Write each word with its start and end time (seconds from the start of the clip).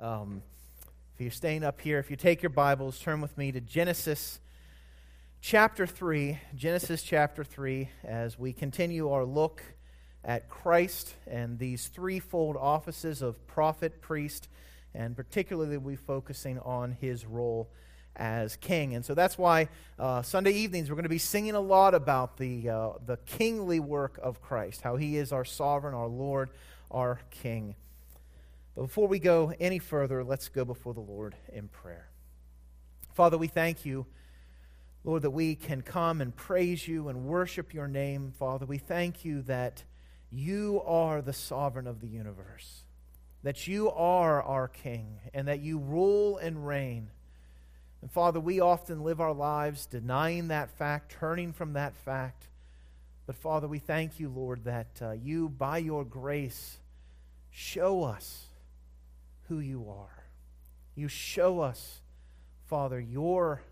Um, 0.00 0.42
if 1.14 1.20
you're 1.20 1.32
staying 1.32 1.64
up 1.64 1.80
here, 1.80 1.98
if 1.98 2.08
you 2.08 2.14
take 2.14 2.40
your 2.40 2.50
Bibles, 2.50 3.00
turn 3.00 3.20
with 3.20 3.36
me 3.36 3.50
to 3.50 3.60
Genesis 3.60 4.38
chapter 5.40 5.88
3. 5.88 6.38
Genesis 6.54 7.02
chapter 7.02 7.42
3, 7.42 7.88
as 8.04 8.38
we 8.38 8.52
continue 8.52 9.10
our 9.10 9.24
look 9.24 9.60
at 10.22 10.48
Christ 10.48 11.16
and 11.26 11.58
these 11.58 11.88
threefold 11.88 12.56
offices 12.56 13.22
of 13.22 13.44
prophet, 13.48 14.00
priest, 14.00 14.48
and 14.94 15.16
particularly 15.16 15.78
we 15.78 15.96
focusing 15.96 16.60
on 16.60 16.92
his 16.92 17.26
role 17.26 17.68
as 18.14 18.54
king. 18.54 18.94
And 18.94 19.04
so 19.04 19.14
that's 19.14 19.36
why 19.36 19.68
uh, 19.98 20.22
Sunday 20.22 20.52
evenings 20.52 20.90
we're 20.90 20.96
going 20.96 21.02
to 21.02 21.08
be 21.08 21.18
singing 21.18 21.56
a 21.56 21.60
lot 21.60 21.92
about 21.92 22.36
the, 22.36 22.68
uh, 22.68 22.90
the 23.04 23.16
kingly 23.26 23.80
work 23.80 24.16
of 24.22 24.40
Christ, 24.40 24.82
how 24.82 24.94
he 24.94 25.16
is 25.16 25.32
our 25.32 25.44
sovereign, 25.44 25.96
our 25.96 26.06
Lord, 26.06 26.50
our 26.88 27.18
King. 27.32 27.74
But 28.78 28.84
before 28.84 29.08
we 29.08 29.18
go 29.18 29.52
any 29.58 29.80
further, 29.80 30.22
let's 30.22 30.48
go 30.48 30.64
before 30.64 30.94
the 30.94 31.00
Lord 31.00 31.34
in 31.52 31.66
prayer. 31.66 32.06
Father, 33.12 33.36
we 33.36 33.48
thank 33.48 33.84
you, 33.84 34.06
Lord, 35.02 35.22
that 35.22 35.32
we 35.32 35.56
can 35.56 35.82
come 35.82 36.20
and 36.20 36.34
praise 36.36 36.86
you 36.86 37.08
and 37.08 37.24
worship 37.24 37.74
your 37.74 37.88
name. 37.88 38.32
Father, 38.38 38.66
we 38.66 38.78
thank 38.78 39.24
you 39.24 39.42
that 39.42 39.82
you 40.30 40.80
are 40.86 41.20
the 41.20 41.32
sovereign 41.32 41.88
of 41.88 42.00
the 42.00 42.06
universe, 42.06 42.84
that 43.42 43.66
you 43.66 43.90
are 43.90 44.40
our 44.44 44.68
King, 44.68 45.18
and 45.34 45.48
that 45.48 45.58
you 45.58 45.80
rule 45.80 46.38
and 46.38 46.64
reign. 46.64 47.10
And 48.00 48.12
Father, 48.12 48.38
we 48.38 48.60
often 48.60 49.02
live 49.02 49.20
our 49.20 49.34
lives 49.34 49.86
denying 49.86 50.46
that 50.48 50.70
fact, 50.70 51.10
turning 51.18 51.52
from 51.52 51.72
that 51.72 51.96
fact. 51.96 52.46
But 53.26 53.34
Father, 53.34 53.66
we 53.66 53.80
thank 53.80 54.20
you, 54.20 54.28
Lord, 54.28 54.62
that 54.66 55.00
uh, 55.02 55.10
you, 55.10 55.48
by 55.48 55.78
your 55.78 56.04
grace, 56.04 56.78
show 57.50 58.04
us 58.04 58.47
who 59.48 59.60
you 59.60 59.86
are. 59.90 60.24
You 60.94 61.08
show 61.08 61.60
us, 61.60 62.00
Father, 62.66 63.00
your 63.00 63.62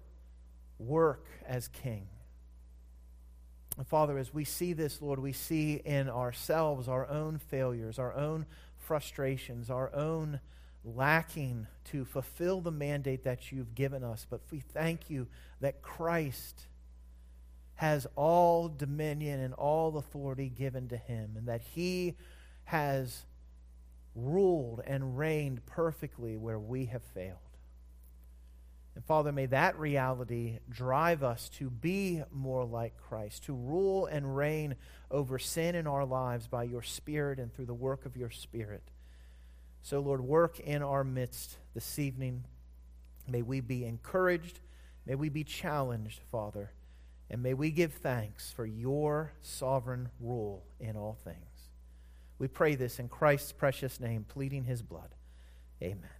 work 0.79 1.27
as 1.47 1.69
King. 1.69 2.09
And 3.77 3.87
Father, 3.87 4.17
as 4.19 4.33
we 4.33 4.45
see 4.45 4.73
this, 4.73 5.03
Lord, 5.03 5.19
we 5.19 5.33
see 5.33 5.75
in 5.85 6.09
ourselves 6.09 6.89
our 6.89 7.07
own 7.09 7.39
failures, 7.39 7.99
our 7.99 8.15
own 8.15 8.47
frustrations, 8.79 9.71
our 9.71 9.95
own 9.95 10.41
lacking 10.85 11.67
to 11.85 12.05
fulfill 12.05 12.61
the 12.61 12.71
mandate 12.71 13.25
that 13.25 13.51
you've 13.53 13.75
given 13.75 14.03
us. 14.05 14.27
But 14.29 14.41
we 14.51 14.61
thank 14.61 15.11
you 15.11 15.27
that 15.61 15.83
Christ 15.83 16.67
has 17.75 18.07
all 18.17 18.69
dominion 18.69 19.41
and 19.41 19.53
all 19.55 19.99
authority 19.99 20.49
given 20.49 20.89
to 20.89 20.97
him, 20.97 21.35
and 21.37 21.47
that 21.47 21.61
he 21.61 22.15
has 22.65 23.25
ruled 24.17 24.81
and 24.85 25.17
reigned 25.17 25.65
perfectly 25.67 26.37
where 26.37 26.59
we 26.59 26.87
have 26.87 27.03
failed. 27.15 27.39
And 28.97 29.05
Father, 29.05 29.31
may 29.31 29.45
that 29.47 29.79
reality 29.79 30.59
drive 30.71 31.23
us 31.23 31.51
to 31.51 31.69
be 31.69 32.23
more 32.33 32.65
like 32.65 32.97
Christ, 32.97 33.45
to 33.45 33.53
rule 33.53 34.07
and 34.07 34.35
reign 34.35 34.75
over 35.11 35.39
sin 35.39 35.75
in 35.75 35.87
our 35.87 36.07
lives 36.07 36.49
by 36.49 36.65
your 36.65 36.83
Spirit 36.83 37.39
and 37.39 37.53
through 37.53 37.67
the 37.67 37.75
work 37.75 38.07
of 38.07 38.17
your 38.17 38.31
Spirit. 38.31 38.83
So, 39.83 40.01
Lord, 40.01 40.23
work 40.23 40.59
in 40.59 40.83
our 40.83 41.05
midst 41.05 41.59
this 41.75 41.99
evening. 41.99 42.45
May 43.29 43.43
we 43.43 43.61
be 43.61 43.85
encouraged. 43.85 44.61
May 45.05 45.15
we 45.15 45.29
be 45.29 45.45
challenged, 45.45 46.21
Father. 46.33 46.73
And 47.29 47.43
may 47.43 47.53
we 47.53 47.71
give 47.71 47.93
thanks 47.93 48.51
for 48.51 48.65
your 48.65 49.33
sovereign 49.43 50.09
rule 50.19 50.65
in 50.81 50.97
all 50.97 51.19
things. 51.23 51.56
We 52.39 52.49
pray 52.49 52.75
this 52.75 52.99
in 52.99 53.09
Christ's 53.09 53.53
precious 53.53 53.99
name, 53.99 54.25
pleading 54.29 54.65
his 54.65 54.83
blood. 54.83 55.15
Amen. 55.83 56.11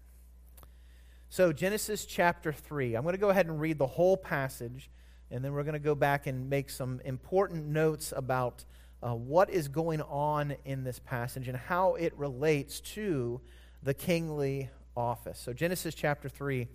So, 1.29 1.53
Genesis 1.53 2.07
chapter 2.07 2.53
3. 2.53 2.95
I'm 2.95 3.03
going 3.03 3.15
to 3.15 3.21
go 3.21 3.31
ahead 3.31 3.47
and 3.47 3.61
read 3.61 3.79
the 3.79 3.87
whole 3.87 4.17
passage, 4.17 4.91
and 5.31 5.45
then 5.45 5.53
we're 5.53 5.65
going 5.65 5.75
to 5.75 5.79
go 5.79 5.95
back 5.95 6.27
and 6.27 6.49
make 6.49 6.71
some 6.71 7.01
important 7.05 7.67
notes 7.67 8.13
about 8.17 8.65
uh, 9.03 9.15
what 9.15 9.51
is 9.51 9.69
going 9.69 10.01
on 10.03 10.57
in 10.65 10.85
this 10.85 10.99
passage 10.99 11.49
and 11.49 11.57
how 11.57 11.95
it 11.97 12.17
relates 12.17 12.81
to 12.81 13.41
the 13.83 13.93
kingly 13.93 14.71
office. 14.97 15.39
So, 15.39 15.53
Genesis 15.53 15.95
chapter 15.95 16.29
3, 16.29 16.69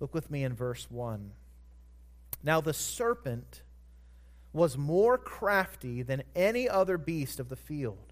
look 0.00 0.12
with 0.12 0.30
me 0.30 0.42
in 0.42 0.54
verse 0.54 0.90
1. 0.90 1.30
Now, 2.42 2.60
the 2.60 2.74
serpent 2.74 3.62
was 4.52 4.76
more 4.76 5.16
crafty 5.16 6.02
than 6.02 6.24
any 6.34 6.68
other 6.68 6.98
beast 6.98 7.38
of 7.38 7.48
the 7.48 7.56
field 7.56 8.11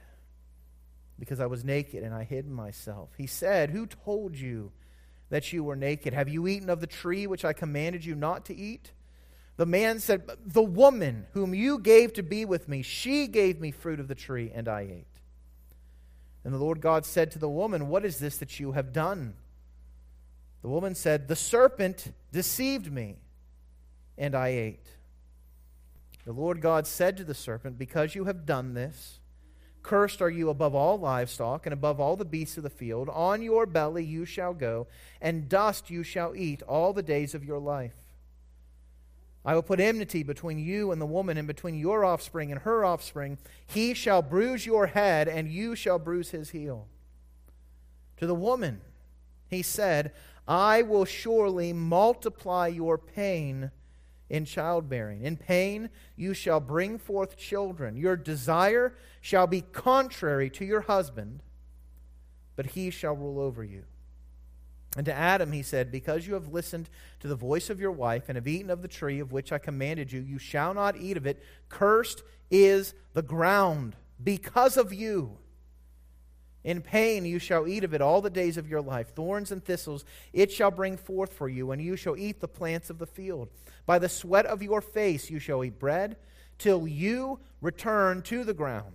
because 1.21 1.39
I 1.39 1.45
was 1.45 1.63
naked 1.63 2.01
and 2.01 2.15
I 2.15 2.23
hid 2.23 2.49
myself. 2.49 3.11
He 3.15 3.27
said, 3.27 3.69
Who 3.69 3.85
told 3.85 4.35
you 4.35 4.71
that 5.29 5.53
you 5.53 5.63
were 5.63 5.75
naked? 5.75 6.15
Have 6.15 6.27
you 6.27 6.47
eaten 6.47 6.67
of 6.67 6.81
the 6.81 6.87
tree 6.87 7.27
which 7.27 7.45
I 7.45 7.53
commanded 7.53 8.03
you 8.03 8.15
not 8.15 8.43
to 8.45 8.55
eat? 8.55 8.91
The 9.55 9.67
man 9.67 9.99
said, 9.99 10.23
The 10.43 10.63
woman 10.63 11.27
whom 11.33 11.53
you 11.53 11.77
gave 11.77 12.11
to 12.13 12.23
be 12.23 12.43
with 12.43 12.67
me, 12.67 12.81
she 12.81 13.27
gave 13.27 13.61
me 13.61 13.69
fruit 13.69 13.99
of 13.99 14.07
the 14.07 14.15
tree, 14.15 14.51
and 14.51 14.67
I 14.67 14.81
ate. 14.81 15.19
And 16.43 16.51
the 16.51 16.57
Lord 16.57 16.81
God 16.81 17.05
said 17.05 17.29
to 17.31 17.39
the 17.39 17.47
woman, 17.47 17.87
What 17.87 18.03
is 18.03 18.17
this 18.17 18.37
that 18.37 18.59
you 18.59 18.71
have 18.71 18.91
done? 18.91 19.35
The 20.63 20.69
woman 20.69 20.95
said, 20.95 21.27
The 21.27 21.35
serpent 21.35 22.13
deceived 22.31 22.91
me, 22.91 23.17
and 24.17 24.33
I 24.33 24.47
ate. 24.47 24.87
The 26.25 26.33
Lord 26.33 26.61
God 26.61 26.87
said 26.87 27.15
to 27.17 27.23
the 27.23 27.35
serpent, 27.35 27.77
Because 27.77 28.15
you 28.15 28.25
have 28.25 28.47
done 28.47 28.73
this, 28.73 29.19
Cursed 29.83 30.21
are 30.21 30.29
you 30.29 30.49
above 30.49 30.75
all 30.75 30.99
livestock 30.99 31.65
and 31.65 31.73
above 31.73 31.99
all 31.99 32.15
the 32.15 32.25
beasts 32.25 32.57
of 32.57 32.63
the 32.63 32.69
field. 32.69 33.09
On 33.09 33.41
your 33.41 33.65
belly 33.65 34.03
you 34.03 34.25
shall 34.25 34.53
go, 34.53 34.87
and 35.19 35.49
dust 35.49 35.89
you 35.89 36.03
shall 36.03 36.35
eat 36.35 36.61
all 36.63 36.93
the 36.93 37.03
days 37.03 37.33
of 37.33 37.43
your 37.43 37.59
life. 37.59 37.95
I 39.43 39.55
will 39.55 39.63
put 39.63 39.79
enmity 39.79 40.21
between 40.21 40.59
you 40.59 40.91
and 40.91 41.01
the 41.01 41.05
woman, 41.07 41.37
and 41.37 41.47
between 41.47 41.75
your 41.75 42.05
offspring 42.05 42.51
and 42.51 42.61
her 42.61 42.85
offspring. 42.85 43.39
He 43.65 43.95
shall 43.95 44.21
bruise 44.21 44.65
your 44.65 44.87
head, 44.87 45.27
and 45.27 45.49
you 45.49 45.75
shall 45.75 45.97
bruise 45.97 46.29
his 46.29 46.51
heel. 46.51 46.87
To 48.17 48.27
the 48.27 48.35
woman, 48.35 48.81
he 49.49 49.63
said, 49.63 50.11
I 50.47 50.83
will 50.83 51.05
surely 51.05 51.73
multiply 51.73 52.67
your 52.67 52.99
pain 52.99 53.71
in 54.31 54.45
childbearing. 54.45 55.21
In 55.23 55.35
pain 55.35 55.89
you 56.15 56.33
shall 56.33 56.61
bring 56.61 56.97
forth 56.97 57.35
children. 57.35 57.97
Your 57.97 58.15
desire 58.15 58.95
shall 59.19 59.45
be 59.45 59.59
contrary 59.61 60.49
to 60.51 60.63
your 60.65 60.81
husband, 60.81 61.43
but 62.55 62.67
he 62.67 62.89
shall 62.89 63.13
rule 63.13 63.39
over 63.39 63.61
you. 63.61 63.83
And 64.95 65.05
to 65.05 65.13
Adam 65.13 65.51
he 65.51 65.61
said, 65.61 65.91
Because 65.91 66.25
you 66.25 66.33
have 66.33 66.47
listened 66.47 66.89
to 67.19 67.27
the 67.27 67.35
voice 67.35 67.69
of 67.69 67.81
your 67.81 67.91
wife 67.91 68.29
and 68.29 68.37
have 68.37 68.47
eaten 68.47 68.69
of 68.69 68.81
the 68.81 68.87
tree 68.87 69.19
of 69.19 69.33
which 69.33 69.51
I 69.51 69.57
commanded 69.57 70.13
you, 70.13 70.21
you 70.21 70.39
shall 70.39 70.73
not 70.73 70.95
eat 70.95 71.17
of 71.17 71.25
it. 71.25 71.43
Cursed 71.67 72.23
is 72.49 72.93
the 73.13 73.21
ground 73.21 73.97
because 74.23 74.77
of 74.77 74.93
you. 74.93 75.37
In 76.63 76.81
pain 76.81 77.25
you 77.25 77.39
shall 77.39 77.67
eat 77.67 77.83
of 77.83 77.93
it 77.93 78.01
all 78.01 78.21
the 78.21 78.29
days 78.29 78.57
of 78.57 78.67
your 78.67 78.81
life. 78.81 79.15
Thorns 79.15 79.51
and 79.51 79.63
thistles 79.63 80.05
it 80.31 80.51
shall 80.51 80.71
bring 80.71 80.97
forth 80.97 81.33
for 81.33 81.49
you, 81.49 81.71
and 81.71 81.81
you 81.81 81.95
shall 81.95 82.15
eat 82.15 82.39
the 82.39 82.47
plants 82.47 82.89
of 82.89 82.99
the 82.99 83.07
field. 83.07 83.49
By 83.85 83.97
the 83.99 84.09
sweat 84.09 84.45
of 84.45 84.61
your 84.61 84.81
face 84.81 85.29
you 85.29 85.39
shall 85.39 85.63
eat 85.63 85.79
bread, 85.79 86.17
till 86.57 86.87
you 86.87 87.39
return 87.61 88.21
to 88.23 88.43
the 88.43 88.53
ground. 88.53 88.93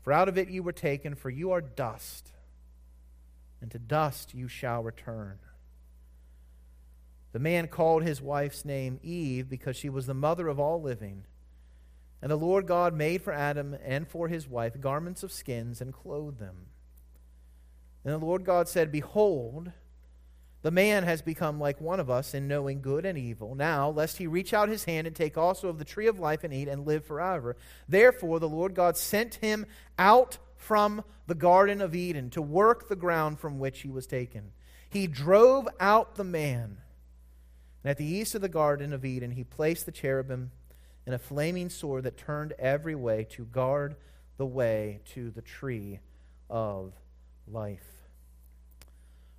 For 0.00 0.12
out 0.12 0.28
of 0.28 0.38
it 0.38 0.48
you 0.48 0.62
were 0.62 0.72
taken, 0.72 1.14
for 1.14 1.28
you 1.28 1.50
are 1.50 1.60
dust, 1.60 2.30
and 3.60 3.70
to 3.72 3.78
dust 3.78 4.32
you 4.34 4.48
shall 4.48 4.82
return. 4.82 5.38
The 7.32 7.40
man 7.40 7.68
called 7.68 8.02
his 8.02 8.22
wife's 8.22 8.64
name 8.64 8.98
Eve 9.02 9.50
because 9.50 9.76
she 9.76 9.90
was 9.90 10.06
the 10.06 10.14
mother 10.14 10.48
of 10.48 10.58
all 10.58 10.80
living. 10.80 11.26
And 12.22 12.30
the 12.30 12.36
Lord 12.36 12.66
God 12.66 12.94
made 12.94 13.22
for 13.22 13.32
Adam 13.32 13.76
and 13.84 14.08
for 14.08 14.28
his 14.28 14.48
wife 14.48 14.80
garments 14.80 15.22
of 15.22 15.32
skins 15.32 15.80
and 15.80 15.92
clothed 15.92 16.38
them. 16.38 16.66
And 18.04 18.14
the 18.14 18.24
Lord 18.24 18.44
God 18.44 18.68
said, 18.68 18.90
Behold, 18.90 19.72
the 20.62 20.70
man 20.70 21.04
has 21.04 21.22
become 21.22 21.60
like 21.60 21.80
one 21.80 22.00
of 22.00 22.10
us 22.10 22.34
in 22.34 22.48
knowing 22.48 22.80
good 22.80 23.04
and 23.04 23.18
evil. 23.18 23.54
Now, 23.54 23.90
lest 23.90 24.16
he 24.16 24.26
reach 24.26 24.54
out 24.54 24.68
his 24.68 24.84
hand 24.84 25.06
and 25.06 25.14
take 25.14 25.36
also 25.36 25.68
of 25.68 25.78
the 25.78 25.84
tree 25.84 26.06
of 26.06 26.18
life 26.18 26.42
and 26.42 26.52
eat 26.52 26.68
and 26.68 26.86
live 26.86 27.04
forever. 27.04 27.56
Therefore, 27.88 28.40
the 28.40 28.48
Lord 28.48 28.74
God 28.74 28.96
sent 28.96 29.36
him 29.36 29.66
out 29.98 30.38
from 30.56 31.04
the 31.26 31.34
Garden 31.34 31.80
of 31.80 31.94
Eden 31.94 32.30
to 32.30 32.42
work 32.42 32.88
the 32.88 32.96
ground 32.96 33.38
from 33.38 33.58
which 33.58 33.82
he 33.82 33.90
was 33.90 34.06
taken. 34.06 34.52
He 34.88 35.06
drove 35.06 35.68
out 35.78 36.16
the 36.16 36.24
man. 36.24 36.78
And 37.84 37.90
at 37.90 37.98
the 37.98 38.04
east 38.04 38.34
of 38.34 38.40
the 38.40 38.48
Garden 38.48 38.92
of 38.92 39.04
Eden, 39.04 39.32
he 39.32 39.44
placed 39.44 39.86
the 39.86 39.92
cherubim 39.92 40.50
and 41.06 41.14
a 41.14 41.18
flaming 41.18 41.70
sword 41.70 42.04
that 42.04 42.16
turned 42.16 42.52
every 42.58 42.94
way 42.94 43.24
to 43.30 43.44
guard 43.44 43.96
the 44.36 44.46
way 44.46 45.00
to 45.14 45.30
the 45.30 45.40
tree 45.42 46.00
of 46.50 46.92
life. 47.46 47.86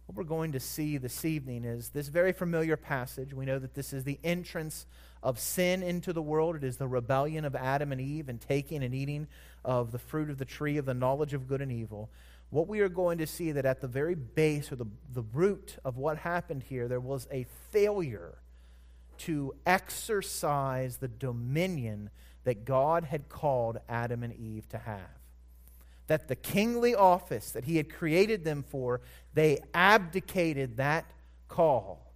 What 0.05 0.15
we're 0.15 0.23
going 0.23 0.53
to 0.53 0.59
see 0.61 0.97
this 0.97 1.25
evening 1.25 1.65
is 1.65 1.89
this 1.89 2.07
very 2.07 2.31
familiar 2.31 2.77
passage. 2.77 3.33
We 3.33 3.45
know 3.45 3.59
that 3.59 3.73
this 3.73 3.91
is 3.91 4.05
the 4.05 4.19
entrance 4.23 4.85
of 5.21 5.37
sin 5.37 5.83
into 5.83 6.13
the 6.13 6.21
world. 6.21 6.55
It 6.55 6.63
is 6.63 6.77
the 6.77 6.87
rebellion 6.87 7.43
of 7.43 7.55
Adam 7.55 7.91
and 7.91 7.99
Eve 7.99 8.29
and 8.29 8.39
taking 8.39 8.83
and 8.83 8.95
eating 8.95 9.27
of 9.65 9.91
the 9.91 9.99
fruit 9.99 10.29
of 10.29 10.37
the 10.37 10.45
tree 10.45 10.77
of 10.77 10.85
the 10.85 10.93
knowledge 10.93 11.33
of 11.33 11.47
good 11.47 11.61
and 11.61 11.71
evil. 11.71 12.09
What 12.49 12.69
we 12.69 12.79
are 12.79 12.87
going 12.87 13.17
to 13.17 13.27
see 13.27 13.51
that 13.51 13.65
at 13.65 13.81
the 13.81 13.89
very 13.89 14.15
base 14.15 14.71
or 14.71 14.77
the, 14.77 14.85
the 15.13 15.23
root 15.33 15.75
of 15.83 15.97
what 15.97 16.17
happened 16.19 16.63
here, 16.63 16.87
there 16.87 17.01
was 17.01 17.27
a 17.29 17.45
failure 17.71 18.37
to 19.19 19.55
exercise 19.65 20.97
the 20.97 21.07
dominion 21.07 22.09
that 22.43 22.65
God 22.65 23.03
had 23.03 23.29
called 23.29 23.77
Adam 23.89 24.23
and 24.23 24.33
Eve 24.33 24.69
to 24.69 24.77
have. 24.77 25.19
That 26.07 26.27
the 26.27 26.35
kingly 26.35 26.95
office 26.95 27.51
that 27.51 27.65
He 27.65 27.77
had 27.77 27.93
created 27.93 28.45
them 28.45 28.63
for, 28.63 29.01
they 29.33 29.59
abdicated 29.73 30.77
that 30.77 31.05
call 31.47 32.13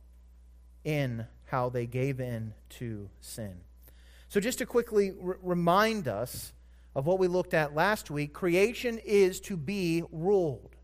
in 0.84 1.26
how 1.48 1.70
they 1.70 1.86
gave 1.86 2.20
in 2.20 2.54
to 2.70 3.10
sin. 3.20 3.60
So, 4.30 4.40
just 4.40 4.60
to 4.60 4.66
quickly 4.66 5.12
r- 5.22 5.38
remind 5.42 6.08
us 6.08 6.54
of 6.96 7.06
what 7.06 7.20
we 7.20 7.28
looked 7.28 7.54
at 7.54 7.76
last 7.76 8.10
week, 8.10 8.34
creation 8.34 8.98
is 9.00 9.42
to 9.42 9.58
be 9.58 10.04
ruled. 10.12 10.76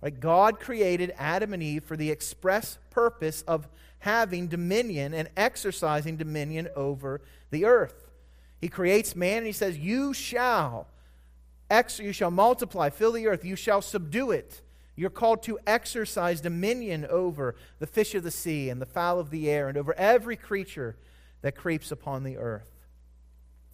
Right? 0.00 0.18
God 0.18 0.60
created 0.60 1.12
Adam 1.18 1.52
and 1.52 1.62
Eve 1.62 1.82
for 1.82 1.96
the 1.96 2.10
express 2.10 2.78
purpose 2.90 3.42
of 3.42 3.68
having 4.04 4.48
dominion 4.48 5.14
and 5.14 5.30
exercising 5.34 6.16
dominion 6.16 6.68
over 6.76 7.22
the 7.50 7.64
earth. 7.64 8.10
He 8.60 8.68
creates 8.68 9.16
man 9.16 9.38
and 9.38 9.46
he 9.46 9.52
says, 9.52 9.78
You 9.78 10.12
shall 10.12 10.88
ex- 11.70 11.98
you 11.98 12.12
shall 12.12 12.30
multiply, 12.30 12.90
fill 12.90 13.12
the 13.12 13.26
earth, 13.26 13.46
you 13.46 13.56
shall 13.56 13.80
subdue 13.80 14.30
it. 14.30 14.60
You're 14.94 15.08
called 15.08 15.42
to 15.44 15.58
exercise 15.66 16.42
dominion 16.42 17.06
over 17.08 17.56
the 17.78 17.86
fish 17.86 18.14
of 18.14 18.22
the 18.22 18.30
sea 18.30 18.68
and 18.68 18.80
the 18.80 18.86
fowl 18.86 19.18
of 19.18 19.30
the 19.30 19.50
air 19.50 19.68
and 19.68 19.78
over 19.78 19.94
every 19.94 20.36
creature 20.36 20.96
that 21.40 21.56
creeps 21.56 21.90
upon 21.90 22.24
the 22.24 22.36
earth. 22.36 22.70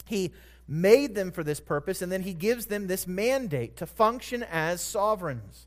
He 0.06 0.32
made 0.66 1.16
them 1.16 1.32
for 1.32 1.42
this 1.42 1.60
purpose, 1.60 2.00
and 2.02 2.10
then 2.10 2.22
he 2.22 2.34
gives 2.34 2.66
them 2.66 2.86
this 2.86 3.06
mandate 3.06 3.76
to 3.78 3.86
function 3.86 4.44
as 4.44 4.80
sovereigns. 4.80 5.66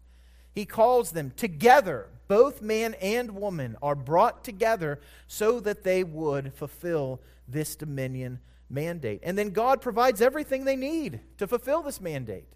He 0.54 0.66
calls 0.66 1.12
them 1.12 1.32
together 1.36 2.08
both 2.28 2.62
man 2.62 2.96
and 2.96 3.36
woman 3.36 3.78
are 3.82 3.96
brought 3.96 4.44
together 4.44 5.00
so 5.28 5.60
that 5.60 5.84
they 5.84 6.04
would 6.04 6.54
fulfill 6.54 7.22
this 7.48 7.76
dominion 7.76 8.40
mandate. 8.70 9.20
And 9.24 9.38
then 9.38 9.52
God 9.52 9.82
provides 9.82 10.22
everything 10.22 10.66
they 10.66 10.76
need 10.76 11.20
to 11.38 11.48
fulfill 11.48 11.84
this 11.84 12.02
mandate. 12.02 12.48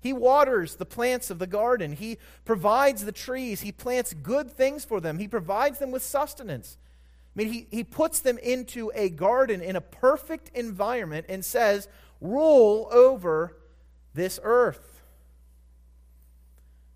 He 0.00 0.12
waters 0.12 0.74
the 0.74 0.86
plants 0.86 1.30
of 1.30 1.38
the 1.38 1.46
garden. 1.46 1.92
He 1.92 2.18
provides 2.44 3.04
the 3.04 3.12
trees. 3.12 3.60
He 3.60 3.70
plants 3.70 4.12
good 4.12 4.50
things 4.50 4.84
for 4.84 5.00
them. 5.00 5.18
He 5.18 5.28
provides 5.28 5.78
them 5.78 5.92
with 5.92 6.02
sustenance. 6.02 6.76
I 7.36 7.38
mean, 7.38 7.52
he, 7.52 7.66
he 7.70 7.84
puts 7.84 8.18
them 8.18 8.38
into 8.38 8.90
a 8.94 9.08
garden 9.08 9.60
in 9.62 9.76
a 9.76 9.80
perfect 9.80 10.50
environment 10.54 11.26
and 11.28 11.44
says, 11.44 11.86
rule 12.20 12.88
over 12.90 13.56
this 14.14 14.40
earth. 14.42 14.91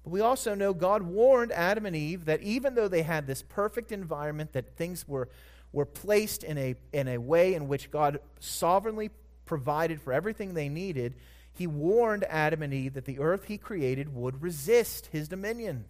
But 0.06 0.12
we 0.12 0.20
also 0.20 0.54
know 0.54 0.72
God 0.72 1.02
warned 1.02 1.50
Adam 1.50 1.84
and 1.84 1.96
Eve 1.96 2.26
that 2.26 2.40
even 2.40 2.76
though 2.76 2.86
they 2.86 3.02
had 3.02 3.26
this 3.26 3.42
perfect 3.42 3.90
environment, 3.90 4.52
that 4.52 4.76
things 4.76 5.08
were, 5.08 5.28
were 5.72 5.84
placed 5.84 6.44
in 6.44 6.56
a, 6.56 6.76
in 6.92 7.08
a 7.08 7.18
way 7.18 7.54
in 7.54 7.66
which 7.66 7.90
God 7.90 8.20
sovereignly 8.38 9.10
provided 9.46 10.00
for 10.00 10.12
everything 10.12 10.54
they 10.54 10.68
needed, 10.68 11.16
he 11.52 11.66
warned 11.66 12.22
Adam 12.28 12.62
and 12.62 12.72
Eve 12.72 12.94
that 12.94 13.04
the 13.04 13.18
earth 13.18 13.46
he 13.46 13.58
created 13.58 14.14
would 14.14 14.42
resist 14.42 15.06
his 15.06 15.26
dominion. 15.26 15.86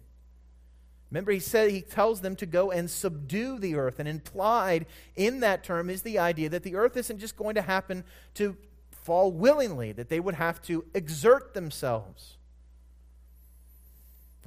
Remember, 1.11 1.31
he 1.31 1.39
said 1.39 1.69
he 1.69 1.81
tells 1.81 2.21
them 2.21 2.35
to 2.37 2.47
go 2.47 2.71
and 2.71 2.89
subdue 2.89 3.59
the 3.59 3.75
earth, 3.75 3.99
and 3.99 4.09
implied 4.09 4.87
in 5.15 5.41
that 5.41 5.63
term 5.63 5.91
is 5.91 6.01
the 6.01 6.17
idea 6.17 6.49
that 6.49 6.63
the 6.63 6.75
earth 6.75 6.97
isn't 6.97 7.19
just 7.19 7.37
going 7.37 7.53
to 7.53 7.61
happen 7.61 8.03
to 8.33 8.57
fall 8.89 9.31
willingly, 9.31 9.91
that 9.91 10.09
they 10.09 10.19
would 10.19 10.33
have 10.33 10.59
to 10.63 10.85
exert 10.95 11.53
themselves. 11.53 12.36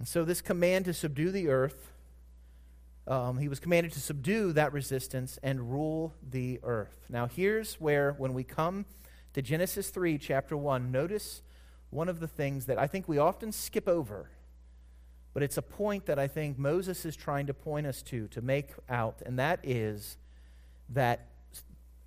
And 0.01 0.09
so, 0.09 0.25
this 0.25 0.41
command 0.41 0.87
to 0.87 0.95
subdue 0.95 1.31
the 1.31 1.51
earth, 1.51 1.93
um, 3.07 3.37
he 3.37 3.49
was 3.49 3.61
commanded 3.61 3.93
to 3.93 4.01
subdue 4.01 4.51
that 4.55 4.73
resistance 4.73 5.39
and 5.43 5.71
rule 5.71 6.15
the 6.27 6.59
earth. 6.63 7.05
Now, 7.11 7.27
here's 7.27 7.75
where, 7.75 8.13
when 8.13 8.33
we 8.33 8.43
come 8.43 8.87
to 9.35 9.43
Genesis 9.43 9.91
3, 9.91 10.17
chapter 10.17 10.57
1, 10.57 10.91
notice 10.91 11.43
one 11.91 12.09
of 12.09 12.19
the 12.19 12.27
things 12.27 12.65
that 12.65 12.79
I 12.79 12.87
think 12.87 13.09
we 13.09 13.19
often 13.19 13.53
skip 13.53 13.87
over, 13.87 14.31
but 15.35 15.43
it's 15.43 15.59
a 15.59 15.63
point 15.63 16.07
that 16.07 16.19
I 16.19 16.29
think 16.29 16.59
Moses 16.59 17.05
is 17.05 17.15
trying 17.15 17.47
to 17.49 17.53
point 17.53 17.87
us 17.87 18.01
to, 18.05 18.27
to 18.29 18.41
make 18.41 18.71
out, 18.89 19.21
and 19.27 19.39
that 19.39 19.61
is 19.63 20.17
that 20.89 21.27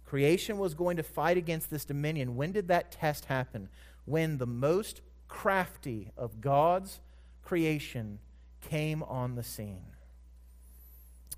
creation 0.03 0.57
was 0.57 0.73
going 0.73 0.97
to 0.97 1.03
fight 1.03 1.38
against 1.38 1.69
this 1.69 1.85
dominion. 1.85 2.35
When 2.35 2.53
did 2.53 2.69
that 2.69 2.91
test 2.91 3.25
happen? 3.25 3.69
When 4.05 4.39
the 4.39 4.47
most 4.47 5.01
crafty 5.27 6.09
of 6.17 6.41
God's 6.41 7.00
creation 7.43 8.19
came 8.62 9.03
on 9.03 9.35
the 9.35 9.43
scene. 9.43 9.85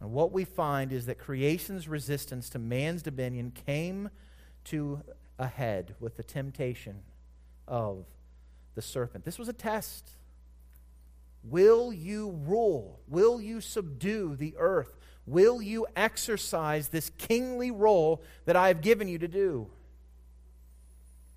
And 0.01 0.12
what 0.12 0.31
we 0.31 0.45
find 0.45 0.91
is 0.91 1.05
that 1.05 1.17
creation's 1.17 1.88
resistance 1.88 2.50
to 2.51 2.59
man's 2.59 3.01
dominion 3.01 3.51
came 3.65 4.09
to 4.65 5.01
a 5.39 5.47
head 5.47 5.95
with 6.00 6.17
the 6.17 6.24
temptation 6.24 7.01
of 7.67 8.05
the 8.75 8.81
serpent. 8.81 9.25
This 9.25 9.39
was 9.39 9.47
a 9.47 9.53
test. 9.53 10.09
Will 11.43 11.93
you 11.93 12.31
rule? 12.45 13.00
Will 13.07 13.39
you 13.39 13.62
subdue 13.62 14.35
the 14.35 14.55
earth? 14.57 14.97
Will 15.25 15.62
you 15.62 15.88
exercise 15.95 16.89
this 16.89 17.09
kingly 17.17 17.71
role 17.71 18.24
that 18.45 18.55
I 18.55 18.67
have 18.67 18.81
given 18.81 19.07
you 19.07 19.17
to 19.19 19.27
do? 19.27 19.69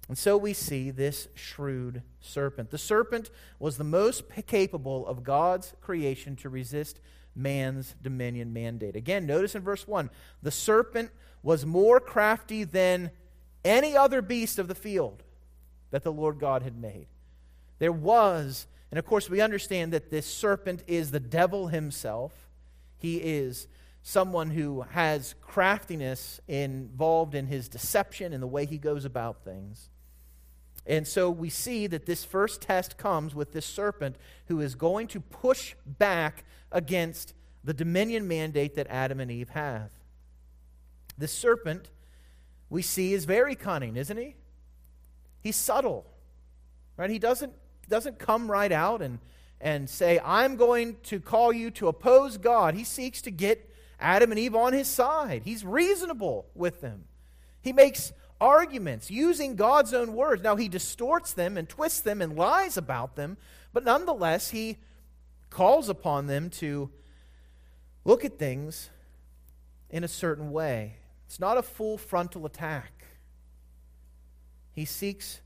And 0.08 0.16
so 0.16 0.38
we 0.38 0.54
see 0.54 0.90
this 0.90 1.28
shrewd 1.34 2.02
serpent. 2.20 2.70
The 2.70 2.78
serpent 2.78 3.30
was 3.58 3.76
the 3.76 3.84
most 3.84 4.24
capable 4.46 5.06
of 5.06 5.22
God's 5.22 5.74
creation 5.82 6.34
to 6.36 6.48
resist 6.48 7.00
man's 7.34 7.94
dominion 8.02 8.52
mandate. 8.52 8.96
Again, 8.96 9.26
notice 9.26 9.54
in 9.54 9.62
verse 9.62 9.86
1 9.86 10.10
the 10.42 10.50
serpent 10.50 11.10
was 11.42 11.66
more 11.66 12.00
crafty 12.00 12.64
than 12.64 13.10
any 13.64 13.96
other 13.96 14.22
beast 14.22 14.58
of 14.58 14.66
the 14.66 14.74
field 14.74 15.22
that 15.90 16.02
the 16.02 16.12
Lord 16.12 16.38
God 16.40 16.62
had 16.62 16.76
made. 16.76 17.06
There 17.78 17.92
was, 17.92 18.66
and 18.90 18.98
of 18.98 19.06
course, 19.06 19.30
we 19.30 19.40
understand 19.40 19.92
that 19.92 20.10
this 20.10 20.26
serpent 20.26 20.82
is 20.86 21.10
the 21.10 21.20
devil 21.20 21.68
himself. 21.68 22.48
He 22.96 23.18
is 23.18 23.68
someone 24.02 24.50
who 24.50 24.82
has 24.90 25.34
craftiness 25.40 26.40
involved 26.48 27.34
in 27.34 27.46
his 27.46 27.68
deception 27.68 28.32
and 28.32 28.42
the 28.42 28.46
way 28.46 28.64
he 28.64 28.78
goes 28.78 29.04
about 29.04 29.44
things. 29.44 29.90
And 30.88 31.06
so 31.06 31.30
we 31.30 31.50
see 31.50 31.86
that 31.86 32.06
this 32.06 32.24
first 32.24 32.62
test 32.62 32.96
comes 32.96 33.34
with 33.34 33.52
this 33.52 33.66
serpent 33.66 34.16
who 34.46 34.60
is 34.60 34.74
going 34.74 35.06
to 35.08 35.20
push 35.20 35.74
back 35.84 36.44
against 36.72 37.34
the 37.62 37.74
dominion 37.74 38.26
mandate 38.26 38.74
that 38.76 38.86
Adam 38.88 39.20
and 39.20 39.30
Eve 39.30 39.50
have. 39.50 39.90
This 41.18 41.30
serpent, 41.32 41.90
we 42.70 42.80
see, 42.80 43.12
is 43.12 43.26
very 43.26 43.54
cunning, 43.54 43.96
isn't 43.96 44.16
he? 44.16 44.36
He's 45.42 45.56
subtle. 45.56 46.06
Right? 46.96 47.10
He 47.10 47.18
doesn't, 47.18 47.52
doesn't 47.90 48.18
come 48.18 48.50
right 48.50 48.72
out 48.72 49.02
and, 49.02 49.18
and 49.60 49.90
say, 49.90 50.18
I'm 50.24 50.56
going 50.56 50.96
to 51.04 51.20
call 51.20 51.52
you 51.52 51.70
to 51.72 51.88
oppose 51.88 52.38
God. 52.38 52.74
He 52.74 52.84
seeks 52.84 53.20
to 53.22 53.30
get 53.30 53.70
Adam 54.00 54.30
and 54.30 54.38
Eve 54.38 54.54
on 54.54 54.72
his 54.72 54.88
side. 54.88 55.42
He's 55.44 55.66
reasonable 55.66 56.46
with 56.54 56.80
them. 56.80 57.04
He 57.60 57.74
makes 57.74 58.12
arguments 58.40 59.10
using 59.10 59.56
God's 59.56 59.92
own 59.92 60.14
words. 60.14 60.42
Now, 60.42 60.56
he 60.56 60.68
distorts 60.68 61.32
them 61.32 61.56
and 61.56 61.68
twists 61.68 62.00
them 62.00 62.22
and 62.22 62.36
lies 62.36 62.76
about 62.76 63.16
them, 63.16 63.36
but 63.72 63.84
nonetheless, 63.84 64.50
he 64.50 64.78
calls 65.50 65.88
upon 65.88 66.26
them 66.26 66.50
to 66.50 66.90
look 68.04 68.24
at 68.24 68.38
things 68.38 68.90
in 69.90 70.04
a 70.04 70.08
certain 70.08 70.50
way. 70.50 70.96
It's 71.26 71.40
not 71.40 71.58
a 71.58 71.62
full 71.62 71.98
frontal 71.98 72.46
attack. 72.46 73.04
He 74.72 74.84
seeks 74.84 75.40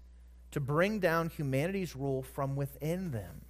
to 0.50 0.60
bring 0.60 0.98
down 0.98 1.30
humanity's 1.30 1.96
rule 1.96 2.22
from 2.22 2.54
within 2.54 3.10
them. 3.10 3.42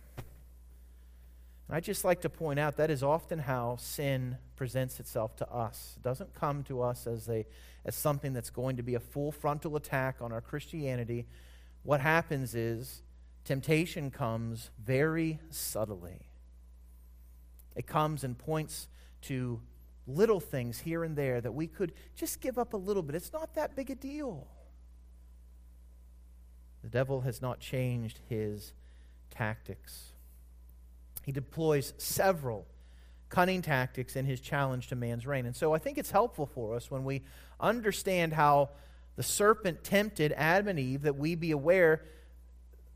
I 1.72 1.80
just 1.80 2.04
like 2.04 2.20
to 2.20 2.28
point 2.28 2.58
out 2.58 2.76
that 2.76 2.90
is 2.90 3.02
often 3.02 3.38
how 3.38 3.76
sin 3.80 4.36
presents 4.56 5.00
itself 5.00 5.34
to 5.36 5.50
us. 5.50 5.94
It 5.96 6.02
doesn't 6.02 6.34
come 6.34 6.64
to 6.64 6.82
us 6.82 7.06
as, 7.06 7.30
a, 7.30 7.46
as 7.86 7.94
something 7.94 8.34
that's 8.34 8.50
going 8.50 8.76
to 8.76 8.82
be 8.82 8.94
a 8.94 9.00
full 9.00 9.32
frontal 9.32 9.76
attack 9.76 10.16
on 10.20 10.32
our 10.32 10.42
Christianity. 10.42 11.26
What 11.82 12.02
happens 12.02 12.54
is 12.54 13.02
temptation 13.44 14.10
comes 14.10 14.70
very 14.84 15.38
subtly. 15.48 16.28
It 17.74 17.86
comes 17.86 18.22
and 18.22 18.36
points 18.36 18.88
to 19.22 19.62
little 20.06 20.40
things 20.40 20.80
here 20.80 21.04
and 21.04 21.16
there 21.16 21.40
that 21.40 21.52
we 21.52 21.66
could 21.66 21.94
just 22.14 22.42
give 22.42 22.58
up 22.58 22.74
a 22.74 22.76
little 22.76 23.02
bit. 23.02 23.14
It's 23.14 23.32
not 23.32 23.54
that 23.54 23.74
big 23.74 23.88
a 23.88 23.94
deal. 23.94 24.46
The 26.82 26.90
devil 26.90 27.22
has 27.22 27.40
not 27.40 27.60
changed 27.60 28.20
his 28.28 28.74
tactics. 29.30 30.11
He 31.22 31.32
deploys 31.32 31.94
several 31.98 32.66
cunning 33.28 33.62
tactics 33.62 34.14
in 34.14 34.26
his 34.26 34.40
challenge 34.40 34.88
to 34.88 34.96
man's 34.96 35.26
reign. 35.26 35.46
And 35.46 35.56
so 35.56 35.74
I 35.74 35.78
think 35.78 35.96
it's 35.96 36.10
helpful 36.10 36.46
for 36.46 36.74
us 36.74 36.90
when 36.90 37.04
we 37.04 37.22
understand 37.58 38.34
how 38.34 38.70
the 39.16 39.22
serpent 39.22 39.84
tempted 39.84 40.32
Adam 40.36 40.68
and 40.68 40.78
Eve 40.78 41.02
that 41.02 41.16
we 41.16 41.34
be 41.34 41.50
aware 41.50 42.02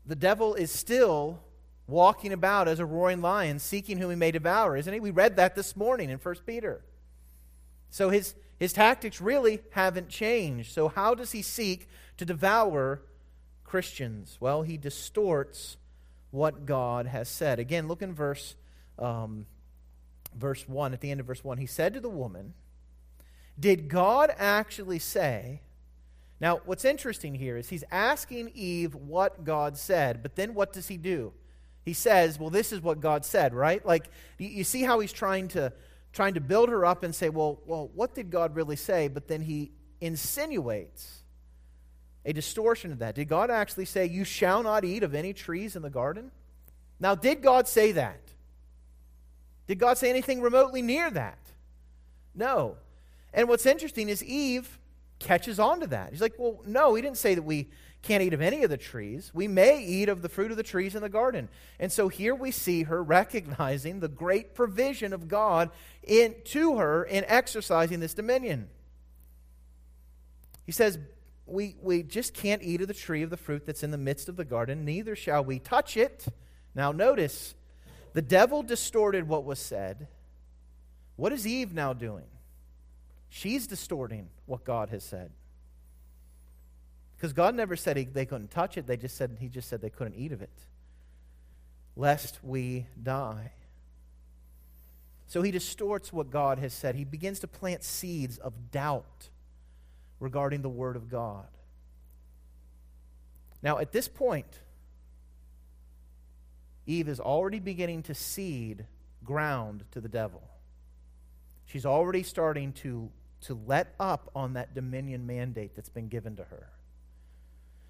the 0.05 0.15
devil 0.15 0.55
is 0.55 0.71
still 0.71 1.39
walking 1.85 2.31
about 2.31 2.67
as 2.67 2.79
a 2.79 2.85
roaring 2.85 3.21
lion, 3.21 3.59
seeking 3.59 3.97
whom 3.97 4.09
he 4.09 4.15
may 4.15 4.31
devour, 4.31 4.77
isn't 4.77 4.93
he? 4.93 4.99
We 4.99 5.11
read 5.11 5.35
that 5.35 5.55
this 5.55 5.75
morning 5.75 6.09
in 6.09 6.17
1 6.17 6.35
Peter. 6.45 6.81
So 7.89 8.09
his, 8.09 8.35
his 8.57 8.73
tactics 8.73 9.19
really 9.19 9.59
haven't 9.71 10.09
changed. 10.09 10.71
So, 10.71 10.87
how 10.87 11.13
does 11.13 11.31
he 11.31 11.41
seek 11.41 11.87
to 12.17 12.25
devour 12.25 13.01
Christians? 13.63 14.37
Well, 14.39 14.61
he 14.63 14.77
distorts 14.77 15.77
what 16.37 16.65
God 16.65 17.07
has 17.07 17.27
said. 17.27 17.59
Again, 17.59 17.87
look 17.87 18.01
in 18.01 18.13
verse, 18.13 18.55
um, 18.99 19.45
verse 20.35 20.67
1, 20.67 20.93
at 20.93 21.01
the 21.01 21.11
end 21.11 21.19
of 21.19 21.25
verse 21.25 21.43
1. 21.43 21.57
He 21.57 21.65
said 21.65 21.93
to 21.95 21.99
the 21.99 22.09
woman, 22.09 22.53
Did 23.59 23.89
God 23.89 24.33
actually 24.37 24.99
say, 24.99 25.61
now, 26.39 26.61
what's 26.65 26.85
interesting 26.85 27.33
here 27.33 27.57
is 27.57 27.69
he's 27.69 27.83
asking 27.91 28.51
Eve 28.53 28.93
what 28.93 29.43
God 29.43 29.75
said, 29.75 30.21
but 30.21 30.35
then 30.35 30.53
what 30.53 30.71
does 30.71 30.87
he 30.87 30.95
do? 30.95 31.33
He 31.83 31.93
says, 31.93 32.39
Well, 32.39 32.51
this 32.51 32.71
is 32.71 32.79
what 32.79 32.99
God 32.99 33.25
said, 33.25 33.55
right? 33.55 33.83
Like, 33.83 34.09
you, 34.37 34.63
see 34.63 34.83
how 34.83 34.99
he's 34.99 35.11
trying 35.11 35.47
to 35.49 35.73
trying 36.13 36.33
to 36.33 36.41
build 36.41 36.69
her 36.69 36.83
up 36.83 37.03
and 37.03 37.13
say, 37.13 37.29
well, 37.29 37.59
well, 37.67 37.91
what 37.93 38.15
did 38.15 38.31
God 38.31 38.55
really 38.55 38.75
say? 38.75 39.07
But 39.07 39.27
then 39.27 39.41
he 39.41 39.71
insinuates 40.01 41.21
a 42.27 42.33
distortion 42.33 42.91
of 42.91 42.99
that. 42.99 43.15
Did 43.15 43.29
God 43.29 43.49
actually 43.49 43.85
say, 43.85 44.05
You 44.05 44.25
shall 44.25 44.61
not 44.61 44.83
eat 44.83 45.01
of 45.01 45.15
any 45.15 45.33
trees 45.33 45.75
in 45.75 45.81
the 45.81 45.89
garden? 45.89 46.29
Now, 46.99 47.15
did 47.15 47.41
God 47.41 47.67
say 47.67 47.93
that? 47.93 48.19
Did 49.65 49.79
God 49.79 49.97
say 49.97 50.09
anything 50.09 50.41
remotely 50.41 50.81
near 50.81 51.09
that? 51.09 51.39
No. 52.35 52.75
And 53.33 53.47
what's 53.47 53.65
interesting 53.65 54.09
is 54.09 54.23
Eve 54.23 54.77
catches 55.19 55.59
on 55.59 55.79
to 55.79 55.87
that. 55.87 56.11
He's 56.11 56.21
like, 56.21 56.33
Well, 56.37 56.59
no, 56.65 56.93
he 56.95 57.01
didn't 57.01 57.17
say 57.17 57.33
that 57.33 57.43
we 57.43 57.69
can't 58.01 58.21
eat 58.21 58.33
of 58.33 58.41
any 58.41 58.63
of 58.63 58.69
the 58.69 58.77
trees. 58.77 59.31
We 59.33 59.47
may 59.47 59.81
eat 59.81 60.09
of 60.09 60.21
the 60.21 60.29
fruit 60.29 60.51
of 60.51 60.57
the 60.57 60.63
trees 60.63 60.95
in 60.95 61.01
the 61.01 61.09
garden. 61.09 61.47
And 61.79 61.91
so 61.91 62.09
here 62.09 62.35
we 62.35 62.51
see 62.51 62.83
her 62.83 63.01
recognizing 63.01 64.01
the 64.01 64.07
great 64.09 64.53
provision 64.53 65.13
of 65.13 65.29
God 65.29 65.71
in, 66.03 66.35
to 66.45 66.77
her 66.77 67.05
in 67.05 67.23
exercising 67.25 68.01
this 68.01 68.13
dominion. 68.13 68.69
He 70.65 70.71
says, 70.73 70.99
we, 71.47 71.75
we 71.81 72.03
just 72.03 72.33
can't 72.33 72.61
eat 72.61 72.81
of 72.81 72.87
the 72.87 72.93
tree 72.93 73.23
of 73.23 73.29
the 73.29 73.37
fruit 73.37 73.65
that's 73.65 73.83
in 73.83 73.91
the 73.91 73.97
midst 73.97 74.29
of 74.29 74.35
the 74.35 74.45
garden, 74.45 74.85
neither 74.85 75.15
shall 75.15 75.43
we 75.43 75.59
touch 75.59 75.97
it. 75.97 76.27
Now, 76.75 76.91
notice, 76.91 77.55
the 78.13 78.21
devil 78.21 78.63
distorted 78.63 79.27
what 79.27 79.45
was 79.45 79.59
said. 79.59 80.07
What 81.15 81.31
is 81.31 81.47
Eve 81.47 81.73
now 81.73 81.93
doing? 81.93 82.25
She's 83.29 83.65
distorting 83.67 84.29
what 84.45 84.63
God 84.63 84.89
has 84.89 85.03
said. 85.03 85.31
Because 87.15 87.33
God 87.33 87.55
never 87.55 87.75
said 87.75 87.97
he, 87.97 88.03
they 88.03 88.25
couldn't 88.25 88.51
touch 88.51 88.77
it, 88.77 88.85
they 88.85 88.97
just 88.97 89.17
said, 89.17 89.37
He 89.39 89.49
just 89.49 89.67
said 89.67 89.81
they 89.81 89.89
couldn't 89.89 90.15
eat 90.15 90.31
of 90.31 90.41
it, 90.41 90.53
lest 91.95 92.39
we 92.43 92.85
die. 93.01 93.51
So 95.25 95.41
he 95.41 95.51
distorts 95.51 96.13
what 96.13 96.29
God 96.29 96.59
has 96.59 96.73
said. 96.73 96.95
He 96.95 97.03
begins 97.03 97.39
to 97.39 97.47
plant 97.47 97.83
seeds 97.83 98.37
of 98.37 98.71
doubt 98.71 99.29
regarding 100.19 100.61
the 100.61 100.69
Word 100.69 100.95
of 100.95 101.09
God. 101.09 101.47
Now, 103.61 103.79
at 103.79 103.91
this 103.91 104.07
point, 104.07 104.59
Eve 106.85 107.09
is 107.09 107.19
already 107.19 107.59
beginning 107.59 108.03
to 108.03 108.13
cede 108.13 108.85
ground 109.23 109.83
to 109.91 110.01
the 110.01 110.07
devil. 110.07 110.41
She's 111.65 111.85
already 111.85 112.23
starting 112.23 112.71
to, 112.73 113.09
to 113.41 113.59
let 113.65 113.93
up 113.99 114.31
on 114.33 114.53
that 114.53 114.73
dominion 114.73 115.27
mandate 115.27 115.75
that's 115.75 115.89
been 115.89 116.07
given 116.07 116.37
to 116.37 116.43
her 116.45 116.69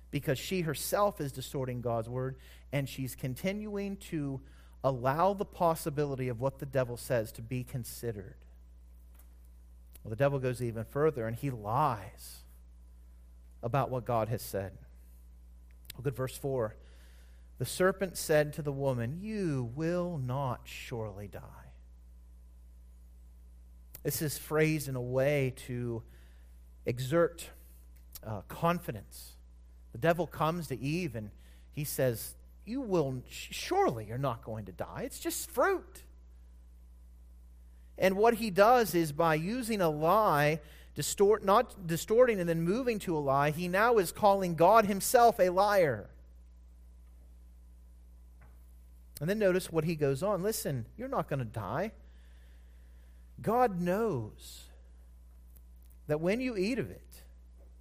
because 0.09 0.39
she 0.39 0.61
herself 0.61 1.21
is 1.21 1.31
distorting 1.31 1.81
God's 1.81 2.09
word 2.09 2.37
and 2.71 2.89
she's 2.89 3.15
continuing 3.15 3.97
to 3.97 4.41
allow 4.83 5.33
the 5.33 5.45
possibility 5.45 6.27
of 6.29 6.39
what 6.39 6.59
the 6.59 6.65
devil 6.65 6.97
says 6.97 7.31
to 7.33 7.41
be 7.41 7.63
considered. 7.63 8.35
Well, 10.07 10.11
the 10.11 10.15
devil 10.15 10.39
goes 10.39 10.63
even 10.63 10.85
further 10.85 11.27
and 11.27 11.35
he 11.35 11.51
lies 11.51 12.37
about 13.61 13.91
what 13.91 14.05
God 14.05 14.29
has 14.29 14.41
said. 14.41 14.71
Look 15.97 16.07
at 16.07 16.15
verse 16.15 16.37
4. 16.37 16.77
The 17.57 17.65
serpent 17.65 18.15
said 18.15 18.53
to 18.53 18.61
the 18.61 18.71
woman, 18.71 19.19
You 19.19 19.69
will 19.75 20.17
not 20.17 20.61
surely 20.63 21.27
die. 21.27 21.41
This 24.03 24.21
is 24.21 24.37
phrased 24.37 24.87
in 24.87 24.95
a 24.95 25.01
way 25.01 25.53
to 25.67 26.03
exert 26.85 27.49
uh, 28.25 28.41
confidence 28.47 29.33
the 29.97 30.01
devil 30.01 30.27
comes 30.27 30.67
to 30.67 30.79
Eve 30.79 31.15
and 31.15 31.31
he 31.71 31.83
says, 31.83 32.35
You 32.65 32.81
will, 32.81 33.23
surely 33.27 34.05
you're 34.05 34.19
not 34.19 34.43
going 34.43 34.65
to 34.65 34.71
die. 34.71 35.01
It's 35.05 35.19
just 35.19 35.49
fruit. 35.49 36.03
And 37.97 38.15
what 38.15 38.35
he 38.35 38.49
does 38.49 38.93
is 38.93 39.11
by 39.11 39.35
using 39.35 39.81
a 39.81 39.89
lie, 39.89 40.59
distort, 40.95 41.43
not 41.43 41.87
distorting 41.87 42.39
and 42.39 42.47
then 42.47 42.61
moving 42.61 42.99
to 42.99 43.17
a 43.17 43.19
lie, 43.19 43.51
he 43.51 43.67
now 43.67 43.97
is 43.97 44.11
calling 44.11 44.55
God 44.55 44.85
himself 44.85 45.39
a 45.39 45.49
liar. 45.49 46.09
And 49.19 49.29
then 49.29 49.39
notice 49.39 49.71
what 49.71 49.83
he 49.83 49.95
goes 49.95 50.21
on. 50.21 50.43
Listen, 50.43 50.85
you're 50.95 51.07
not 51.07 51.27
going 51.27 51.39
to 51.39 51.45
die. 51.45 51.91
God 53.41 53.81
knows 53.81 54.65
that 56.07 56.21
when 56.21 56.39
you 56.39 56.55
eat 56.55 56.79
of 56.79 56.89
it, 56.89 57.01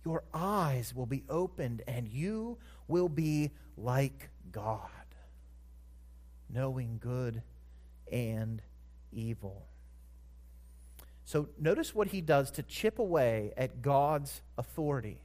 your 0.05 0.23
eyes 0.33 0.95
will 0.95 1.07
be 1.07 1.25
opened 1.29 1.83
and 1.87 2.09
you 2.09 2.59
will 2.89 3.09
be 3.09 3.51
like 3.77 4.31
God, 4.53 4.81
knowing 6.49 6.99
good 7.03 7.43
and 8.11 8.63
evil. 9.13 9.67
So 11.27 11.49
notice 11.59 11.95
what 11.95 12.09
he 12.09 12.21
does 12.21 12.53
to 12.53 12.63
chip 12.63 13.01
away 13.01 13.53
at 13.57 13.83
God's 13.83 14.43
authority. 14.57 15.19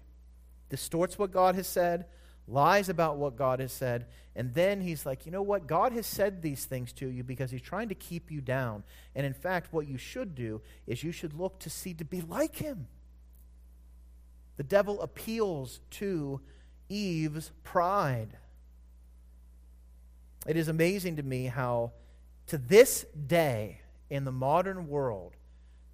Distorts 0.69 1.19
what 1.19 1.31
God 1.31 1.53
has 1.53 1.67
said, 1.67 2.05
lies 2.47 2.89
about 2.89 3.17
what 3.17 3.37
God 3.37 3.59
has 3.59 3.71
said, 3.71 4.07
and 4.35 4.53
then 4.55 4.81
he's 4.81 5.05
like, 5.05 5.27
you 5.27 5.31
know 5.31 5.43
what? 5.43 5.67
God 5.67 5.93
has 5.93 6.07
said 6.07 6.41
these 6.41 6.65
things 6.65 6.91
to 6.93 7.07
you 7.07 7.23
because 7.23 7.51
he's 7.51 7.61
trying 7.61 7.89
to 7.89 7.95
keep 7.95 8.31
you 8.31 8.41
down. 8.41 8.83
And 9.13 9.27
in 9.27 9.33
fact, 9.33 9.71
what 9.71 9.87
you 9.87 9.97
should 9.97 10.33
do 10.33 10.61
is 10.87 11.03
you 11.03 11.11
should 11.11 11.39
look 11.39 11.59
to 11.59 11.69
see 11.69 11.93
to 11.93 12.05
be 12.05 12.21
like 12.21 12.55
him. 12.55 12.87
The 14.57 14.63
devil 14.63 15.01
appeals 15.01 15.81
to 15.91 16.41
Eve's 16.89 17.51
pride. 17.63 18.37
It 20.47 20.57
is 20.57 20.67
amazing 20.67 21.17
to 21.17 21.23
me 21.23 21.45
how, 21.45 21.91
to 22.47 22.57
this 22.57 23.05
day, 23.27 23.81
in 24.09 24.25
the 24.25 24.31
modern 24.31 24.87
world, 24.87 25.35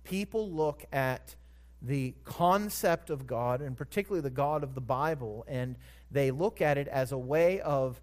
people 0.09 0.49
look 0.49 0.85
at 0.91 1.35
the 1.81 2.13
concept 2.23 3.09
of 3.09 3.27
God, 3.27 3.61
and 3.61 3.77
particularly 3.77 4.21
the 4.21 4.29
God 4.29 4.63
of 4.63 4.73
the 4.73 4.81
Bible, 4.81 5.45
and 5.47 5.75
they 6.09 6.31
look 6.31 6.61
at 6.61 6.77
it 6.77 6.87
as 6.87 7.11
a 7.11 7.17
way 7.17 7.59
of 7.61 8.01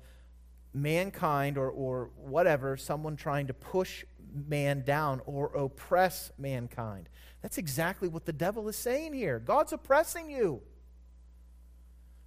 mankind 0.73 1.57
or, 1.57 1.71
or 1.71 2.11
whatever, 2.17 2.77
someone 2.77 3.17
trying 3.17 3.47
to 3.47 3.55
push 3.55 4.05
man 4.49 4.83
down 4.83 5.21
or 5.27 5.47
oppress 5.55 6.31
mankind. 6.39 7.09
That's 7.43 7.59
exactly 7.59 8.09
what 8.09 8.27
the 8.27 8.33
devil 8.33 8.69
is 8.69 8.77
saying 8.77 9.13
here. 9.13 9.39
God's 9.39 9.73
oppressing 9.73 10.31
you. 10.31 10.61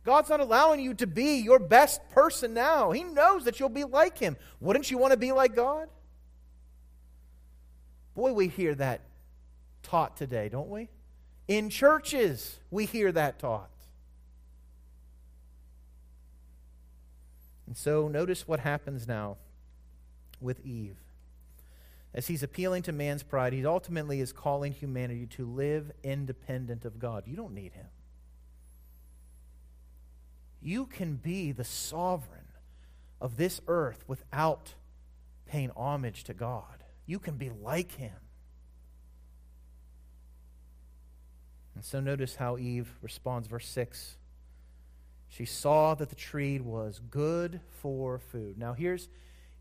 God's 0.03 0.29
not 0.29 0.39
allowing 0.39 0.79
you 0.79 0.93
to 0.96 1.07
be 1.07 1.38
your 1.38 1.60
best 1.60 2.01
person 2.10 2.53
now. 2.53 2.91
He 2.91 3.03
knows 3.03 3.43
that 3.43 3.60
you'll 3.60 3.67
be 3.69 3.84
like 3.84 4.17
Him. 4.17 4.38
Wouldn't 4.62 4.89
you 4.89 4.98
want 4.98 5.12
to 5.12 5.17
be 5.17 5.34
like 5.34 5.53
God? 5.53 5.89
Boy, 8.15 8.31
we 8.31 8.48
hear 8.48 8.74
that 8.75 9.01
taught 9.88 10.17
today, 10.17 10.50
don't 10.50 10.70
we? 10.70 10.89
In 11.48 11.70
churches, 11.70 12.60
we 12.70 12.86
hear 12.86 13.12
that 13.13 13.39
taught. 13.39 13.70
And 17.65 17.77
so 17.77 18.08
notice 18.08 18.48
what 18.48 18.60
happens 18.60 19.08
now 19.08 19.38
with 20.41 20.65
Eve. 20.65 20.98
As 22.13 22.27
he's 22.27 22.44
appealing 22.44 22.84
to 22.84 22.91
man's 22.91 23.24
pride, 23.24 23.53
he 23.53 23.65
ultimately 23.65 24.20
is 24.20 24.34
calling 24.34 24.74
humanity 24.74 25.25
to 25.27 25.46
live 25.46 25.91
independent 26.03 26.84
of 26.84 27.00
God. 27.00 27.24
You 27.25 27.36
don't 27.36 27.53
need 27.53 27.74
him. 27.74 27.88
You 30.62 30.86
can 30.86 31.15
be 31.15 31.51
the 31.51 31.63
sovereign 31.63 32.48
of 33.22 33.38
this 33.38 33.62
earth 33.67 34.03
without 34.08 34.74
paying 35.46 35.72
homage 35.77 36.24
to 36.25 36.34
God. 36.34 36.84
You 37.06 37.20
can 37.20 37.36
be 37.38 37.50
like 37.50 37.94
him. 37.94 38.15
And 41.77 41.86
so 41.86 42.00
notice 42.00 42.38
how 42.38 42.57
Eve 42.57 42.89
responds, 43.03 43.48
verse 43.48 43.67
6. 43.67 44.17
She 45.29 45.46
saw 45.46 45.93
that 45.93 46.10
the 46.10 46.15
tree 46.15 46.60
was 46.60 47.00
good 47.12 47.62
for 47.84 48.17
food. 48.17 48.57
Now, 48.57 48.74
here's, 48.74 49.10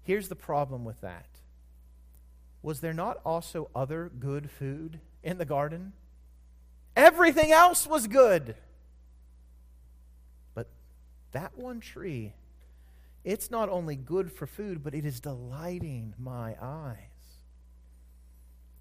here's 0.02 0.28
the 0.28 0.34
problem 0.34 0.86
with 0.86 0.98
that. 1.02 1.26
Was 2.62 2.80
there 2.80 2.94
not 2.94 3.20
also 3.22 3.68
other 3.74 4.10
good 4.18 4.50
food 4.50 4.98
in 5.22 5.36
the 5.36 5.44
garden? 5.44 5.92
Everything 6.96 7.52
else 7.52 7.86
was 7.86 8.06
good. 8.06 8.54
But 10.54 10.68
that 11.32 11.58
one 11.58 11.80
tree, 11.80 12.32
it's 13.24 13.50
not 13.50 13.68
only 13.68 13.94
good 13.94 14.32
for 14.32 14.46
food, 14.46 14.82
but 14.82 14.94
it 14.94 15.04
is 15.04 15.20
delighting 15.20 16.14
my 16.18 16.56
eyes. 16.62 16.96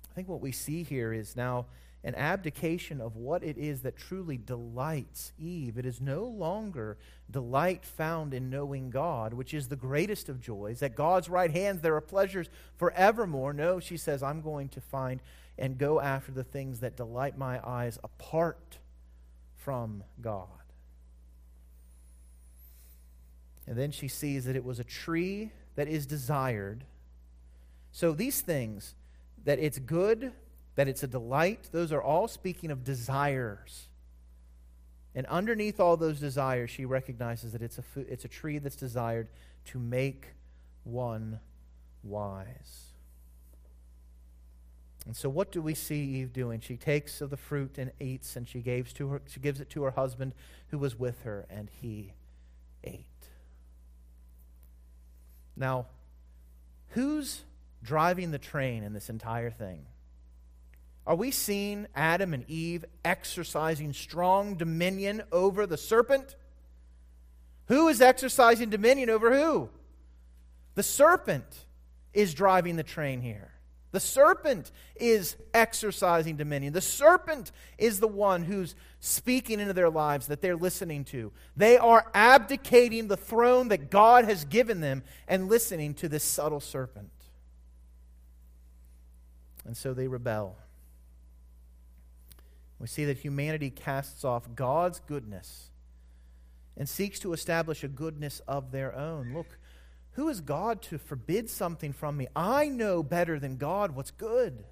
I 0.10 0.14
think 0.16 0.30
what 0.30 0.40
we 0.40 0.54
see 0.54 0.84
here 0.84 1.12
is 1.12 1.36
now 1.36 1.66
an 2.06 2.14
abdication 2.16 3.02
of 3.02 3.16
what 3.16 3.44
it 3.44 3.58
is 3.58 3.82
that 3.82 3.98
truly 3.98 4.38
delights 4.38 5.34
Eve. 5.40 5.76
It 5.76 5.88
is 5.88 6.00
no 6.00 6.24
longer 6.24 7.00
delight 7.30 7.84
found 7.84 8.32
in 8.32 8.52
knowing 8.52 8.92
God, 8.92 9.34
which 9.34 9.56
is 9.56 9.68
the 9.68 9.76
greatest 9.76 10.30
of 10.30 10.40
joys. 10.40 10.84
At 10.84 10.96
God's 10.96 11.30
right 11.30 11.50
hand, 11.50 11.82
there 11.82 11.96
are 11.96 12.02
pleasures 12.02 12.48
forevermore. 12.78 13.54
No, 13.54 13.80
she 13.80 13.98
says, 13.98 14.22
I'm 14.22 14.42
going 14.42 14.70
to 14.70 14.82
find 14.82 15.20
and 15.58 15.80
go 15.80 16.00
after 16.00 16.32
the 16.32 16.44
things 16.44 16.82
that 16.82 16.96
delight 16.96 17.40
my 17.40 17.60
eyes 17.68 17.98
apart 18.04 18.78
from 19.58 20.04
God. 20.22 20.48
And 23.66 23.76
then 23.76 23.90
she 23.90 24.08
sees 24.08 24.46
that 24.46 24.56
it 24.56 24.64
was 24.64 24.80
a 24.80 24.84
tree 24.84 25.52
that 25.74 25.88
is 25.88 26.06
desired. 26.06 26.84
So 27.92 28.12
these 28.12 28.42
things, 28.42 28.94
that 29.44 29.58
it's 29.58 29.80
good, 29.80 30.34
that 30.76 30.88
it's 30.88 31.04
a 31.04 31.08
delight, 31.08 31.70
those 31.72 31.92
are 31.92 32.02
all 32.02 32.28
speaking 32.28 32.72
of 32.72 32.84
desires. 32.84 33.88
And 35.14 35.26
underneath 35.28 35.80
all 35.80 35.96
those 35.96 36.20
desires, 36.20 36.70
she 36.70 36.86
recognizes 36.86 37.54
that 37.54 37.62
it's 37.62 37.80
a, 37.80 37.84
it's 37.96 38.26
a 38.26 38.28
tree 38.28 38.58
that's 38.58 38.76
desired 38.76 39.30
to 39.68 39.80
make 39.80 40.28
one 40.84 41.40
wise. 42.04 42.92
And 45.06 45.16
so, 45.16 45.30
what 45.30 45.52
do 45.52 45.62
we 45.62 45.76
see 45.76 46.04
Eve 46.04 46.34
doing? 46.34 46.60
She 46.60 46.78
takes 46.78 47.22
of 47.22 47.30
the 47.30 47.38
fruit 47.38 47.78
and 47.78 47.92
eats, 48.00 48.36
and 48.36 48.48
she 48.48 48.60
gives, 48.60 48.92
to 48.94 49.10
her, 49.10 49.22
she 49.28 49.40
gives 49.40 49.62
it 49.62 49.70
to 49.72 49.84
her 49.84 49.92
husband 49.92 50.34
who 50.70 50.80
was 50.80 50.98
with 50.98 51.22
her, 51.22 51.46
and 51.50 51.70
he 51.70 52.14
ate. 52.84 53.06
Now, 55.56 55.86
who's 56.90 57.44
driving 57.84 58.32
the 58.32 58.40
train 58.40 58.84
in 58.84 58.94
this 58.94 59.10
entire 59.10 59.52
thing? 59.52 59.86
Are 61.08 61.16
we 61.16 61.32
seeing 61.32 61.88
Adam 61.96 62.34
and 62.34 62.50
Eve 62.50 62.84
exercising 63.04 63.94
strong 63.94 64.56
dominion 64.56 65.22
over 65.32 65.68
the 65.68 65.78
serpent? 65.78 66.36
Who 67.68 67.88
is 67.88 68.02
exercising 68.02 68.70
dominion 68.70 69.10
over 69.10 69.36
who? 69.36 69.70
The 70.74 70.84
serpent 70.84 71.46
is 72.14 72.34
driving 72.34 72.76
the 72.76 72.84
train 72.84 73.22
here. 73.22 73.52
The 73.92 74.00
serpent 74.02 74.72
is 74.98 75.38
exercising 75.54 76.36
dominion. 76.36 76.74
The 76.74 76.82
serpent 76.82 77.52
is 77.78 78.00
the 78.00 78.10
one 78.10 78.44
who's 78.44 78.76
speaking 79.00 79.60
into 79.60 79.74
their 79.74 79.90
lives 79.90 80.28
that 80.28 80.42
they're 80.42 80.58
listening 80.58 81.06
to. 81.06 81.32
They 81.56 81.78
are 81.78 82.12
abdicating 82.14 83.08
the 83.08 83.16
throne 83.16 83.70
that 83.70 83.90
God 83.90 84.26
has 84.26 84.44
given 84.44 84.82
them 84.82 85.04
and 85.30 85.48
listening 85.48 85.94
to 85.96 86.10
this 86.10 86.26
subtle 86.26 86.60
serpent. 86.60 87.10
And 89.66 89.78
so 89.78 89.94
they 89.94 90.10
rebel. 90.10 90.58
We 92.80 92.88
see 92.88 93.06
that 93.06 93.18
humanity 93.18 93.70
casts 93.70 94.24
off 94.26 94.54
God's 94.56 95.00
goodness 95.00 95.70
and 96.78 96.90
seeks 96.90 97.20
to 97.20 97.34
establish 97.34 97.84
a 97.84 97.88
goodness 97.88 98.42
of 98.48 98.72
their 98.72 98.96
own. 98.96 99.34
Look, 99.34 99.58
who 100.12 100.30
is 100.30 100.42
God 100.42 100.82
to 100.84 100.98
forbid 100.98 101.50
something 101.50 101.94
from 101.94 102.18
me? 102.18 102.28
I 102.36 102.68
know 102.68 103.04
better 103.04 103.40
than 103.40 103.58
God 103.58 103.96
what's 103.96 104.12
good. 104.12 104.66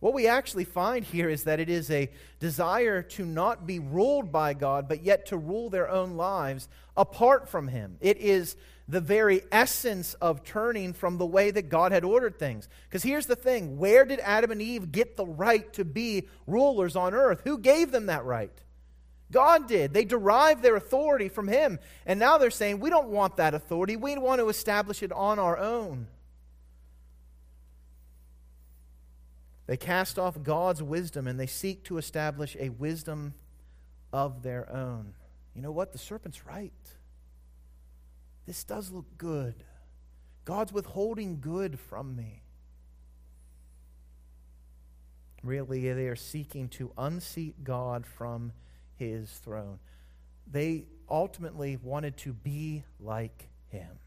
What 0.00 0.12
we 0.12 0.26
actually 0.26 0.64
find 0.64 1.04
here 1.04 1.28
is 1.28 1.44
that 1.44 1.58
it 1.58 1.70
is 1.70 1.90
a 1.90 2.10
desire 2.38 3.02
to 3.02 3.24
not 3.24 3.66
be 3.66 3.78
ruled 3.78 4.30
by 4.30 4.52
God, 4.52 4.88
but 4.88 5.02
yet 5.02 5.26
to 5.26 5.38
rule 5.38 5.70
their 5.70 5.88
own 5.88 6.16
lives 6.16 6.68
apart 6.96 7.48
from 7.48 7.68
Him. 7.68 7.96
It 8.00 8.18
is 8.18 8.56
the 8.88 9.00
very 9.00 9.42
essence 9.50 10.14
of 10.14 10.44
turning 10.44 10.92
from 10.92 11.18
the 11.18 11.26
way 11.26 11.50
that 11.50 11.68
God 11.68 11.92
had 11.92 12.04
ordered 12.04 12.38
things. 12.38 12.68
Because 12.84 13.02
here's 13.02 13.26
the 13.26 13.36
thing 13.36 13.78
where 13.78 14.04
did 14.04 14.20
Adam 14.20 14.50
and 14.52 14.62
Eve 14.62 14.92
get 14.92 15.16
the 15.16 15.26
right 15.26 15.72
to 15.72 15.84
be 15.84 16.28
rulers 16.46 16.94
on 16.94 17.12
earth? 17.12 17.42
Who 17.44 17.58
gave 17.58 17.90
them 17.90 18.06
that 18.06 18.24
right? 18.24 18.52
God 19.32 19.66
did. 19.66 19.92
They 19.92 20.04
derived 20.04 20.62
their 20.62 20.76
authority 20.76 21.28
from 21.28 21.48
Him. 21.48 21.80
And 22.04 22.20
now 22.20 22.38
they're 22.38 22.50
saying, 22.50 22.78
we 22.78 22.90
don't 22.90 23.08
want 23.08 23.38
that 23.38 23.54
authority. 23.54 23.96
We 23.96 24.16
want 24.18 24.40
to 24.40 24.48
establish 24.48 25.02
it 25.02 25.10
on 25.10 25.40
our 25.40 25.58
own. 25.58 26.06
They 29.66 29.76
cast 29.76 30.16
off 30.16 30.40
God's 30.44 30.80
wisdom 30.80 31.26
and 31.26 31.40
they 31.40 31.48
seek 31.48 31.82
to 31.84 31.98
establish 31.98 32.56
a 32.60 32.68
wisdom 32.68 33.34
of 34.12 34.44
their 34.44 34.70
own. 34.72 35.14
You 35.56 35.62
know 35.62 35.72
what? 35.72 35.90
The 35.90 35.98
serpent's 35.98 36.46
right. 36.46 36.72
This 38.46 38.64
does 38.64 38.90
look 38.90 39.18
good. 39.18 39.64
God's 40.44 40.72
withholding 40.72 41.40
good 41.40 41.78
from 41.78 42.14
me. 42.14 42.42
Really, 45.42 45.92
they 45.92 46.06
are 46.06 46.16
seeking 46.16 46.68
to 46.70 46.92
unseat 46.96 47.64
God 47.64 48.06
from 48.06 48.52
his 48.96 49.30
throne. 49.30 49.78
They 50.50 50.86
ultimately 51.08 51.76
wanted 51.82 52.16
to 52.18 52.32
be 52.32 52.84
like 53.00 53.48
him. 53.68 53.98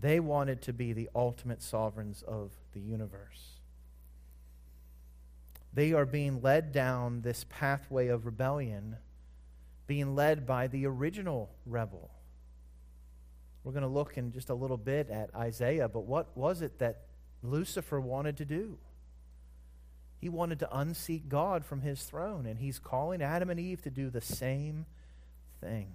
They 0.00 0.20
wanted 0.20 0.60
to 0.62 0.72
be 0.72 0.92
the 0.92 1.08
ultimate 1.14 1.62
sovereigns 1.62 2.22
of 2.22 2.50
the 2.72 2.80
universe. 2.80 3.60
They 5.72 5.92
are 5.92 6.06
being 6.06 6.40
led 6.42 6.72
down 6.72 7.22
this 7.22 7.44
pathway 7.48 8.08
of 8.08 8.26
rebellion, 8.26 8.96
being 9.86 10.14
led 10.14 10.46
by 10.46 10.66
the 10.66 10.86
original 10.86 11.50
rebel. 11.66 12.10
We're 13.62 13.72
going 13.72 13.82
to 13.82 13.88
look 13.88 14.16
in 14.16 14.32
just 14.32 14.50
a 14.50 14.54
little 14.54 14.76
bit 14.76 15.08
at 15.10 15.34
Isaiah, 15.34 15.88
but 15.88 16.04
what 16.04 16.36
was 16.36 16.62
it 16.62 16.78
that 16.78 17.02
Lucifer 17.42 18.00
wanted 18.00 18.36
to 18.38 18.44
do? 18.44 18.78
He 20.20 20.28
wanted 20.28 20.58
to 20.60 20.76
unseat 20.76 21.28
God 21.28 21.64
from 21.64 21.82
his 21.82 22.02
throne, 22.02 22.46
and 22.46 22.58
he's 22.58 22.78
calling 22.78 23.22
Adam 23.22 23.50
and 23.50 23.60
Eve 23.60 23.82
to 23.82 23.90
do 23.90 24.10
the 24.10 24.20
same 24.20 24.86
thing. 25.60 25.88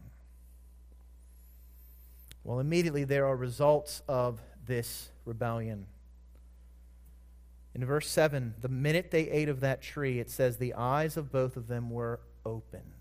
Well, 2.44 2.60
immediately 2.60 3.04
there 3.04 3.26
are 3.26 3.36
results 3.36 4.02
of 4.08 4.40
this 4.66 5.10
rebellion. 5.26 5.86
In 7.76 7.86
verse 7.86 8.08
7, 8.08 8.56
the 8.62 8.70
minute 8.70 9.12
they 9.12 9.30
ate 9.30 9.50
of 9.50 9.60
that 9.60 9.82
tree, 9.82 10.20
it 10.20 10.30
says 10.30 10.58
the 10.58 10.74
eyes 10.74 11.18
of 11.18 11.32
both 11.32 11.56
of 11.56 11.68
them 11.68 11.90
were 11.90 12.20
opened. 12.46 12.99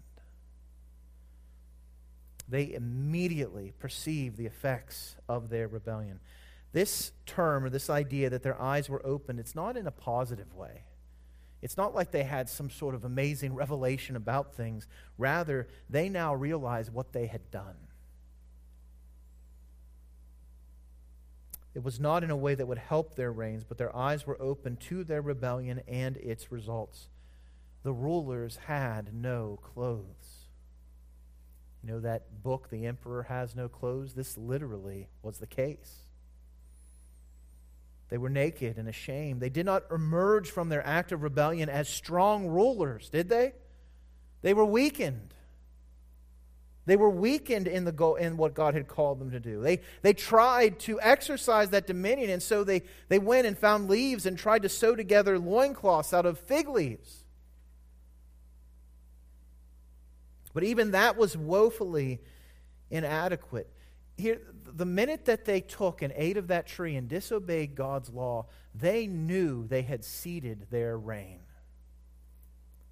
They 2.49 2.73
immediately 2.73 3.73
perceived 3.79 4.37
the 4.37 4.47
effects 4.47 5.17
of 5.29 5.51
their 5.51 5.69
rebellion. 5.69 6.21
This 6.73 7.13
term, 7.27 7.65
or 7.65 7.71
this 7.71 7.91
idea 7.91 8.31
that 8.31 8.43
their 8.43 8.61
eyes 8.61 8.89
were 8.89 9.05
opened, 9.05 9.41
it's 9.41 9.55
not 9.55 9.77
in 9.77 9.87
a 9.87 9.91
positive 9.91 10.55
way. 10.55 10.85
It's 11.61 11.77
not 11.77 11.95
like 11.95 12.11
they 12.11 12.23
had 12.23 12.49
some 12.49 12.71
sort 12.71 12.95
of 12.95 13.05
amazing 13.05 13.55
revelation 13.57 14.17
about 14.17 14.55
things. 14.55 14.87
Rather, 15.17 15.69
they 15.91 16.09
now 16.09 16.35
realize 16.35 16.91
what 16.91 17.13
they 17.13 17.27
had 17.27 17.51
done. 17.51 17.77
It 21.75 21.85
was 21.85 22.01
not 22.01 22.25
in 22.25 22.31
a 22.31 22.37
way 22.37 22.55
that 22.55 22.67
would 22.67 22.79
help 22.79 23.15
their 23.15 23.31
reigns, 23.31 23.63
but 23.63 23.79
their 23.79 23.95
eyes 23.95 24.27
were 24.27 24.41
open 24.41 24.77
to 24.89 25.05
their 25.05 25.23
rebellion 25.23 25.83
and 25.87 26.17
its 26.17 26.51
results. 26.51 27.09
The 27.83 27.93
rulers 27.93 28.59
had 28.67 29.15
no 29.15 29.61
clothes. 29.63 30.28
You 31.83 31.93
know 31.93 32.01
that 32.01 32.43
book, 32.43 32.69
The 32.71 32.87
Emperor 32.87 33.25
Has 33.25 33.55
No 33.55 33.69
Clothes? 33.69 34.15
This 34.15 34.37
literally 34.37 35.09
was 35.23 35.39
the 35.39 35.47
case. 35.47 36.09
They 38.09 38.19
were 38.19 38.31
naked 38.31 38.79
and 38.79 38.89
ashamed. 38.89 39.41
They 39.41 39.51
did 39.51 39.67
not 39.67 39.85
emerge 39.91 40.51
from 40.51 40.71
their 40.71 40.85
act 40.87 41.13
of 41.13 41.23
rebellion 41.23 41.69
as 41.69 41.89
strong 41.89 42.47
rulers, 42.49 43.11
did 43.11 43.29
they? 43.29 43.53
They 44.43 44.55
were 44.55 44.65
weakened. 44.65 45.35
They 46.87 46.97
were 46.97 47.11
weakened 47.11 47.69
in, 47.69 47.85
the 47.85 47.93
go- 47.93 48.15
in 48.15 48.39
what 48.39 48.55
God 48.55 48.73
had 48.73 48.89
called 48.89 49.19
them 49.19 49.31
to 49.33 49.41
do. 49.41 49.61
They, 49.61 49.81
they 50.01 50.15
tried 50.15 50.79
to 50.81 50.99
exercise 51.03 51.69
that 51.71 51.87
dominion, 51.87 52.31
and 52.31 52.43
so 52.43 52.65
they, 52.65 52.83
they 53.09 53.19
went 53.19 53.47
and 53.47 53.59
found 53.59 53.91
leaves 53.91 54.25
and 54.25 54.39
tried 54.39 54.63
to 54.63 54.71
sew 54.71 54.97
together 54.97 55.39
loincloths 55.39 56.15
out 56.15 56.25
of 56.25 56.39
fig 56.39 56.67
leaves. 56.67 57.25
But 60.55 60.65
even 60.65 60.93
that 60.93 61.17
was 61.17 61.37
woefully 61.37 62.21
inadequate. 62.91 63.71
Here, 64.17 64.41
the 64.65 64.87
minute 64.87 65.27
that 65.27 65.45
they 65.45 65.61
took 65.61 66.03
and 66.03 66.13
ate 66.17 66.37
of 66.37 66.49
that 66.49 66.67
tree 66.67 66.97
and 66.97 67.09
disobeyed 67.09 67.75
God's 67.75 68.11
law, 68.11 68.47
they 68.75 69.07
knew 69.07 69.67
they 69.67 69.83
had 69.83 70.05
ceded 70.05 70.67
their 70.71 70.99
reign. 70.99 71.41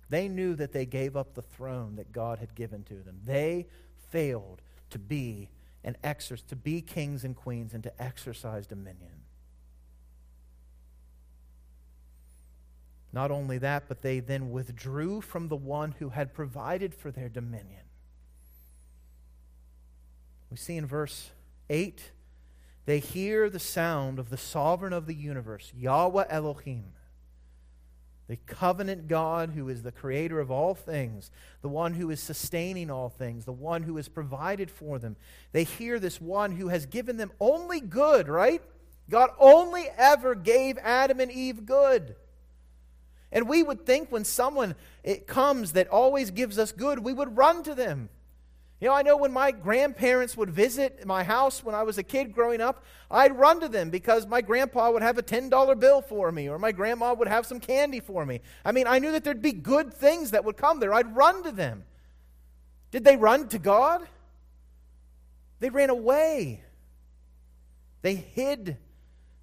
They 0.09 0.29
knew 0.29 0.55
that 0.55 0.73
they 0.73 0.87
gave 0.87 1.17
up 1.17 1.35
the 1.35 1.43
throne 1.43 1.97
that 1.97 2.13
God 2.13 2.39
had 2.39 2.55
given 2.55 2.85
to 2.85 2.95
them. 2.95 3.21
They 3.25 3.67
failed 4.11 4.63
to 4.91 4.99
be 4.99 5.51
and 5.83 5.97
to 6.49 6.57
be 6.57 6.81
kings 6.81 7.25
and 7.25 7.35
queens 7.35 7.75
and 7.75 7.83
to 7.85 8.03
exercise 8.03 8.67
dominion. 8.67 9.26
Not 13.17 13.31
only 13.31 13.57
that, 13.57 13.85
but 13.89 14.03
they 14.03 14.21
then 14.21 14.51
withdrew 14.51 15.23
from 15.23 15.49
the 15.49 15.57
one 15.57 15.93
who 15.93 16.11
had 16.11 16.35
provided 16.35 16.95
for 16.95 17.11
their 17.11 17.31
dominion. 17.31 17.81
We 20.51 20.59
see 20.59 20.77
in 20.77 20.85
verse 20.85 21.31
8 21.71 22.13
they 22.85 22.99
hear 22.99 23.49
the 23.49 23.59
sound 23.59 24.19
of 24.19 24.29
the 24.29 24.37
sovereign 24.37 24.93
of 24.93 25.07
the 25.07 25.15
universe, 25.15 25.73
Yahweh 25.75 26.27
Elohim 26.29 26.93
the 28.29 28.37
covenant 28.37 29.07
God 29.07 29.51
who 29.51 29.69
is 29.69 29.83
the 29.83 29.93
creator 29.93 30.41
of 30.41 30.51
all 30.51 30.75
things, 30.75 31.31
the 31.63 31.69
one 31.69 31.95
who 31.95 32.11
is 32.11 32.21
sustaining 32.21 32.91
all 32.91 33.09
things, 33.09 33.45
the 33.45 33.53
one 33.53 33.85
who 33.85 33.97
has 33.97 34.09
provided 34.09 34.71
for 34.71 34.99
them. 34.99 35.17
They 35.53 35.65
hear 35.65 35.99
this 35.99 36.21
one 36.21 36.53
who 36.53 36.69
has 36.69 36.87
given 36.87 37.17
them 37.19 37.31
only 37.39 37.81
good, 37.81 38.29
right? 38.29 38.63
God 39.09 39.31
only 39.39 39.87
ever 39.97 40.35
gave 40.35 40.77
Adam 40.79 41.21
and 41.21 41.31
Eve 41.31 41.65
good. 41.65 42.17
And 43.33 43.49
we 43.49 43.63
would 43.63 43.85
think 43.85 44.11
when 44.11 44.25
someone 44.25 44.75
it 45.03 45.27
comes 45.27 45.73
that 45.73 45.89
always 45.89 46.31
gives 46.31 46.59
us 46.59 46.73
good, 46.73 47.01
we 47.01 47.13
would 47.13 47.37
run 47.37 47.63
to 47.65 47.75
them. 47.75 48.09
You 48.81 48.89
know, 48.89 48.95
I 48.95 49.03
know 49.03 49.17
when 49.17 49.33
my 49.33 49.53
grandparents 49.53 50.37
would 50.37 50.51
visit 50.51 51.07
my 51.07 51.25
house 51.25 51.65
when 51.65 51.75
I 51.75 51.83
was 51.83 51.97
a 51.97 52.03
kid 52.03 52.35
growing 52.35 52.61
up, 52.61 52.85
I'd 53.11 53.37
run 53.37 53.61
to 53.61 53.69
them 53.69 53.89
because 53.89 54.27
my 54.27 54.43
grandpa 54.43 54.91
would 54.91 55.03
have 55.03 55.17
a 55.17 55.23
$10 55.23 55.81
bill 55.81 56.03
for 56.03 56.31
me 56.31 56.49
or 56.49 56.59
my 56.59 56.73
grandma 56.73 57.15
would 57.15 57.29
have 57.29 57.47
some 57.47 57.59
candy 57.59 58.01
for 58.01 58.27
me. 58.27 58.43
I 58.67 58.73
mean, 58.73 58.87
I 58.87 58.99
knew 58.99 59.13
that 59.13 59.25
there'd 59.25 59.41
be 59.41 59.53
good 59.53 59.95
things 59.95 60.33
that 60.33 60.45
would 60.45 60.59
come 60.59 60.79
there. 60.79 60.93
I'd 60.93 61.17
run 61.17 61.43
to 61.45 61.53
them. 61.53 61.85
Did 62.91 63.05
they 63.05 63.17
run 63.17 63.49
to 63.49 63.59
God? 63.59 64.07
They 65.59 65.71
ran 65.71 65.89
away. 65.89 66.63
They 68.03 68.15
hid 68.15 68.77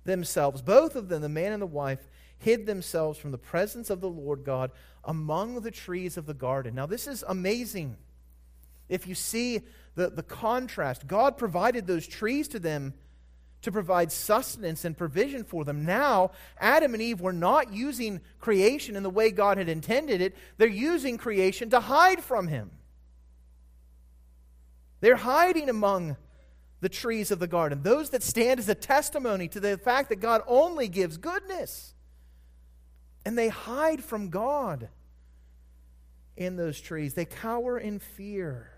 themselves. 0.03 0.61
Both 0.61 0.95
of 0.95 1.09
them, 1.09 1.23
the 1.23 1.29
man 1.29 1.53
and 1.53 1.61
the 1.61 1.67
wife, 1.67 2.07
hid 2.43 2.65
themselves 2.65 3.17
from 3.17 3.31
the 3.31 3.37
presence 3.37 3.89
of 3.89 4.01
the 4.01 4.09
Lord 4.09 4.43
God 4.43 4.71
among 5.03 5.61
the 5.61 5.71
trees 5.71 6.17
of 6.17 6.25
the 6.25 6.33
garden. 6.33 6.75
Now, 6.75 6.85
this 6.85 7.07
is 7.07 7.23
amazing 7.27 7.97
if 8.89 9.07
you 9.07 9.15
see 9.15 9.61
the, 9.95 10.09
the 10.09 10.23
contrast, 10.23 11.07
God 11.07 11.37
provided 11.37 11.87
those 11.87 12.07
trees 12.07 12.47
to 12.49 12.59
them 12.59 12.93
to 13.61 13.71
provide 13.71 14.11
sustenance 14.11 14.83
and 14.83 14.97
provision 14.97 15.43
for 15.43 15.63
them. 15.63 15.85
Now, 15.85 16.31
Adam 16.59 16.93
and 16.93 17.01
Eve 17.01 17.21
were 17.21 17.33
not 17.33 17.71
using 17.71 18.19
creation 18.39 18.95
in 18.95 19.03
the 19.03 19.09
way 19.09 19.31
God 19.31 19.57
had 19.57 19.69
intended 19.69 20.21
it, 20.21 20.35
they're 20.57 20.67
using 20.67 21.17
creation 21.17 21.69
to 21.69 21.79
hide 21.79 22.21
from 22.21 22.47
Him. 22.47 22.71
They're 24.99 25.15
hiding 25.15 25.69
among 25.69 26.17
the 26.81 26.89
trees 26.89 27.31
of 27.31 27.39
the 27.39 27.47
garden, 27.47 27.81
those 27.81 28.09
that 28.09 28.23
stand 28.23 28.59
as 28.59 28.67
a 28.67 28.75
testimony 28.75 29.47
to 29.49 29.59
the 29.59 29.77
fact 29.77 30.09
that 30.09 30.19
God 30.19 30.41
only 30.45 30.89
gives 30.89 31.17
goodness. 31.17 31.93
And 33.25 33.37
they 33.37 33.49
hide 33.49 34.03
from 34.03 34.29
God 34.29 34.89
in 36.35 36.55
those 36.55 36.81
trees, 36.81 37.13
they 37.13 37.25
cower 37.25 37.77
in 37.77 37.99
fear. 37.99 38.71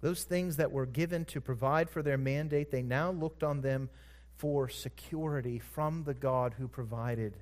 Those 0.00 0.22
things 0.22 0.56
that 0.56 0.70
were 0.70 0.86
given 0.86 1.24
to 1.26 1.40
provide 1.40 1.90
for 1.90 2.02
their 2.02 2.16
mandate, 2.16 2.70
they 2.70 2.82
now 2.82 3.10
looked 3.10 3.42
on 3.42 3.60
them 3.60 3.90
for 4.36 4.68
security 4.68 5.58
from 5.58 6.04
the 6.04 6.14
God 6.14 6.54
who 6.56 6.68
provided. 6.68 7.36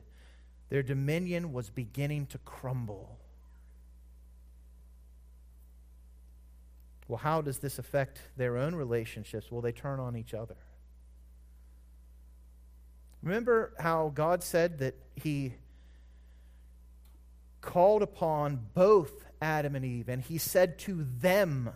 Their 0.70 0.82
dominion 0.82 1.52
was 1.52 1.68
beginning 1.68 2.26
to 2.26 2.38
crumble. 2.38 3.18
Well, 7.06 7.18
how 7.18 7.42
does 7.42 7.58
this 7.58 7.78
affect 7.78 8.20
their 8.36 8.56
own 8.56 8.74
relationships? 8.74 9.52
Well, 9.52 9.60
they 9.60 9.72
turn 9.72 10.00
on 10.00 10.16
each 10.16 10.34
other. 10.34 10.56
Remember 13.22 13.72
how 13.78 14.12
God 14.14 14.42
said 14.42 14.78
that 14.78 14.94
He 15.14 15.54
called 17.60 18.02
upon 18.02 18.68
both 18.74 19.24
Adam 19.40 19.74
and 19.74 19.84
Eve, 19.84 20.08
and 20.08 20.22
He 20.22 20.38
said 20.38 20.78
to 20.80 21.06
them, 21.20 21.70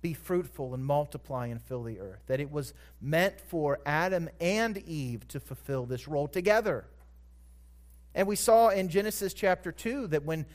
be 0.00 0.14
fruitful 0.14 0.74
and 0.74 0.84
multiply 0.84 1.46
and 1.48 1.60
fill 1.60 1.82
the 1.82 2.00
earth. 2.00 2.22
That 2.26 2.40
it 2.40 2.50
was 2.50 2.72
meant 3.00 3.40
for 3.40 3.80
Adam 3.84 4.28
and 4.40 4.78
Eve 4.78 5.26
to 5.28 5.40
fulfill 5.40 5.86
this 5.86 6.06
role 6.06 6.28
together. 6.28 6.84
And 8.14 8.26
we 8.26 8.36
saw 8.36 8.68
in 8.68 8.88
Genesis 8.88 9.34
chapter 9.34 9.72
2 9.72 10.08
that 10.08 10.24
when 10.24 10.46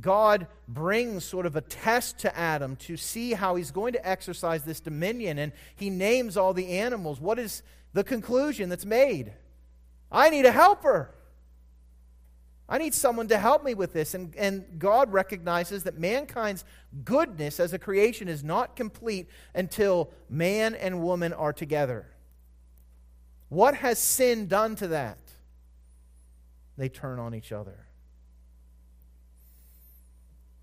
God 0.00 0.46
brings 0.68 1.24
sort 1.24 1.46
of 1.46 1.56
a 1.56 1.60
test 1.60 2.18
to 2.20 2.36
Adam 2.36 2.76
to 2.76 2.96
see 2.96 3.32
how 3.32 3.56
he's 3.56 3.70
going 3.70 3.94
to 3.94 4.08
exercise 4.08 4.62
this 4.62 4.80
dominion, 4.80 5.38
and 5.38 5.52
he 5.74 5.88
names 5.88 6.36
all 6.36 6.52
the 6.52 6.78
animals, 6.78 7.20
what 7.20 7.38
is 7.38 7.62
the 7.92 8.04
conclusion 8.04 8.68
that's 8.68 8.84
made? 8.84 9.32
I 10.10 10.30
need 10.30 10.44
a 10.44 10.52
helper. 10.52 11.10
I 12.68 12.78
need 12.78 12.94
someone 12.94 13.28
to 13.28 13.38
help 13.38 13.64
me 13.64 13.74
with 13.74 13.92
this. 13.92 14.14
And, 14.14 14.34
and 14.36 14.78
God 14.78 15.12
recognizes 15.12 15.84
that 15.84 15.98
mankind's 15.98 16.64
goodness 17.04 17.60
as 17.60 17.72
a 17.72 17.78
creation 17.78 18.28
is 18.28 18.42
not 18.42 18.74
complete 18.74 19.28
until 19.54 20.10
man 20.28 20.74
and 20.74 21.02
woman 21.02 21.32
are 21.32 21.52
together. 21.52 22.06
What 23.48 23.76
has 23.76 23.98
sin 24.00 24.48
done 24.48 24.74
to 24.76 24.88
that? 24.88 25.18
They 26.76 26.88
turn 26.88 27.20
on 27.20 27.34
each 27.34 27.52
other. 27.52 27.86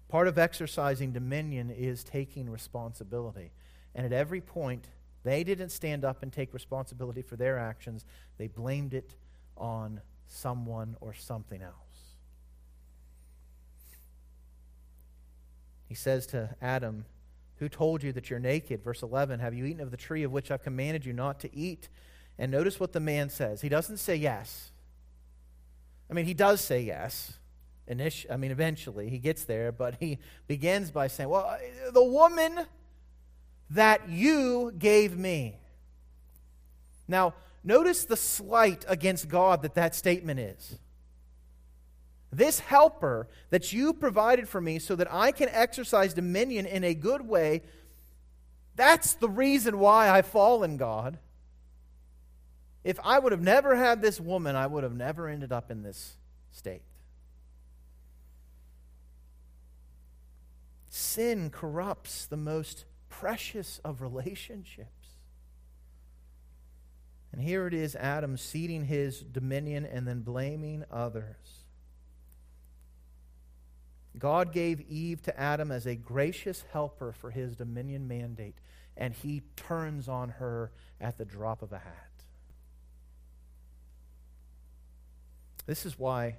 Part 0.10 0.28
of 0.28 0.38
exercising 0.38 1.14
dominion 1.14 1.72
is 1.72 2.04
taking 2.04 2.50
responsibility. 2.50 3.52
And 3.96 4.06
at 4.06 4.12
every 4.12 4.42
point, 4.42 4.90
they 5.24 5.44
didn't 5.44 5.70
stand 5.70 6.04
up 6.04 6.22
and 6.22 6.32
take 6.32 6.54
responsibility 6.54 7.22
for 7.22 7.38
their 7.38 7.58
actions, 7.58 8.06
they 8.38 8.48
blamed 8.48 8.94
it 8.94 9.16
on 9.58 10.02
someone 10.28 10.96
or 11.02 11.14
something 11.14 11.62
else. 11.62 11.74
He 15.88 15.96
says 15.96 16.26
to 16.28 16.56
Adam, 16.62 17.06
Who 17.58 17.70
told 17.70 18.02
you 18.04 18.12
that 18.14 18.30
you're 18.30 18.40
naked? 18.40 18.84
Verse 18.84 19.04
11, 19.04 19.40
Have 19.40 19.54
you 19.54 19.66
eaten 19.66 19.82
of 19.82 19.92
the 19.92 19.98
tree 19.98 20.24
of 20.24 20.32
which 20.32 20.50
I've 20.50 20.64
commanded 20.64 21.06
you 21.06 21.14
not 21.14 21.40
to 21.42 21.56
eat? 21.56 21.90
And 22.38 22.52
notice 22.52 22.80
what 22.80 22.94
the 22.94 23.00
man 23.00 23.30
says. 23.30 23.62
He 23.62 23.70
doesn't 23.70 23.98
say 23.98 24.16
yes. 24.16 24.72
I 26.10 26.14
mean, 26.14 26.26
he 26.26 26.34
does 26.34 26.62
say 26.62 26.82
yes. 26.82 27.34
Initi- 27.90 28.26
I 28.32 28.38
mean, 28.38 28.52
eventually 28.52 29.10
he 29.10 29.20
gets 29.20 29.44
there, 29.44 29.72
but 29.72 29.96
he 30.00 30.20
begins 30.48 30.90
by 30.90 31.08
saying, 31.08 31.30
Well, 31.30 31.58
the 31.92 32.04
woman 32.04 32.66
that 33.70 34.10
you 34.10 34.74
gave 34.78 35.18
me. 35.18 35.58
Now, 37.08 37.34
notice 37.64 38.06
the 38.06 38.18
slight 38.18 38.86
against 38.88 39.30
God 39.30 39.62
that 39.62 39.76
that 39.76 39.96
statement 39.96 40.40
is. 40.40 40.78
this 42.34 42.60
helper 42.60 43.28
that 43.52 43.72
you 43.72 43.94
provided 43.94 44.50
for 44.50 44.60
me 44.60 44.80
so 44.80 44.96
that 44.96 45.08
I 45.12 45.32
can 45.32 45.50
exercise 45.50 46.14
dominion 46.14 46.66
in 46.66 46.84
a 46.84 46.94
good 46.94 47.22
way, 47.28 47.62
that's 48.76 49.14
the 49.16 49.30
reason 49.30 49.78
why 49.78 50.10
I've 50.10 50.26
fallen, 50.26 50.78
God. 50.78 51.20
If 52.84 53.00
I 53.04 53.20
would 53.20 53.32
have 53.32 53.42
never 53.42 53.76
had 53.76 54.02
this 54.02 54.20
woman, 54.20 54.56
I 54.56 54.68
would 54.68 54.84
have 54.84 54.96
never 54.96 55.28
ended 55.28 55.52
up 55.52 55.72
in 55.72 55.84
this 55.84 56.18
state. 56.52 56.82
Sin 60.90 61.50
corrupts 61.50 62.26
the 62.26 62.38
most 62.38 62.86
precious 63.10 63.80
of 63.84 64.02
relationships. 64.02 65.03
And 67.34 67.42
here 67.42 67.66
it 67.66 67.74
is 67.74 67.96
Adam 67.96 68.38
ceding 68.38 68.86
his 68.86 69.20
dominion 69.20 69.86
and 69.86 70.08
then 70.08 70.22
blaming 70.22 70.86
others. 70.92 71.66
God 74.20 74.54
gave 74.54 74.82
Eve 74.82 75.24
to 75.24 75.40
Adam 75.40 75.72
as 75.72 75.88
a 75.88 75.96
gracious 75.96 76.64
helper 76.72 77.12
for 77.12 77.32
his 77.32 77.56
dominion 77.56 78.08
mandate, 78.08 78.54
and 78.96 79.16
he 79.16 79.42
turns 79.56 80.08
on 80.08 80.30
her 80.30 80.72
at 81.02 81.18
the 81.18 81.26
drop 81.26 81.64
of 81.64 81.74
a 81.74 81.80
hat. 81.80 82.12
This 85.66 85.88
is 85.88 85.98
why, 85.98 86.36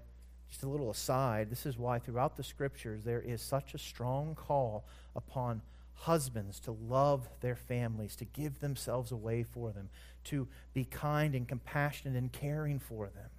just 0.49 0.63
a 0.63 0.69
little 0.69 0.91
aside, 0.91 1.51
this 1.51 1.67
is 1.67 1.77
why 1.77 1.99
throughout 1.99 2.37
the 2.37 2.45
scriptures 2.45 3.03
there 3.03 3.21
is 3.21 3.43
such 3.43 3.75
a 3.75 3.79
strong 3.79 4.37
call 4.37 4.87
upon 5.17 5.61
husbands 5.95 6.61
to 6.61 6.73
love 6.73 7.29
their 7.41 7.57
families, 7.57 8.17
to 8.17 8.25
give 8.25 8.61
themselves 8.61 9.11
away 9.11 9.43
for 9.43 9.73
them, 9.73 9.89
to 10.25 10.49
be 10.73 10.85
kind 10.85 11.35
and 11.35 11.49
compassionate 11.49 12.17
and 12.17 12.33
caring 12.33 12.79
for 12.79 13.07
them. 13.07 13.31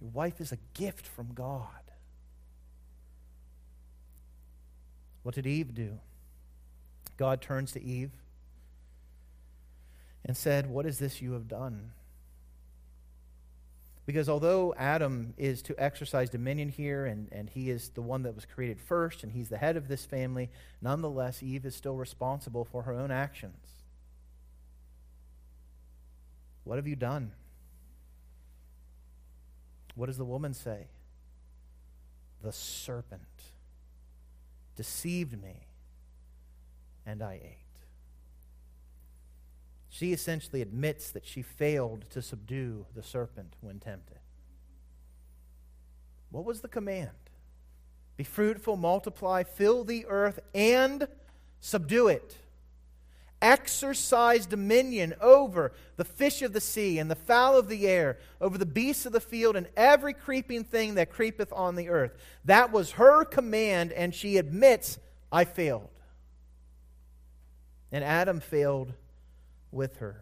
Your 0.00 0.10
wife 0.10 0.40
is 0.40 0.52
a 0.52 0.58
gift 0.74 1.06
from 1.06 1.32
God. 1.34 1.68
What 5.22 5.34
did 5.34 5.46
Eve 5.46 5.74
do? 5.74 5.98
God 7.16 7.40
turns 7.40 7.72
to 7.72 7.82
Eve 7.82 8.10
and 10.24 10.36
said, 10.36 10.68
What 10.68 10.86
is 10.86 10.98
this 10.98 11.22
you 11.22 11.32
have 11.32 11.48
done? 11.48 11.92
Because 14.06 14.28
although 14.28 14.74
Adam 14.76 15.32
is 15.38 15.62
to 15.62 15.74
exercise 15.82 16.28
dominion 16.28 16.68
here, 16.68 17.06
and, 17.06 17.28
and 17.32 17.48
he 17.48 17.70
is 17.70 17.88
the 17.90 18.02
one 18.02 18.22
that 18.24 18.34
was 18.34 18.44
created 18.44 18.78
first, 18.80 19.22
and 19.22 19.32
he's 19.32 19.48
the 19.48 19.56
head 19.56 19.76
of 19.76 19.88
this 19.88 20.04
family, 20.04 20.50
nonetheless, 20.82 21.42
Eve 21.42 21.64
is 21.64 21.74
still 21.74 21.96
responsible 21.96 22.64
for 22.64 22.82
her 22.82 22.92
own 22.92 23.10
actions. 23.10 23.56
What 26.64 26.76
have 26.76 26.86
you 26.86 26.96
done? 26.96 27.32
What 29.94 30.06
does 30.06 30.18
the 30.18 30.24
woman 30.24 30.52
say? 30.52 30.88
The 32.42 32.52
serpent 32.52 33.22
deceived 34.76 35.40
me, 35.40 35.66
and 37.06 37.22
I 37.22 37.40
ate. 37.42 37.63
She 39.94 40.12
essentially 40.12 40.60
admits 40.60 41.12
that 41.12 41.24
she 41.24 41.40
failed 41.40 42.06
to 42.10 42.20
subdue 42.20 42.84
the 42.96 43.02
serpent 43.04 43.54
when 43.60 43.78
tempted. 43.78 44.18
What 46.32 46.44
was 46.44 46.62
the 46.62 46.68
command? 46.68 47.10
Be 48.16 48.24
fruitful, 48.24 48.76
multiply, 48.76 49.44
fill 49.44 49.84
the 49.84 50.04
earth, 50.06 50.40
and 50.52 51.06
subdue 51.60 52.08
it. 52.08 52.38
Exercise 53.40 54.46
dominion 54.46 55.14
over 55.20 55.70
the 55.96 56.04
fish 56.04 56.42
of 56.42 56.54
the 56.54 56.60
sea 56.60 56.98
and 56.98 57.08
the 57.08 57.14
fowl 57.14 57.56
of 57.56 57.68
the 57.68 57.86
air, 57.86 58.18
over 58.40 58.58
the 58.58 58.66
beasts 58.66 59.06
of 59.06 59.12
the 59.12 59.20
field, 59.20 59.54
and 59.54 59.68
every 59.76 60.12
creeping 60.12 60.64
thing 60.64 60.96
that 60.96 61.12
creepeth 61.12 61.52
on 61.52 61.76
the 61.76 61.88
earth. 61.88 62.16
That 62.44 62.72
was 62.72 62.90
her 62.92 63.24
command, 63.24 63.92
and 63.92 64.12
she 64.12 64.38
admits, 64.38 64.98
I 65.30 65.44
failed. 65.44 65.90
And 67.92 68.02
Adam 68.02 68.40
failed 68.40 68.94
with 69.74 69.96
her. 69.96 70.20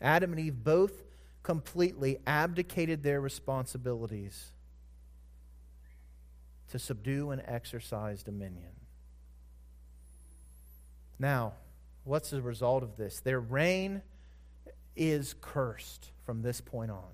Adam 0.00 0.32
and 0.32 0.40
Eve 0.40 0.64
both 0.64 1.04
completely 1.42 2.18
abdicated 2.26 3.02
their 3.02 3.20
responsibilities 3.20 4.50
to 6.70 6.78
subdue 6.78 7.30
and 7.30 7.42
exercise 7.44 8.22
dominion. 8.22 8.70
Now, 11.18 11.52
what's 12.04 12.30
the 12.30 12.42
result 12.42 12.82
of 12.82 12.96
this? 12.96 13.20
Their 13.20 13.40
reign 13.40 14.02
is 14.96 15.34
cursed 15.40 16.10
from 16.24 16.42
this 16.42 16.60
point 16.60 16.90
on. 16.90 17.12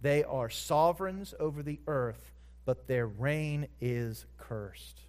They 0.00 0.24
are 0.24 0.50
sovereigns 0.50 1.34
over 1.38 1.62
the 1.62 1.80
earth, 1.86 2.32
but 2.64 2.86
their 2.86 3.06
reign 3.06 3.68
is 3.80 4.26
cursed. 4.38 5.00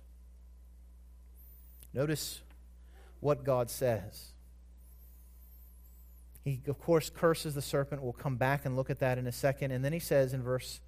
Notice 1.93 2.41
what 3.19 3.43
God 3.43 3.69
says. 3.69 4.31
He, 6.43 6.61
of 6.67 6.79
course, 6.79 7.09
curses 7.09 7.55
the 7.55 7.61
serpent. 7.61 8.03
We'll 8.03 8.13
come 8.13 8.35
back 8.35 8.65
and 8.65 8.75
look 8.75 8.89
at 8.89 8.99
that 8.99 9.17
in 9.17 9.25
a 9.25 9.31
second. 9.31 9.71
And 9.71 9.83
then 9.83 9.93
he 9.93 9.99
says 9.99 10.33
in 10.33 10.43
verse 10.43 10.79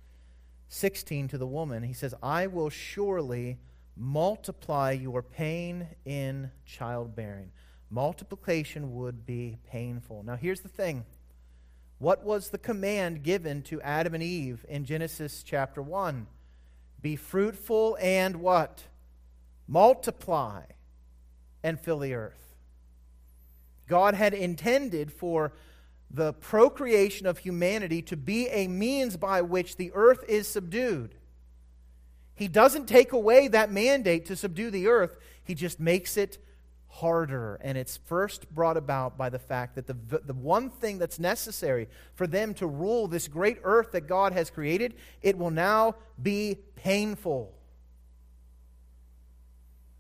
16 0.69 1.29
to 1.29 1.37
the 1.37 1.47
woman, 1.47 1.83
he 1.83 1.93
says, 1.93 2.13
I 2.21 2.45
will 2.47 2.69
surely 2.69 3.57
multiply 3.95 4.91
your 4.91 5.23
pain 5.23 5.87
in 6.05 6.51
childbearing. 6.65 7.51
Multiplication 7.89 8.93
would 8.95 9.25
be 9.25 9.57
painful. 9.69 10.23
Now, 10.23 10.35
here's 10.35 10.61
the 10.61 10.69
thing 10.69 11.05
what 11.99 12.23
was 12.23 12.49
the 12.49 12.59
command 12.59 13.23
given 13.23 13.63
to 13.63 13.81
Adam 13.81 14.13
and 14.13 14.21
Eve 14.21 14.63
in 14.69 14.85
Genesis 14.85 15.41
chapter 15.41 15.81
1? 15.81 16.27
Be 17.01 17.15
fruitful 17.15 17.97
and 17.99 18.37
what? 18.37 18.83
Multiply 19.67 20.63
and 21.67 21.77
fill 21.77 21.99
the 21.99 22.13
earth. 22.13 22.55
God 23.89 24.13
had 24.13 24.33
intended 24.33 25.11
for 25.11 25.51
the 26.09 26.31
procreation 26.31 27.27
of 27.27 27.39
humanity 27.39 28.01
to 28.03 28.15
be 28.15 28.47
a 28.47 28.69
means 28.69 29.17
by 29.17 29.41
which 29.41 29.75
the 29.75 29.91
earth 29.93 30.23
is 30.29 30.47
subdued. 30.47 31.15
He 32.35 32.47
doesn't 32.47 32.85
take 32.85 33.11
away 33.11 33.49
that 33.49 33.69
mandate 33.69 34.27
to 34.27 34.37
subdue 34.37 34.71
the 34.71 34.87
earth, 34.87 35.17
he 35.43 35.55
just 35.55 35.77
makes 35.77 36.15
it 36.15 36.37
harder. 36.87 37.59
And 37.61 37.77
it's 37.77 37.97
first 37.97 38.49
brought 38.55 38.77
about 38.77 39.17
by 39.17 39.27
the 39.27 39.37
fact 39.37 39.75
that 39.75 39.87
the, 39.87 40.21
the 40.23 40.33
one 40.33 40.69
thing 40.69 40.99
that's 40.99 41.19
necessary 41.19 41.89
for 42.15 42.27
them 42.27 42.53
to 42.55 42.65
rule 42.65 43.09
this 43.09 43.27
great 43.27 43.57
earth 43.63 43.91
that 43.91 44.07
God 44.07 44.31
has 44.31 44.49
created, 44.49 44.93
it 45.21 45.37
will 45.37 45.51
now 45.51 45.95
be 46.21 46.59
painful. 46.77 47.53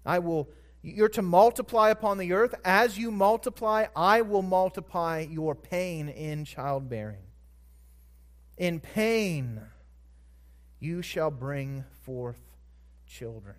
I 0.05 0.19
will 0.19 0.47
you're 0.81 1.09
to 1.09 1.21
multiply 1.21 1.89
upon 1.89 2.17
the 2.17 2.33
earth. 2.33 2.55
As 2.63 2.97
you 2.97 3.11
multiply, 3.11 3.87
I 3.95 4.21
will 4.21 4.41
multiply 4.41 5.25
your 5.29 5.55
pain 5.55 6.09
in 6.09 6.45
childbearing. 6.45 7.23
In 8.57 8.79
pain, 8.79 9.61
you 10.79 11.01
shall 11.01 11.31
bring 11.31 11.83
forth 12.03 12.39
children. 13.05 13.55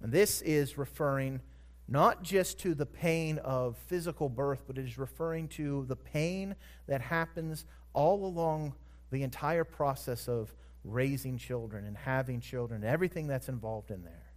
And 0.00 0.12
this 0.12 0.42
is 0.42 0.78
referring 0.78 1.40
not 1.88 2.22
just 2.22 2.58
to 2.60 2.74
the 2.74 2.86
pain 2.86 3.38
of 3.38 3.76
physical 3.86 4.28
birth, 4.28 4.64
but 4.66 4.76
it 4.76 4.84
is 4.86 4.98
referring 4.98 5.48
to 5.48 5.86
the 5.88 5.96
pain 5.96 6.54
that 6.86 7.00
happens 7.00 7.64
all 7.94 8.26
along 8.26 8.74
the 9.10 9.22
entire 9.22 9.64
process 9.64 10.28
of 10.28 10.52
raising 10.84 11.38
children 11.38 11.86
and 11.86 11.96
having 11.96 12.40
children, 12.40 12.84
everything 12.84 13.26
that's 13.26 13.48
involved 13.48 13.90
in 13.90 14.04
there. 14.04 14.27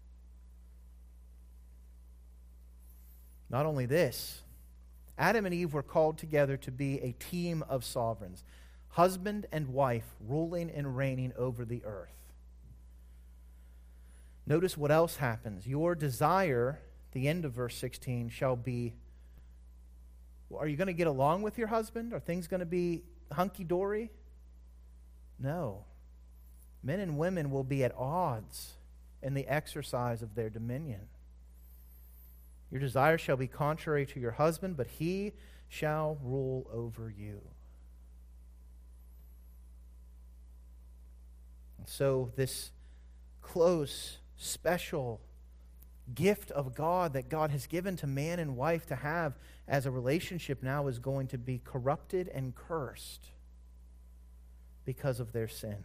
Not 3.52 3.66
only 3.66 3.86
this, 3.86 4.44
Adam 5.18 5.46
and 5.46 5.54
Eve 5.54 5.74
were 5.74 5.84
called 5.84 6.18
together 6.18 6.56
to 6.58 6.72
be 6.72 7.00
a 7.02 7.12
team 7.12 7.64
of 7.68 7.84
sovereigns, 7.84 8.46
husband 8.88 9.46
and 9.52 9.68
wife 9.68 10.16
ruling 10.26 10.72
and 10.72 10.96
reigning 10.96 11.34
over 11.38 11.66
the 11.66 11.84
earth. 11.84 12.16
Notice 14.48 14.78
what 14.78 14.90
else 14.90 15.18
happens. 15.18 15.68
Your 15.68 15.96
desire, 15.96 16.80
the 17.12 17.28
end 17.28 17.44
of 17.44 17.52
verse 17.52 17.76
16, 17.76 18.30
shall 18.30 18.56
be 18.56 18.94
are 20.58 20.68
you 20.68 20.76
going 20.76 20.88
to 20.88 20.94
get 20.94 21.08
along 21.08 21.44
with 21.44 21.58
your 21.58 21.68
husband? 21.68 22.12
Are 22.14 22.20
things 22.20 22.48
going 22.48 22.60
to 22.60 22.66
be 22.66 23.04
hunky 23.32 23.64
dory? 23.64 24.12
No. 25.40 25.86
Men 26.84 27.00
and 27.00 27.18
women 27.18 27.52
will 27.52 27.64
be 27.64 27.86
at 27.86 27.96
odds 27.96 28.74
in 29.22 29.34
the 29.34 29.48
exercise 29.48 30.22
of 30.22 30.36
their 30.36 30.50
dominion. 30.50 31.08
Your 32.72 32.80
desire 32.80 33.18
shall 33.18 33.38
be 33.38 33.48
contrary 33.48 34.06
to 34.08 34.20
your 34.20 34.32
husband, 34.32 34.78
but 34.78 34.88
he 34.88 35.34
shall 35.68 36.18
rule 36.24 36.70
over 36.74 37.10
you. 37.10 37.42
And 41.78 41.88
so, 41.88 42.32
this 42.36 42.72
close, 43.42 44.20
special 44.38 45.20
gift 46.14 46.52
of 46.52 46.74
God 46.74 47.14
that 47.14 47.30
God 47.30 47.52
has 47.52 47.68
given 47.68 47.96
to 47.98 48.08
man 48.08 48.40
and 48.40 48.56
wife 48.56 48.86
to 48.88 48.96
have 48.96 49.34
as 49.68 49.86
a 49.86 49.92
relationship 49.92 50.64
now 50.64 50.88
is 50.88 51.00
going 51.00 51.28
to 51.28 51.38
be 51.38 51.60
corrupted 51.64 52.28
and 52.30 52.56
cursed 52.56 53.28
because 54.86 55.20
of 55.20 55.32
their 55.32 55.48
sin. 55.48 55.84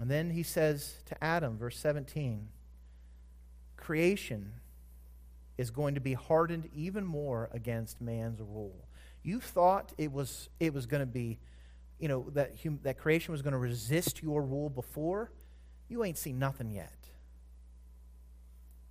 And 0.00 0.10
then 0.10 0.30
he 0.30 0.42
says 0.42 0.96
to 1.06 1.22
Adam, 1.22 1.56
verse 1.58 1.78
17, 1.78 2.48
creation 3.82 4.52
is 5.58 5.70
going 5.70 5.94
to 5.94 6.00
be 6.00 6.14
hardened 6.14 6.68
even 6.72 7.04
more 7.04 7.50
against 7.52 8.00
man's 8.00 8.40
rule. 8.40 8.86
You 9.24 9.40
thought 9.40 9.92
it 9.98 10.12
was, 10.12 10.48
it 10.60 10.72
was 10.72 10.86
going 10.86 11.00
to 11.00 11.06
be, 11.06 11.38
you 11.98 12.08
know, 12.08 12.30
that, 12.30 12.52
hum, 12.62 12.78
that 12.84 12.96
creation 12.96 13.32
was 13.32 13.42
going 13.42 13.52
to 13.52 13.58
resist 13.58 14.22
your 14.22 14.42
rule 14.42 14.70
before. 14.70 15.32
You 15.88 16.04
ain't 16.04 16.16
seen 16.16 16.38
nothing 16.38 16.70
yet. 16.70 16.94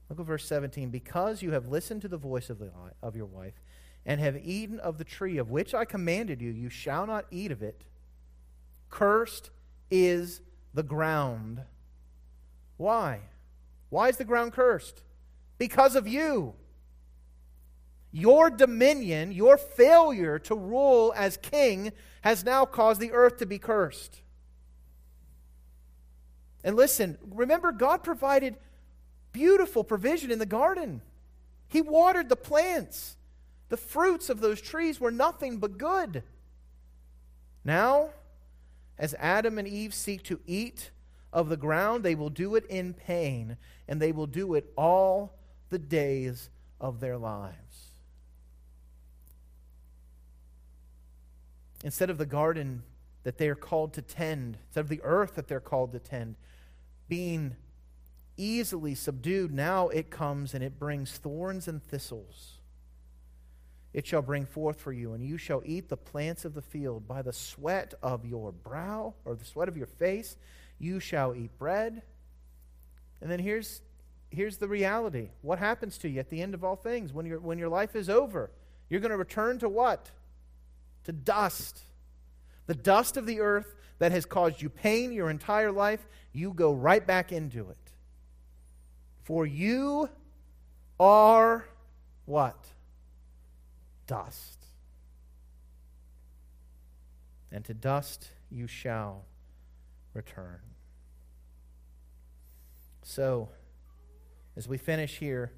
Look 0.09 0.19
at 0.19 0.25
verse 0.25 0.45
17. 0.45 0.89
Because 0.89 1.41
you 1.41 1.51
have 1.53 1.67
listened 1.67 2.01
to 2.01 2.09
the 2.09 2.17
voice 2.17 2.49
of, 2.49 2.59
the, 2.59 2.69
of 3.01 3.15
your 3.15 3.25
wife 3.25 3.61
and 4.05 4.19
have 4.19 4.37
eaten 4.43 4.77
of 4.79 4.97
the 4.97 5.05
tree 5.05 5.37
of 5.37 5.49
which 5.49 5.73
I 5.73 5.85
commanded 5.85 6.41
you, 6.41 6.51
you 6.51 6.69
shall 6.69 7.07
not 7.07 7.25
eat 7.31 7.51
of 7.51 7.63
it. 7.63 7.85
Cursed 8.89 9.51
is 9.89 10.41
the 10.73 10.83
ground. 10.83 11.61
Why? 12.75 13.21
Why 13.91 14.07
is 14.07 14.17
the 14.17 14.25
ground 14.25 14.53
cursed? 14.53 15.03
Because 15.59 15.95
of 15.95 16.07
you. 16.07 16.55
Your 18.11 18.49
dominion, 18.49 19.31
your 19.31 19.57
failure 19.57 20.39
to 20.39 20.55
rule 20.55 21.13
as 21.15 21.37
king, 21.37 21.91
has 22.21 22.43
now 22.43 22.65
caused 22.65 22.99
the 23.01 23.11
earth 23.11 23.37
to 23.37 23.45
be 23.45 23.59
cursed. 23.59 24.21
And 26.63 26.75
listen, 26.75 27.17
remember, 27.29 27.71
God 27.71 28.01
provided 28.01 28.55
beautiful 29.33 29.83
provision 29.83 30.31
in 30.31 30.39
the 30.39 30.45
garden. 30.45 31.01
He 31.67 31.81
watered 31.81 32.29
the 32.29 32.35
plants. 32.35 33.17
The 33.67 33.77
fruits 33.77 34.29
of 34.29 34.39
those 34.39 34.61
trees 34.61 34.99
were 35.01 35.11
nothing 35.11 35.57
but 35.57 35.77
good. 35.77 36.23
Now, 37.65 38.11
as 38.97 39.15
Adam 39.19 39.57
and 39.57 39.67
Eve 39.67 39.93
seek 39.93 40.23
to 40.23 40.39
eat 40.47 40.91
of 41.33 41.49
the 41.49 41.57
ground, 41.57 42.03
they 42.03 42.15
will 42.15 42.29
do 42.29 42.55
it 42.55 42.65
in 42.65 42.93
pain, 42.93 43.57
and 43.87 44.01
they 44.01 44.11
will 44.11 44.27
do 44.27 44.53
it 44.53 44.71
all 44.75 45.37
the 45.69 45.79
days 45.79 46.49
of 46.79 46.99
their 46.99 47.17
lives. 47.17 47.55
Instead 51.83 52.09
of 52.09 52.17
the 52.17 52.25
garden 52.25 52.83
that 53.23 53.37
they 53.37 53.47
are 53.47 53.55
called 53.55 53.93
to 53.93 54.01
tend, 54.01 54.57
instead 54.67 54.81
of 54.81 54.89
the 54.89 55.01
earth 55.03 55.35
that 55.35 55.47
they're 55.47 55.59
called 55.59 55.91
to 55.93 55.99
tend, 55.99 56.35
being 57.07 57.55
easily 58.37 58.95
subdued, 58.95 59.53
now 59.53 59.87
it 59.89 60.09
comes 60.09 60.53
and 60.53 60.63
it 60.63 60.79
brings 60.79 61.17
thorns 61.17 61.67
and 61.67 61.83
thistles. 61.83 62.57
It 63.93 64.07
shall 64.07 64.21
bring 64.21 64.45
forth 64.45 64.79
for 64.79 64.93
you, 64.93 65.13
and 65.13 65.23
you 65.23 65.37
shall 65.37 65.61
eat 65.65 65.89
the 65.89 65.97
plants 65.97 66.45
of 66.45 66.53
the 66.53 66.61
field. 66.61 67.07
By 67.07 67.21
the 67.21 67.33
sweat 67.33 67.93
of 68.01 68.25
your 68.25 68.51
brow, 68.51 69.15
or 69.25 69.35
the 69.35 69.43
sweat 69.43 69.67
of 69.67 69.75
your 69.75 69.87
face, 69.87 70.37
you 70.81 70.99
shall 70.99 71.35
eat 71.35 71.57
bread. 71.57 72.01
And 73.21 73.29
then 73.29 73.39
here's, 73.39 73.81
here's 74.29 74.57
the 74.57 74.67
reality. 74.67 75.29
What 75.41 75.59
happens 75.59 75.97
to 75.99 76.09
you 76.09 76.19
at 76.19 76.29
the 76.29 76.41
end 76.41 76.53
of 76.53 76.63
all 76.63 76.75
things? 76.75 77.13
When, 77.13 77.25
you 77.25 77.39
when 77.39 77.59
your 77.59 77.69
life 77.69 77.95
is 77.95 78.09
over, 78.09 78.49
you're 78.89 78.99
going 78.99 79.11
to 79.11 79.17
return 79.17 79.59
to 79.59 79.69
what? 79.69 80.09
To 81.03 81.11
dust. 81.11 81.81
The 82.65 82.73
dust 82.73 83.15
of 83.15 83.25
the 83.25 83.41
earth 83.41 83.75
that 83.99 84.11
has 84.11 84.25
caused 84.25 84.61
you 84.61 84.69
pain 84.69 85.11
your 85.11 85.29
entire 85.29 85.71
life, 85.71 86.07
you 86.33 86.51
go 86.53 86.73
right 86.73 87.05
back 87.05 87.31
into 87.31 87.69
it. 87.69 87.77
For 89.23 89.45
you 89.45 90.09
are 90.99 91.65
what? 92.25 92.65
Dust. 94.07 94.65
And 97.51 97.63
to 97.65 97.73
dust 97.73 98.29
you 98.49 98.65
shall 98.65 99.25
return. 100.13 100.70
So, 103.03 103.49
as 104.55 104.67
we 104.67 104.77
finish 104.77 105.17
here, 105.17 105.51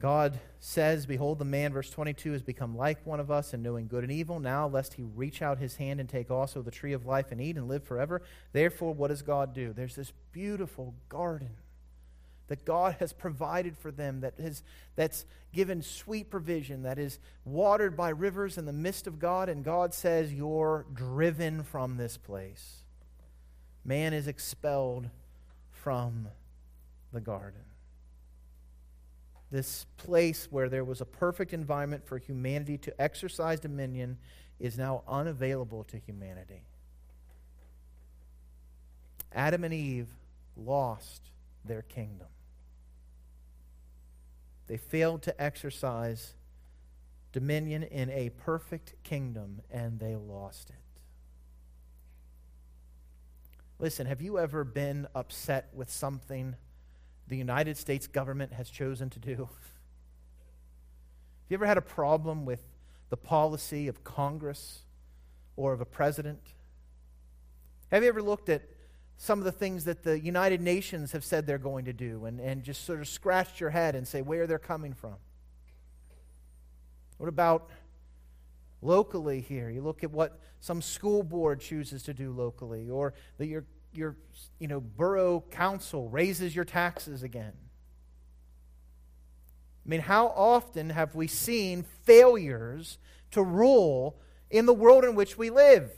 God 0.00 0.38
says, 0.60 1.06
Behold, 1.06 1.38
the 1.38 1.44
man, 1.44 1.72
verse 1.72 1.90
22, 1.90 2.32
has 2.32 2.42
become 2.42 2.76
like 2.76 3.04
one 3.04 3.18
of 3.18 3.30
us 3.30 3.52
in 3.52 3.62
knowing 3.62 3.88
good 3.88 4.04
and 4.04 4.12
evil. 4.12 4.38
Now, 4.38 4.68
lest 4.68 4.94
he 4.94 5.02
reach 5.02 5.42
out 5.42 5.58
his 5.58 5.76
hand 5.76 5.98
and 5.98 6.08
take 6.08 6.30
also 6.30 6.62
the 6.62 6.70
tree 6.70 6.92
of 6.92 7.04
life 7.04 7.32
and 7.32 7.40
eat 7.40 7.56
and 7.56 7.68
live 7.68 7.82
forever. 7.82 8.22
Therefore, 8.52 8.94
what 8.94 9.08
does 9.08 9.22
God 9.22 9.54
do? 9.54 9.72
There's 9.72 9.96
this 9.96 10.12
beautiful 10.32 10.94
garden 11.08 11.50
that 12.46 12.64
God 12.64 12.96
has 13.00 13.12
provided 13.12 13.76
for 13.76 13.90
them, 13.90 14.20
that 14.20 14.34
has, 14.40 14.62
that's 14.96 15.26
given 15.52 15.82
sweet 15.82 16.30
provision, 16.30 16.82
that 16.82 16.98
is 16.98 17.18
watered 17.44 17.96
by 17.96 18.08
rivers 18.08 18.56
in 18.56 18.66
the 18.66 18.72
midst 18.72 19.06
of 19.06 19.18
God. 19.18 19.48
And 19.48 19.64
God 19.64 19.92
says, 19.92 20.32
You're 20.32 20.86
driven 20.92 21.64
from 21.64 21.96
this 21.96 22.16
place. 22.16 22.82
Man 23.84 24.12
is 24.12 24.28
expelled 24.28 25.10
from 25.82 26.28
the 27.12 27.20
garden 27.20 27.62
this 29.50 29.86
place 29.96 30.48
where 30.50 30.68
there 30.68 30.84
was 30.84 31.00
a 31.00 31.06
perfect 31.06 31.52
environment 31.52 32.06
for 32.06 32.18
humanity 32.18 32.76
to 32.78 33.00
exercise 33.00 33.60
dominion 33.60 34.18
is 34.60 34.76
now 34.76 35.02
unavailable 35.08 35.84
to 35.84 35.98
humanity. 35.98 36.64
Adam 39.32 39.64
and 39.64 39.72
Eve 39.72 40.08
lost 40.56 41.30
their 41.64 41.82
kingdom. 41.82 42.26
They 44.66 44.76
failed 44.76 45.22
to 45.22 45.42
exercise 45.42 46.34
dominion 47.32 47.82
in 47.84 48.10
a 48.10 48.30
perfect 48.30 48.94
kingdom, 49.02 49.60
and 49.70 49.98
they 49.98 50.14
lost 50.14 50.70
it. 50.70 50.76
Listen, 53.78 54.06
have 54.06 54.20
you 54.20 54.38
ever 54.38 54.64
been 54.64 55.06
upset 55.14 55.68
with 55.72 55.90
something 55.90 56.56
the 57.28 57.36
United 57.36 57.76
States 57.76 58.06
government 58.06 58.52
has 58.52 58.68
chosen 58.70 59.10
to 59.10 59.18
do? 59.18 59.48
Have 61.48 61.52
you 61.52 61.56
ever 61.56 61.66
had 61.66 61.78
a 61.78 61.82
problem 61.82 62.44
with 62.44 62.62
the 63.08 63.16
policy 63.16 63.88
of 63.88 64.04
Congress 64.04 64.80
or 65.56 65.72
of 65.72 65.80
a 65.80 65.86
president? 65.86 66.40
Have 67.90 68.02
you 68.02 68.08
ever 68.10 68.20
looked 68.20 68.50
at 68.50 68.62
some 69.16 69.38
of 69.38 69.46
the 69.46 69.52
things 69.52 69.84
that 69.84 70.02
the 70.02 70.20
United 70.20 70.60
Nations 70.60 71.12
have 71.12 71.24
said 71.24 71.46
they're 71.46 71.56
going 71.56 71.86
to 71.86 71.92
do 71.94 72.26
and, 72.26 72.38
and 72.38 72.62
just 72.62 72.84
sort 72.84 73.00
of 73.00 73.08
scratched 73.08 73.60
your 73.60 73.70
head 73.70 73.94
and 73.94 74.06
say 74.06 74.20
where 74.20 74.42
are 74.42 74.46
they're 74.46 74.58
coming 74.58 74.92
from? 74.92 75.14
What 77.16 77.28
about 77.28 77.70
locally 78.82 79.40
here? 79.40 79.70
You 79.70 79.82
look 79.82 80.04
at 80.04 80.10
what 80.10 80.38
some 80.60 80.82
school 80.82 81.22
board 81.22 81.60
chooses 81.60 82.02
to 82.04 82.14
do 82.14 82.32
locally, 82.32 82.88
or 82.90 83.14
that 83.38 83.46
your 83.46 83.64
your 83.92 84.16
you 84.58 84.68
know, 84.68 84.80
borough 84.80 85.44
council 85.50 86.08
raises 86.08 86.54
your 86.54 86.64
taxes 86.64 87.22
again. 87.22 87.52
I 89.84 89.88
mean, 89.88 90.00
how 90.00 90.28
often 90.28 90.90
have 90.90 91.14
we 91.14 91.26
seen 91.26 91.84
failures 92.04 92.98
to 93.30 93.42
rule 93.42 94.18
in 94.50 94.66
the 94.66 94.74
world 94.74 95.04
in 95.04 95.14
which 95.14 95.38
we 95.38 95.50
live? 95.50 95.90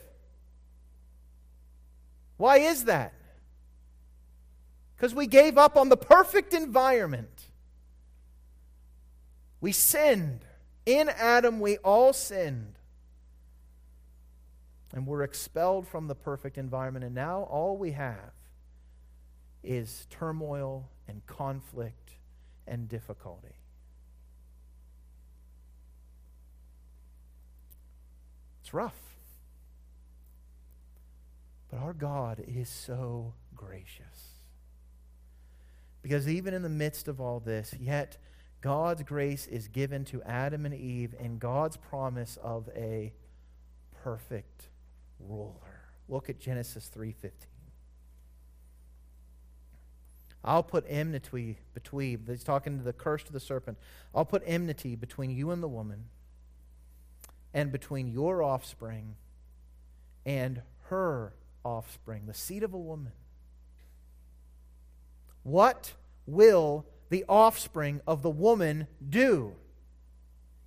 Why 2.37 2.57
is 2.57 2.85
that? 2.85 3.13
Because 4.95 5.13
we 5.13 5.27
gave 5.27 5.57
up 5.57 5.75
on 5.77 5.89
the 5.89 5.97
perfect 5.97 6.53
environment. 6.53 7.47
We 9.59 9.71
sinned. 9.71 10.45
In 10.85 11.09
Adam, 11.09 11.59
we 11.59 11.77
all 11.77 12.13
sinned 12.13 12.79
and 14.93 15.07
we're 15.07 15.23
expelled 15.23 15.87
from 15.87 16.07
the 16.07 16.15
perfect 16.15 16.57
environment, 16.57 17.05
and 17.05 17.15
now 17.15 17.43
all 17.43 17.77
we 17.77 17.91
have 17.91 18.33
is 19.63 20.07
turmoil 20.09 20.89
and 21.07 21.25
conflict 21.27 22.11
and 22.67 22.89
difficulty. 22.89 23.55
It's 28.61 28.73
rough. 28.73 28.97
But 31.69 31.79
our 31.79 31.93
God 31.93 32.43
is 32.45 32.67
so 32.67 33.33
gracious. 33.55 34.41
Because 36.01 36.27
even 36.27 36.53
in 36.53 36.63
the 36.63 36.69
midst 36.69 37.07
of 37.07 37.21
all 37.21 37.39
this, 37.39 37.73
yet 37.79 38.17
God's 38.61 39.03
grace 39.03 39.47
is 39.47 39.67
given 39.67 40.05
to 40.05 40.21
Adam 40.23 40.65
and 40.65 40.75
Eve 40.75 41.15
in 41.19 41.39
God's 41.39 41.77
promise 41.77 42.37
of 42.41 42.69
a 42.75 43.11
perfect 44.03 44.69
ruler. 45.19 45.81
Look 46.07 46.29
at 46.29 46.39
Genesis 46.39 46.87
3:15. 46.87 47.47
I'll 50.43 50.63
put 50.63 50.85
enmity 50.87 51.57
between, 51.73 52.25
he's 52.25 52.43
talking 52.43 52.77
to 52.77 52.83
the 52.83 52.93
curse 52.93 53.23
to 53.23 53.33
the 53.33 53.39
serpent. 53.39 53.77
I'll 54.13 54.25
put 54.25 54.41
enmity 54.45 54.95
between 54.95 55.29
you 55.29 55.51
and 55.51 55.61
the 55.61 55.67
woman, 55.67 56.09
and 57.53 57.71
between 57.71 58.07
your 58.07 58.41
offspring 58.41 59.15
and 60.25 60.61
her 60.85 61.33
offspring, 61.63 62.25
the 62.25 62.33
seed 62.33 62.63
of 62.63 62.73
a 62.73 62.79
woman. 62.79 63.13
What 65.43 65.93
will 66.25 66.85
the 67.11 67.25
offspring 67.29 68.01
of 68.07 68.23
the 68.23 68.29
woman 68.29 68.87
do? 69.07 69.53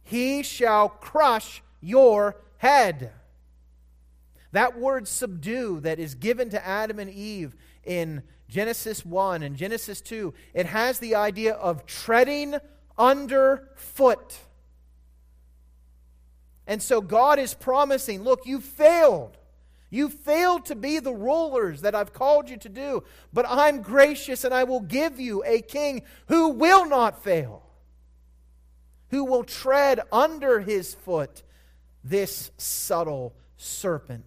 He 0.02 0.42
shall 0.42 0.88
crush 0.88 1.62
your 1.80 2.36
head. 2.58 3.10
That 4.52 4.78
word 4.78 5.08
subdue 5.08 5.80
that 5.80 5.98
is 5.98 6.14
given 6.14 6.50
to 6.50 6.64
Adam 6.64 7.00
and 7.00 7.10
Eve 7.10 7.56
in 7.82 8.22
Genesis 8.48 9.04
1 9.04 9.42
and 9.42 9.56
Genesis 9.56 10.00
2, 10.00 10.32
it 10.52 10.66
has 10.66 10.98
the 10.98 11.16
idea 11.16 11.54
of 11.54 11.86
treading 11.86 12.56
underfoot. 12.96 14.38
And 16.66 16.82
so 16.82 17.00
God 17.00 17.38
is 17.38 17.54
promising 17.54 18.22
look, 18.22 18.46
you 18.46 18.60
failed. 18.60 19.36
You 19.94 20.08
failed 20.08 20.64
to 20.66 20.74
be 20.74 20.98
the 20.98 21.14
rulers 21.14 21.82
that 21.82 21.94
I've 21.94 22.12
called 22.12 22.50
you 22.50 22.56
to 22.56 22.68
do, 22.68 23.04
but 23.32 23.46
I'm 23.48 23.80
gracious 23.80 24.42
and 24.42 24.52
I 24.52 24.64
will 24.64 24.80
give 24.80 25.20
you 25.20 25.44
a 25.46 25.60
king 25.60 26.02
who 26.26 26.48
will 26.48 26.84
not 26.84 27.22
fail, 27.22 27.62
who 29.10 29.24
will 29.24 29.44
tread 29.44 30.00
under 30.10 30.58
his 30.58 30.94
foot 30.94 31.44
this 32.02 32.50
subtle 32.58 33.36
serpent. 33.56 34.24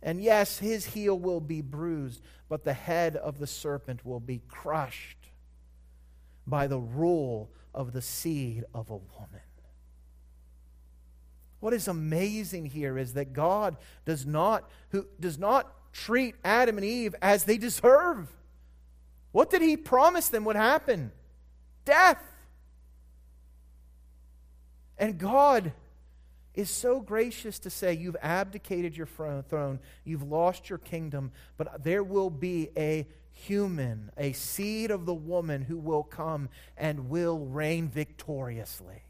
And 0.00 0.22
yes, 0.22 0.60
his 0.60 0.86
heel 0.86 1.18
will 1.18 1.40
be 1.40 1.60
bruised, 1.60 2.22
but 2.48 2.62
the 2.62 2.72
head 2.72 3.16
of 3.16 3.40
the 3.40 3.48
serpent 3.48 4.06
will 4.06 4.20
be 4.20 4.42
crushed 4.46 5.26
by 6.46 6.68
the 6.68 6.78
rule 6.78 7.50
of 7.74 7.92
the 7.92 8.02
seed 8.02 8.62
of 8.72 8.90
a 8.90 8.96
woman. 8.96 9.40
What 11.60 11.74
is 11.74 11.88
amazing 11.88 12.66
here 12.66 12.98
is 12.98 13.14
that 13.14 13.32
God 13.32 13.76
does 14.04 14.26
not, 14.26 14.68
who, 14.90 15.06
does 15.20 15.38
not 15.38 15.70
treat 15.92 16.34
Adam 16.44 16.78
and 16.78 16.84
Eve 16.84 17.14
as 17.20 17.44
they 17.44 17.58
deserve. 17.58 18.28
What 19.32 19.50
did 19.50 19.62
he 19.62 19.76
promise 19.76 20.28
them 20.28 20.44
would 20.46 20.56
happen? 20.56 21.12
Death. 21.84 22.22
And 24.98 25.18
God 25.18 25.72
is 26.54 26.70
so 26.70 27.00
gracious 27.00 27.58
to 27.60 27.70
say, 27.70 27.94
You've 27.94 28.16
abdicated 28.20 28.96
your 28.96 29.06
throne, 29.06 29.80
you've 30.04 30.22
lost 30.22 30.68
your 30.68 30.78
kingdom, 30.78 31.32
but 31.56 31.84
there 31.84 32.02
will 32.02 32.30
be 32.30 32.70
a 32.76 33.06
human, 33.32 34.10
a 34.16 34.32
seed 34.32 34.90
of 34.90 35.06
the 35.06 35.14
woman 35.14 35.62
who 35.62 35.78
will 35.78 36.02
come 36.02 36.48
and 36.76 37.08
will 37.08 37.38
reign 37.38 37.88
victoriously. 37.88 39.02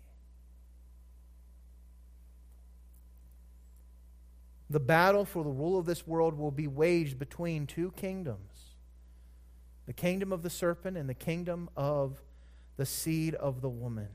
The 4.71 4.81
battle 4.81 5.25
for 5.25 5.43
the 5.43 5.51
rule 5.51 5.79
of 5.79 5.85
this 5.85 6.07
world 6.07 6.39
will 6.39 6.53
be 6.53 6.69
waged 6.69 7.19
between 7.19 7.67
two 7.67 7.91
kingdoms 7.93 8.47
the 9.87 9.93
kingdom 9.93 10.33
of 10.33 10.43
the 10.43 10.51
serpent 10.51 10.97
and 10.97 11.09
the 11.09 11.15
kingdom 11.15 11.69
of 11.77 12.23
the 12.77 12.87
seed 12.87 13.35
of 13.35 13.61
the 13.61 13.69
woman. 13.69 14.07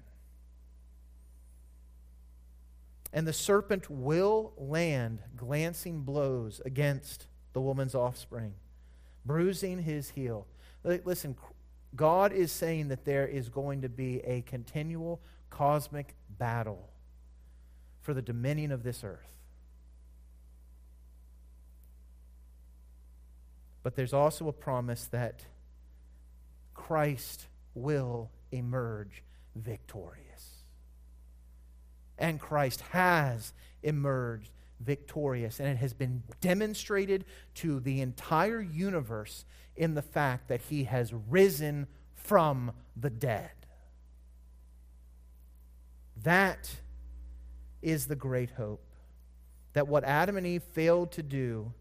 And 3.12 3.28
the 3.28 3.34
serpent 3.34 3.90
will 3.90 4.54
land 4.58 5.20
glancing 5.36 6.04
blows 6.04 6.62
against 6.64 7.28
the 7.52 7.60
woman's 7.60 7.94
offspring, 7.94 8.54
bruising 9.26 9.80
his 9.80 10.12
heel. 10.12 10.48
Listen, 10.86 11.36
God 11.94 12.32
is 12.32 12.54
saying 12.54 12.88
that 12.88 13.04
there 13.04 13.28
is 13.28 13.50
going 13.50 13.82
to 13.82 13.90
be 13.90 14.22
a 14.22 14.42
continual 14.44 15.20
cosmic 15.50 16.16
battle 16.30 16.90
for 18.02 18.14
the 18.14 18.22
dominion 18.22 18.72
of 18.72 18.84
this 18.84 19.04
earth. 19.04 19.36
But 23.86 23.96
there's 23.96 24.14
also 24.14 24.50
a 24.50 24.54
promise 24.54 25.06
that 25.12 25.46
Christ 26.74 27.46
will 27.76 28.32
emerge 28.52 29.24
victorious 29.56 30.26
and 32.18 32.40
Christ 32.40 32.82
has 32.92 33.54
emerged 33.84 34.50
victorious. 34.80 35.60
And 35.60 35.70
it 35.70 35.78
has 35.78 35.94
been 35.94 36.24
demonstrated 36.42 37.26
to 37.56 37.80
the 37.80 38.02
entire 38.02 38.62
universe 38.62 39.46
in 39.76 39.94
the 39.94 40.02
fact 40.02 40.48
that 40.48 40.62
he 40.70 40.86
has 40.86 41.14
risen 41.14 41.88
from 42.14 42.72
the 42.96 43.10
dead. 43.10 43.52
That 46.24 46.78
is 47.82 48.08
the 48.08 48.16
great 48.16 48.52
hope. 48.52 48.82
That 49.74 49.88
what 49.88 50.04
Adam 50.06 50.38
and 50.38 50.48
Eve 50.48 50.64
failed 50.64 51.12
to 51.14 51.24
do, 51.24 51.74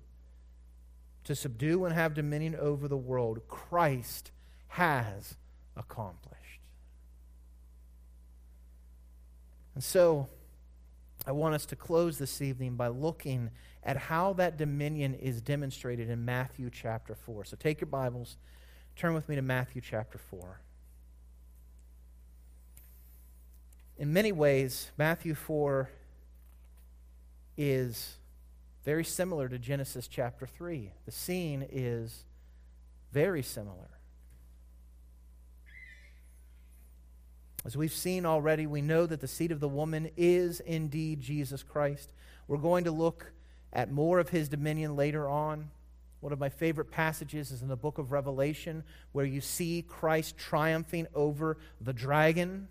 to 1.24 1.34
subdue 1.34 1.84
and 1.84 1.94
have 1.94 2.14
dominion 2.14 2.54
over 2.56 2.86
the 2.88 2.96
world, 2.96 3.40
Christ 3.48 4.30
has 4.68 5.36
accomplished. 5.76 6.60
And 9.74 9.82
so, 9.82 10.28
I 11.26 11.32
want 11.32 11.54
us 11.54 11.64
to 11.66 11.76
close 11.76 12.18
this 12.18 12.42
evening 12.42 12.76
by 12.76 12.88
looking 12.88 13.50
at 13.82 13.96
how 13.96 14.34
that 14.34 14.58
dominion 14.58 15.14
is 15.14 15.40
demonstrated 15.40 16.10
in 16.10 16.24
Matthew 16.24 16.70
chapter 16.70 17.14
4. 17.14 17.44
So 17.44 17.56
take 17.58 17.80
your 17.80 17.88
Bibles, 17.88 18.36
turn 18.94 19.14
with 19.14 19.28
me 19.28 19.36
to 19.36 19.42
Matthew 19.42 19.80
chapter 19.80 20.18
4. 20.18 20.60
In 23.96 24.12
many 24.12 24.32
ways, 24.32 24.90
Matthew 24.98 25.34
4 25.34 25.88
is 27.56 28.16
very 28.84 29.04
similar 29.04 29.48
to 29.48 29.58
Genesis 29.58 30.06
chapter 30.08 30.46
3. 30.46 30.90
The 31.06 31.12
scene 31.12 31.66
is 31.70 32.24
very 33.12 33.42
similar. 33.42 33.88
As 37.64 37.76
we've 37.76 37.92
seen 37.92 38.26
already, 38.26 38.66
we 38.66 38.82
know 38.82 39.06
that 39.06 39.22
the 39.22 39.28
seed 39.28 39.50
of 39.50 39.60
the 39.60 39.68
woman 39.68 40.10
is 40.18 40.60
indeed 40.60 41.22
Jesus 41.22 41.62
Christ. 41.62 42.12
We're 42.46 42.58
going 42.58 42.84
to 42.84 42.90
look 42.90 43.32
at 43.72 43.90
more 43.90 44.18
of 44.18 44.28
his 44.28 44.50
dominion 44.50 44.96
later 44.96 45.28
on. 45.28 45.70
One 46.20 46.34
of 46.34 46.38
my 46.38 46.50
favorite 46.50 46.90
passages 46.90 47.50
is 47.50 47.62
in 47.62 47.68
the 47.68 47.76
book 47.76 47.96
of 47.96 48.12
Revelation, 48.12 48.84
where 49.12 49.24
you 49.24 49.40
see 49.40 49.82
Christ 49.86 50.36
triumphing 50.36 51.06
over 51.14 51.56
the 51.80 51.94
dragon. 51.94 52.68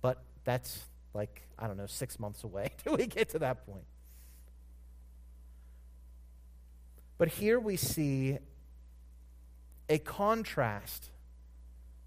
But 0.00 0.22
that's 0.44 0.84
like, 1.14 1.48
I 1.58 1.66
don't 1.66 1.76
know, 1.76 1.86
six 1.86 2.18
months 2.18 2.44
away 2.44 2.70
till 2.84 2.96
we 2.96 3.06
get 3.06 3.30
to 3.30 3.38
that 3.40 3.66
point. 3.66 3.84
But 7.18 7.28
here 7.28 7.60
we 7.60 7.76
see 7.76 8.38
a 9.88 9.98
contrast 9.98 11.10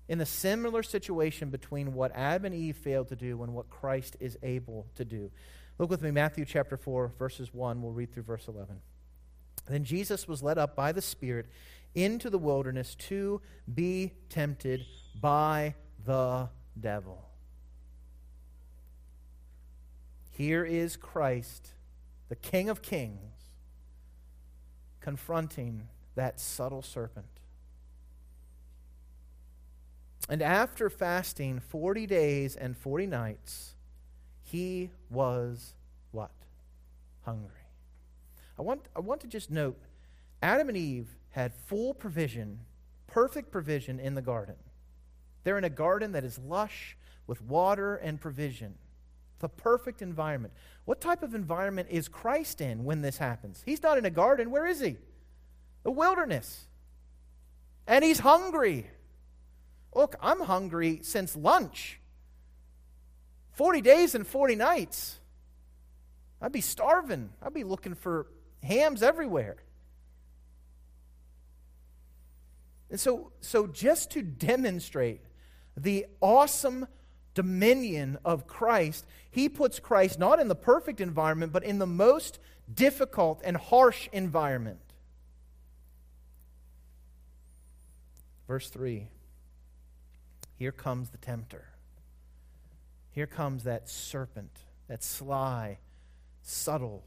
in 0.08 0.18
the 0.18 0.26
similar 0.26 0.84
situation 0.84 1.50
between 1.50 1.94
what 1.94 2.12
Adam 2.16 2.46
and 2.46 2.56
Eve 2.56 2.76
failed 2.76 3.10
to 3.10 3.16
do 3.16 3.44
and 3.44 3.54
what 3.54 3.70
Christ 3.70 4.18
is 4.20 4.38
able 4.42 4.88
to 4.96 5.06
do. 5.06 5.32
Look 5.78 5.90
with 5.90 6.02
me, 6.02 6.12
Matthew 6.12 6.46
chapter 6.46 6.78
4, 6.78 7.14
verses 7.18 7.54
1. 7.54 7.82
We'll 7.82 7.92
read 7.92 8.14
through 8.14 8.24
verse 8.24 8.48
11. 8.48 8.80
Then 9.68 9.84
Jesus 9.84 10.28
was 10.28 10.44
led 10.44 10.58
up 10.58 10.76
by 10.76 10.92
the 10.92 11.02
Spirit 11.02 11.48
into 11.96 12.30
the 12.30 12.38
wilderness 12.38 12.96
to 12.96 13.42
be 13.74 14.14
tempted 14.30 14.86
by 15.20 15.76
the 16.06 16.50
devil. 16.80 17.24
Here 20.36 20.66
is 20.66 20.98
Christ, 20.98 21.74
the 22.28 22.36
King 22.36 22.68
of 22.68 22.82
Kings, 22.82 23.36
confronting 25.00 25.90
that 26.16 26.40
subtle 26.40 26.82
serpent. 26.82 27.28
And 30.28 30.42
after 30.42 30.90
fasting 30.90 31.60
40 31.60 32.08
days 32.08 32.56
and 32.56 32.76
40 32.76 33.06
nights, 33.06 33.76
he 34.42 34.90
was 35.12 35.76
what? 36.12 36.32
Hungry. 37.26 37.52
I 38.58 38.64
want, 38.64 38.88
I 38.96 39.02
want 39.02 39.22
to 39.22 39.28
just 39.28 39.52
note 39.52 39.80
Adam 40.42 40.68
and 40.68 40.78
Eve 40.78 41.16
had 41.30 41.54
full 41.54 41.94
provision, 41.94 42.62
perfect 43.06 43.52
provision 43.52 44.00
in 44.00 44.16
the 44.16 44.22
garden. 44.24 44.56
They're 45.44 45.60
in 45.60 45.64
a 45.64 45.70
garden 45.70 46.14
that 46.14 46.24
is 46.24 46.40
lush 46.40 46.98
with 47.28 47.40
water 47.40 47.98
and 47.98 48.20
provision. 48.20 48.76
The 49.44 49.50
perfect 49.50 50.02
environment. 50.02 50.54
What 50.86 51.02
type 51.02 51.22
of 51.22 51.36
environment 51.36 51.90
is 51.92 52.08
Christ 52.08 52.62
in 52.62 52.86
when 52.86 53.02
this 53.02 53.18
happens? 53.18 53.62
He's 53.66 53.84
not 53.84 53.98
in 53.98 54.06
a 54.06 54.10
garden. 54.10 54.52
Where 54.52 54.66
is 54.66 54.80
he? 54.80 54.96
The 55.84 55.92
wilderness. 55.92 56.66
And 57.86 58.06
he's 58.06 58.20
hungry. 58.20 58.88
Look, 59.94 60.16
I'm 60.22 60.40
hungry 60.40 61.02
since 61.04 61.36
lunch. 61.36 62.00
40 63.52 63.82
days 63.82 64.16
and 64.16 64.26
40 64.26 64.56
nights. 64.56 65.20
I'd 66.42 66.54
be 66.54 66.62
starving. 66.62 67.30
I'd 67.42 67.54
be 67.54 67.66
looking 67.66 67.96
for 67.96 68.28
hams 68.64 69.04
everywhere. 69.04 69.58
And 72.90 72.98
so, 72.98 73.34
so 73.42 73.68
just 73.68 74.12
to 74.12 74.22
demonstrate 74.22 75.20
the 75.76 76.06
awesome 76.22 76.88
dominion 77.34 78.18
of 78.24 78.48
Christ, 78.48 79.06
he 79.30 79.50
puts 79.50 79.80
Christ 79.80 80.20
not 80.20 80.40
in 80.40 80.48
the 80.48 80.56
perfect 80.56 81.02
environment, 81.02 81.52
but 81.52 81.64
in 81.64 81.80
the 81.80 81.88
most 81.88 82.40
difficult 82.74 83.42
and 83.44 83.58
harsh 83.58 84.08
environment. 84.12 84.80
Verse 88.48 88.70
3 88.70 89.08
Here 90.56 90.72
comes 90.72 91.10
the 91.10 91.18
tempter. 91.18 91.66
Here 93.12 93.28
comes 93.28 93.64
that 93.64 93.90
serpent, 93.90 94.60
that 94.88 95.04
sly, 95.04 95.78
subtle 96.42 97.04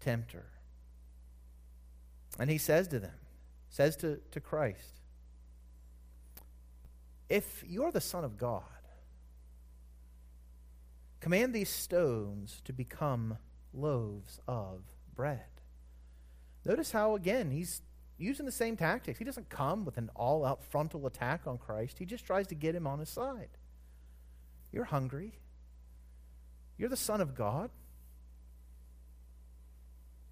tempter. 0.00 0.44
And 2.38 2.50
he 2.50 2.58
says 2.58 2.88
to 2.88 2.98
them, 2.98 3.14
says 3.70 3.96
to, 3.96 4.20
to 4.30 4.40
Christ, 4.40 5.01
If 7.32 7.64
you're 7.66 7.90
the 7.90 7.98
Son 7.98 8.24
of 8.24 8.36
God, 8.36 8.62
command 11.18 11.54
these 11.54 11.70
stones 11.70 12.60
to 12.66 12.74
become 12.74 13.38
loaves 13.72 14.38
of 14.46 14.82
bread. 15.16 15.46
Notice 16.66 16.92
how, 16.92 17.14
again, 17.14 17.50
he's 17.50 17.80
using 18.18 18.44
the 18.44 18.52
same 18.52 18.76
tactics. 18.76 19.18
He 19.18 19.24
doesn't 19.24 19.48
come 19.48 19.86
with 19.86 19.96
an 19.96 20.10
all 20.14 20.44
out 20.44 20.62
frontal 20.62 21.06
attack 21.06 21.46
on 21.46 21.56
Christ, 21.56 21.98
he 21.98 22.04
just 22.04 22.26
tries 22.26 22.48
to 22.48 22.54
get 22.54 22.74
him 22.74 22.86
on 22.86 22.98
his 22.98 23.08
side. 23.08 23.56
You're 24.70 24.84
hungry, 24.84 25.32
you're 26.76 26.90
the 26.90 26.98
Son 26.98 27.22
of 27.22 27.34
God. 27.34 27.70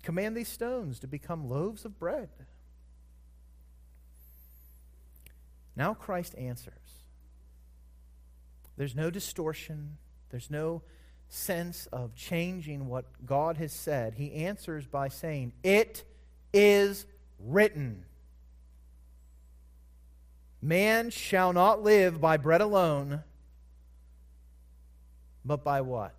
Command 0.02 0.36
these 0.36 0.48
stones 0.48 1.00
to 1.00 1.06
become 1.06 1.48
loaves 1.48 1.86
of 1.86 1.98
bread. 1.98 2.28
Now 5.80 5.94
Christ 5.94 6.34
answers. 6.36 6.74
There's 8.76 8.94
no 8.94 9.08
distortion, 9.08 9.96
there's 10.28 10.50
no 10.50 10.82
sense 11.30 11.86
of 11.86 12.14
changing 12.14 12.86
what 12.86 13.06
God 13.24 13.56
has 13.56 13.72
said. 13.72 14.12
He 14.16 14.44
answers 14.44 14.86
by 14.86 15.08
saying, 15.08 15.54
It 15.62 16.04
is 16.52 17.06
written. 17.38 18.04
Man 20.60 21.08
shall 21.08 21.54
not 21.54 21.82
live 21.82 22.20
by 22.20 22.36
bread 22.36 22.60
alone, 22.60 23.22
but 25.46 25.64
by 25.64 25.80
what? 25.80 26.14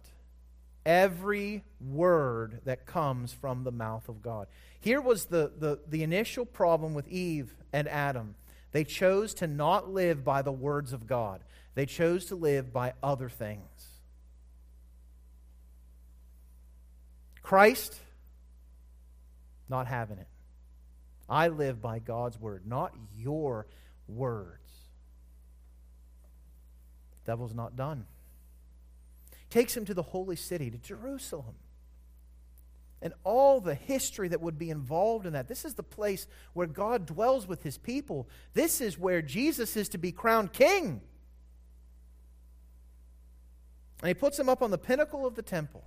Every 0.88 1.64
word 1.80 2.62
that 2.66 2.88
comes 2.88 3.32
from 3.32 3.64
the 3.64 3.72
mouth 3.72 4.09
of 4.09 4.24
God. 4.24 4.47
Here 4.80 5.01
was 5.01 5.26
the, 5.26 5.51
the, 5.55 5.82
the 5.88 6.01
initial 6.01 6.47
problem 6.47 6.95
with 6.95 7.07
Eve 7.07 7.53
and 7.72 7.88
Adam. 7.88 8.34
They 8.72 8.84
chose 8.84 9.34
to 9.36 9.47
not 9.47 9.91
live 9.91 10.24
by 10.24 10.41
the 10.41 10.51
words 10.51 10.93
of 10.93 11.07
God, 11.07 11.43
they 11.76 11.86
chose 11.86 12.26
to 12.28 12.36
live 12.36 12.74
by 12.74 12.93
other 13.01 13.30
things. 13.30 13.65
Christ, 17.41 17.99
not 19.67 19.88
having 19.88 20.19
it. 20.19 20.28
I 21.28 21.47
live 21.47 21.82
by 21.82 21.99
God's 21.99 22.39
word, 22.39 22.63
not 22.65 22.93
your 23.17 23.67
words. 24.07 24.69
The 27.11 27.32
devil's 27.32 27.53
not 27.53 27.76
done. 27.76 28.05
Takes 29.49 29.76
him 29.76 29.86
to 29.86 29.93
the 29.93 30.01
holy 30.01 30.36
city, 30.36 30.69
to 30.69 30.78
Jerusalem. 30.78 31.55
And 33.02 33.14
all 33.24 33.60
the 33.60 33.74
history 33.74 34.28
that 34.28 34.41
would 34.41 34.60
be 34.60 34.70
involved 34.70 35.26
in 35.26 35.34
that. 35.34 35.47
This 35.47 35.66
is 35.66 35.74
the 35.74 35.84
place 35.84 36.28
where 36.54 36.68
God 36.68 37.06
dwells 37.06 37.47
with 37.47 37.64
his 37.64 37.78
people. 37.78 38.30
This 38.54 38.80
is 38.80 38.97
where 38.97 39.22
Jesus 39.22 39.76
is 39.76 39.89
to 39.89 39.97
be 39.97 40.12
crowned 40.12 40.54
king. 40.54 41.02
And 44.02 44.08
he 44.08 44.14
puts 44.14 44.39
him 44.39 44.49
up 44.49 44.62
on 44.62 44.72
the 44.72 44.78
pinnacle 44.78 45.26
of 45.26 45.36
the 45.36 45.41
temple. 45.41 45.84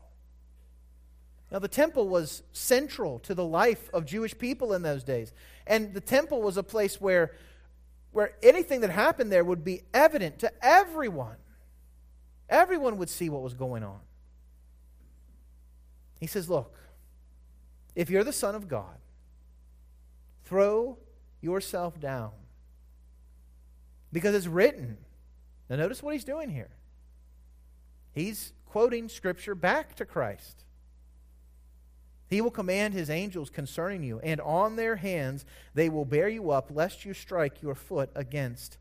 Now, 1.51 1.59
the 1.61 1.69
temple 1.69 2.09
was 2.09 2.43
central 2.53 3.21
to 3.21 3.35
the 3.35 3.45
life 3.45 3.89
of 3.93 4.07
Jewish 4.07 4.37
people 4.37 4.73
in 4.73 4.83
those 4.83 5.05
days. 5.05 5.33
And 5.67 5.95
the 5.95 6.01
temple 6.01 6.43
was 6.43 6.57
a 6.57 6.63
place 6.63 7.01
where, 7.01 7.33
where 8.11 8.33
anything 8.43 8.81
that 8.81 8.91
happened 8.91 9.31
there 9.31 9.45
would 9.45 9.63
be 9.63 9.83
evident 9.93 10.41
to 10.41 10.53
everyone. 10.65 11.37
Everyone 12.49 12.97
would 12.99 13.09
see 13.09 13.29
what 13.29 13.43
was 13.43 13.55
going 13.55 13.85
on. 13.85 14.01
He 16.19 16.27
says, 16.27 16.49
Look, 16.49 16.75
if 17.95 18.11
you're 18.11 18.25
the 18.25 18.33
Son 18.33 18.55
of 18.55 18.69
God, 18.69 18.99
throw 20.45 20.99
yourself 21.41 22.01
down. 22.01 22.33
Because 24.13 24.35
it's 24.35 24.47
written. 24.47 24.99
Now, 25.69 25.77
notice 25.77 26.03
what 26.03 26.15
he's 26.15 26.25
doing 26.25 26.51
here. 26.51 26.71
He's 28.13 28.53
quoting 28.67 29.09
Scripture 29.09 29.55
back 29.55 29.95
to 29.97 30.05
Christ. 30.05 30.65
He 32.29 32.41
will 32.41 32.51
command 32.51 32.95
his 32.95 33.11
angels 33.11 33.51
concerning 33.51 34.03
you, 34.03 34.19
and 34.21 34.41
on 34.41 34.77
their 34.77 34.97
hands 34.97 35.45
they 35.75 35.89
will 35.89 36.05
bear 36.05 36.29
you 36.29 36.51
up, 36.51 36.71
lest 36.73 37.05
you 37.05 37.13
strike 37.13 37.63
your 37.63 37.75
foot 37.75 38.11
against 38.15 38.79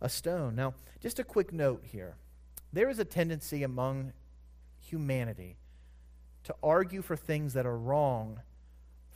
a 0.00 0.08
stone. 0.08 0.56
Now, 0.56 0.74
just 1.00 1.18
a 1.18 1.24
quick 1.24 1.52
note 1.52 1.84
here. 1.84 2.16
There 2.72 2.88
is 2.88 2.98
a 2.98 3.04
tendency 3.04 3.62
among 3.62 4.12
humanity 4.78 5.56
to 6.44 6.54
argue 6.62 7.02
for 7.02 7.16
things 7.16 7.52
that 7.54 7.66
are 7.66 7.78
wrong 7.78 8.40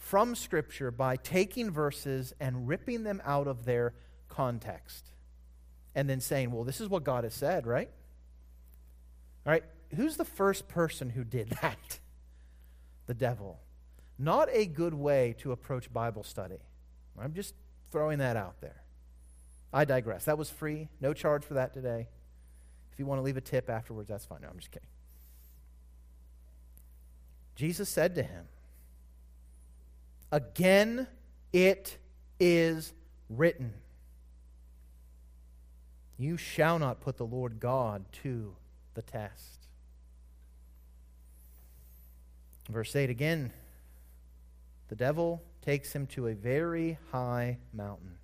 from 0.04 0.34
Scripture 0.34 0.90
by 0.90 1.16
taking 1.16 1.70
verses 1.70 2.34
and 2.38 2.68
ripping 2.68 3.04
them 3.04 3.22
out 3.24 3.46
of 3.46 3.64
their 3.64 3.94
context 4.28 5.06
and 5.94 6.08
then 6.08 6.20
saying, 6.20 6.50
well, 6.52 6.62
this 6.62 6.80
is 6.80 6.88
what 6.88 7.04
God 7.04 7.24
has 7.24 7.32
said, 7.32 7.66
right? 7.66 7.88
All 9.46 9.52
right, 9.52 9.64
who's 9.96 10.18
the 10.18 10.24
first 10.24 10.68
person 10.68 11.08
who 11.08 11.24
did 11.24 11.48
that? 11.62 12.00
The 13.06 13.14
devil. 13.14 13.60
Not 14.18 14.48
a 14.52 14.66
good 14.66 14.92
way 14.92 15.36
to 15.38 15.52
approach 15.52 15.90
Bible 15.90 16.22
study. 16.22 16.60
I'm 17.18 17.32
just 17.32 17.54
throwing 17.90 18.18
that 18.18 18.36
out 18.36 18.60
there. 18.60 18.82
I 19.72 19.86
digress. 19.86 20.26
That 20.26 20.36
was 20.36 20.50
free. 20.50 20.88
No 21.00 21.14
charge 21.14 21.44
for 21.44 21.54
that 21.54 21.72
today. 21.72 22.08
If 22.92 22.98
you 22.98 23.06
want 23.06 23.20
to 23.20 23.22
leave 23.22 23.38
a 23.38 23.40
tip 23.40 23.70
afterwards, 23.70 24.10
that's 24.10 24.26
fine. 24.26 24.40
No, 24.42 24.48
I'm 24.48 24.58
just 24.58 24.70
kidding. 24.70 24.88
Jesus 27.56 27.88
said 27.88 28.14
to 28.16 28.22
him, 28.22 28.46
Again, 30.34 31.06
it 31.52 31.96
is 32.40 32.92
written, 33.30 33.72
You 36.18 36.36
shall 36.36 36.80
not 36.80 37.00
put 37.00 37.18
the 37.18 37.24
Lord 37.24 37.60
God 37.60 38.04
to 38.24 38.56
the 38.94 39.02
test. 39.02 39.68
Verse 42.68 42.96
8 42.96 43.10
again 43.10 43.52
the 44.88 44.96
devil 44.96 45.40
takes 45.62 45.92
him 45.92 46.08
to 46.08 46.26
a 46.26 46.34
very 46.34 46.98
high 47.12 47.58
mountain. 47.72 48.18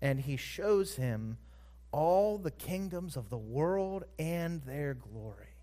And 0.00 0.20
he 0.20 0.36
shows 0.36 0.94
him 0.94 1.38
all 1.90 2.38
the 2.38 2.52
kingdoms 2.52 3.16
of 3.16 3.28
the 3.28 3.36
world 3.36 4.04
and 4.20 4.62
their 4.62 4.94
glory. 4.94 5.56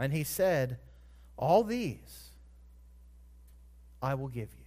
And 0.00 0.12
he 0.12 0.24
said, 0.24 0.78
All 1.36 1.64
these 1.64 2.30
I 4.02 4.14
will 4.14 4.28
give 4.28 4.48
you. 4.52 4.64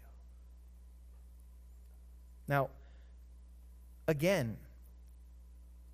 Now, 2.47 2.69
again, 4.07 4.57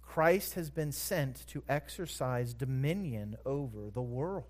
Christ 0.02 0.56
has 0.56 0.70
been 0.70 0.92
sent 0.92 1.48
to 1.48 1.64
exercise 1.70 2.54
dominion 2.54 3.38
over 3.46 3.90
the 3.94 4.02
world. 4.02 4.44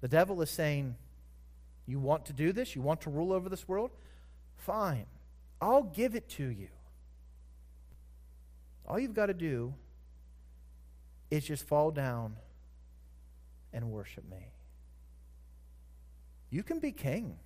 The 0.00 0.08
devil 0.08 0.40
is 0.42 0.50
saying, 0.50 0.94
You 1.86 1.98
want 1.98 2.26
to 2.26 2.32
do 2.32 2.52
this? 2.52 2.76
You 2.76 2.82
want 2.82 3.00
to 3.02 3.10
rule 3.10 3.32
over 3.32 3.48
this 3.48 3.66
world? 3.66 3.90
Fine. 4.56 5.06
I'll 5.60 5.82
give 5.82 6.14
it 6.14 6.28
to 6.30 6.44
you. 6.44 6.68
All 8.86 8.98
you've 9.00 9.14
got 9.14 9.26
to 9.26 9.34
do 9.34 9.74
is 11.30 11.44
just 11.44 11.66
fall 11.66 11.90
down 11.90 12.36
and 13.76 13.92
worship 13.92 14.24
me. 14.28 14.54
You 16.50 16.62
can 16.62 16.80
be 16.80 16.90
king. 16.90 17.38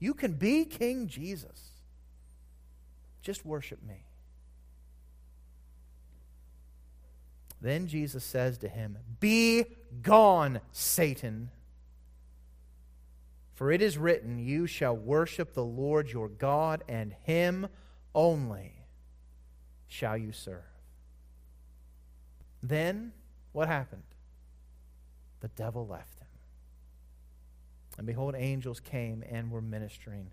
You 0.00 0.14
can 0.14 0.32
be 0.32 0.64
King 0.64 1.06
Jesus. 1.06 1.70
Just 3.22 3.44
worship 3.44 3.82
me. 3.86 4.06
Then 7.60 7.86
Jesus 7.86 8.24
says 8.24 8.58
to 8.58 8.68
him, 8.68 8.98
Be 9.20 9.64
gone, 10.02 10.60
Satan. 10.72 11.50
For 13.54 13.70
it 13.70 13.80
is 13.80 13.96
written, 13.96 14.38
You 14.38 14.66
shall 14.66 14.96
worship 14.96 15.54
the 15.54 15.64
Lord 15.64 16.10
your 16.10 16.28
God, 16.28 16.82
and 16.88 17.14
him 17.22 17.68
only 18.14 18.72
shall 19.86 20.16
you 20.16 20.32
serve. 20.32 20.64
Then, 22.62 23.12
what 23.52 23.68
happened? 23.68 24.02
The 25.44 25.62
devil 25.62 25.86
left 25.86 26.18
him. 26.20 26.26
And 27.98 28.06
behold, 28.06 28.34
angels 28.34 28.80
came 28.80 29.22
and 29.28 29.50
were 29.50 29.60
ministering 29.60 30.30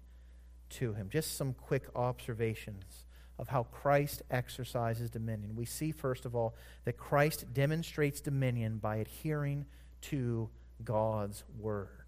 to 0.70 0.93
him. 0.93 1.09
Just 1.09 1.36
some 1.36 1.53
quick 1.53 1.84
observations 1.97 3.03
of 3.38 3.49
how 3.49 3.64
Christ 3.64 4.22
exercises 4.32 5.09
dominion. 5.09 5.57
We 5.57 5.66
see, 5.66 5.91
first 5.91 6.26
of 6.26 6.34
all, 6.34 6.55
that 6.86 6.93
Christ 6.93 7.53
demonstrates 7.53 8.22
dominion 8.22 8.78
by 8.78 8.95
adhering 8.95 9.66
to 10.03 10.49
God's 10.82 11.43
word. 11.59 12.05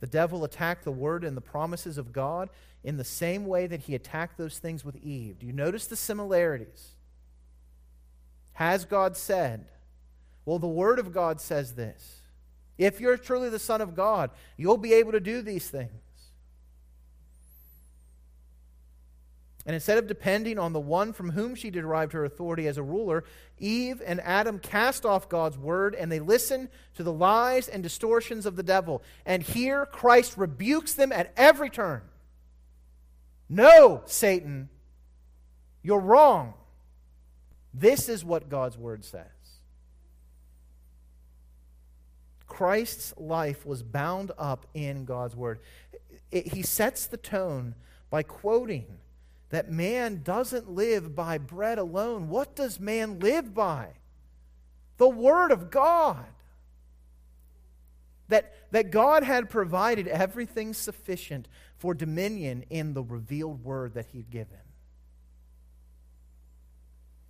The 0.00 0.06
devil 0.06 0.44
attacked 0.44 0.84
the 0.84 0.92
word 0.92 1.24
and 1.24 1.34
the 1.34 1.40
promises 1.40 1.96
of 1.96 2.12
God 2.12 2.50
in 2.84 2.98
the 2.98 3.04
same 3.04 3.46
way 3.46 3.66
that 3.68 3.80
he 3.80 3.94
attacked 3.94 4.36
those 4.36 4.58
things 4.58 4.84
with 4.84 4.96
Eve. 4.96 5.38
Do 5.38 5.46
you 5.46 5.52
notice 5.54 5.86
the 5.86 5.96
similarities? 5.96 6.90
Has 8.52 8.84
God 8.84 9.16
said? 9.16 9.64
Well, 10.46 10.58
the 10.58 10.66
word 10.66 10.98
of 10.98 11.12
God 11.12 11.40
says 11.40 11.74
this. 11.74 12.20
If 12.78 13.00
you're 13.00 13.18
truly 13.18 13.50
the 13.50 13.58
Son 13.58 13.80
of 13.82 13.94
God, 13.94 14.30
you'll 14.56 14.76
be 14.78 14.94
able 14.94 15.12
to 15.12 15.20
do 15.20 15.42
these 15.42 15.68
things. 15.68 15.90
And 19.66 19.74
instead 19.74 19.98
of 19.98 20.06
depending 20.06 20.60
on 20.60 20.72
the 20.72 20.80
one 20.80 21.12
from 21.12 21.32
whom 21.32 21.56
she 21.56 21.70
derived 21.70 22.12
her 22.12 22.24
authority 22.24 22.68
as 22.68 22.78
a 22.78 22.84
ruler, 22.84 23.24
Eve 23.58 24.00
and 24.06 24.20
Adam 24.20 24.60
cast 24.60 25.04
off 25.04 25.28
God's 25.28 25.58
word 25.58 25.96
and 25.96 26.10
they 26.10 26.20
listened 26.20 26.68
to 26.94 27.02
the 27.02 27.12
lies 27.12 27.66
and 27.66 27.82
distortions 27.82 28.46
of 28.46 28.54
the 28.54 28.62
devil. 28.62 29.02
And 29.24 29.42
here 29.42 29.84
Christ 29.84 30.36
rebukes 30.36 30.92
them 30.94 31.10
at 31.10 31.32
every 31.36 31.68
turn. 31.68 32.02
No, 33.48 34.02
Satan, 34.06 34.68
you're 35.82 35.98
wrong. 35.98 36.54
This 37.74 38.08
is 38.08 38.24
what 38.24 38.48
God's 38.48 38.78
word 38.78 39.04
says. 39.04 39.35
Christ's 42.46 43.14
life 43.16 43.66
was 43.66 43.82
bound 43.82 44.32
up 44.38 44.66
in 44.74 45.04
God's 45.04 45.36
word. 45.36 45.60
It, 46.30 46.54
he 46.54 46.62
sets 46.62 47.06
the 47.06 47.16
tone 47.16 47.74
by 48.10 48.22
quoting 48.22 48.86
that 49.50 49.70
man 49.70 50.22
doesn't 50.22 50.70
live 50.70 51.14
by 51.14 51.38
bread 51.38 51.78
alone. 51.78 52.28
What 52.28 52.56
does 52.56 52.80
man 52.80 53.20
live 53.20 53.54
by? 53.54 53.88
The 54.96 55.08
Word 55.08 55.52
of 55.52 55.70
God. 55.70 56.26
That, 58.28 58.52
that 58.72 58.90
God 58.90 59.22
had 59.22 59.48
provided 59.48 60.08
everything 60.08 60.74
sufficient 60.74 61.46
for 61.76 61.94
dominion 61.94 62.64
in 62.70 62.94
the 62.94 63.02
revealed 63.02 63.62
Word 63.62 63.94
that 63.94 64.06
He'd 64.12 64.30
given. 64.30 64.58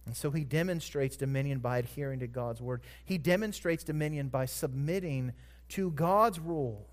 And 0.06 0.16
so 0.16 0.30
he 0.30 0.44
demonstrates 0.44 1.16
dominion 1.16 1.58
by 1.58 1.78
adhering 1.78 2.20
to 2.20 2.28
God's 2.28 2.62
word. 2.62 2.80
He 3.04 3.18
demonstrates 3.18 3.82
dominion 3.82 4.28
by 4.28 4.46
submitting 4.46 5.32
to 5.70 5.90
God's 5.90 6.38
rule. 6.38 6.86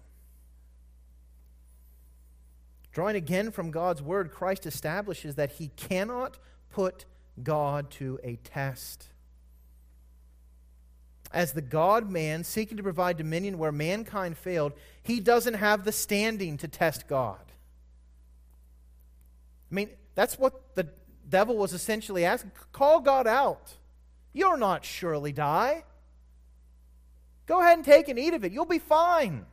Drawing 2.91 3.16
again 3.16 3.51
from 3.51 3.72
God's 3.72 4.01
word, 4.01 4.32
Christ 4.32 4.66
establishes 4.66 5.36
that 5.36 5.53
he 5.53 5.70
cannot 5.76 6.38
put 6.72 7.05
God 7.41 7.89
to 7.91 8.20
a 8.24 8.36
test. 8.38 9.07
As 11.32 11.53
the 11.53 11.61
God 11.61 12.11
man 12.11 12.43
seeking 12.43 12.78
to 12.78 12.84
provide 12.84 13.18
dominion 13.18 13.57
where 13.57 13.72
mankind 13.72 14.38
failed, 14.38 14.74
he 15.01 15.20
doesn't 15.20 15.55
have 15.55 15.84
the 15.84 15.91
standing 15.91 16.57
to 16.57 16.68
test 16.68 17.07
God. 17.07 17.39
I 19.72 19.76
mean, 19.76 19.89
that's 20.14 20.38
what 20.38 20.76
the 20.76 20.89
devil 21.28 21.57
was 21.57 21.74
essentially 21.74 22.26
asking. 22.26 22.51
Call 22.71 22.99
God 22.99 23.28
out. 23.28 23.74
You'll 24.34 24.57
not 24.57 24.84
surely 24.86 25.32
die. 25.32 25.84
Go 27.45 27.59
ahead 27.59 27.78
and 27.78 27.86
take 27.86 28.07
and 28.07 28.17
eat 28.17 28.34
of 28.34 28.43
it. 28.43 28.51
You'll 28.51 28.65
be 28.65 28.80
fine. 28.80 29.45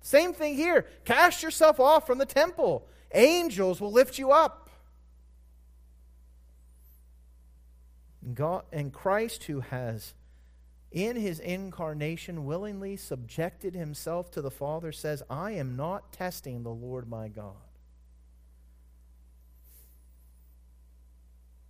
Same 0.00 0.32
thing 0.32 0.54
here. 0.54 0.86
Cast 1.04 1.42
yourself 1.42 1.80
off 1.80 2.06
from 2.06 2.18
the 2.18 2.26
temple. 2.26 2.86
Angels 3.12 3.80
will 3.80 3.92
lift 3.92 4.18
you 4.18 4.30
up. 4.30 4.70
God 8.34 8.64
and 8.72 8.92
Christ, 8.92 9.44
who 9.44 9.60
has 9.60 10.14
in 10.90 11.16
his 11.16 11.40
incarnation 11.40 12.44
willingly 12.44 12.96
subjected 12.96 13.74
himself 13.74 14.30
to 14.32 14.42
the 14.42 14.50
Father, 14.50 14.92
says, 14.92 15.22
I 15.28 15.52
am 15.52 15.76
not 15.76 16.12
testing 16.12 16.62
the 16.62 16.70
Lord 16.70 17.08
my 17.08 17.28
God. 17.28 17.67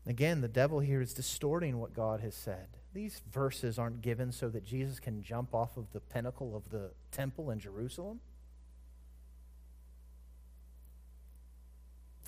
Again, 0.09 0.40
the 0.40 0.48
devil 0.48 0.80
here 0.80 1.02
is 1.02 1.12
distorting 1.12 1.78
what 1.78 1.92
God 1.92 2.20
has 2.20 2.34
said. 2.34 2.78
These 2.94 3.20
verses 3.30 3.78
aren't 3.78 4.00
given 4.00 4.32
so 4.32 4.48
that 4.48 4.64
Jesus 4.64 4.98
can 4.98 5.22
jump 5.22 5.54
off 5.54 5.76
of 5.76 5.92
the 5.92 6.00
pinnacle 6.00 6.56
of 6.56 6.70
the 6.70 6.92
temple 7.12 7.50
in 7.50 7.61
Jerusalem. 7.61 8.20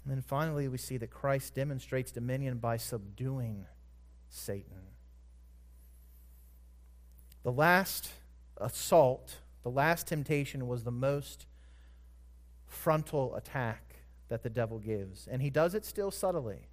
And 0.05 0.13
then 0.13 0.21
finally, 0.21 0.69
we 0.69 0.77
see 0.77 0.99
that 0.99 1.11
Christ 1.11 1.55
demonstrates 1.55 2.13
dominion 2.13 2.59
by 2.59 2.77
subduing 2.77 3.65
Satan. 4.29 4.83
The 7.45 7.53
last 7.53 8.11
assault, 8.59 9.39
the 9.63 9.71
last 9.71 10.07
temptation, 10.07 10.69
was 10.69 10.85
the 10.85 10.91
most 10.91 11.47
frontal 12.67 13.35
attack 13.35 13.95
that 14.29 14.43
the 14.43 14.51
devil 14.51 14.79
gives. 14.79 15.27
And 15.27 15.41
he 15.41 15.49
does 15.49 15.75
it 15.75 15.87
still 15.87 16.11
subtly 16.11 16.67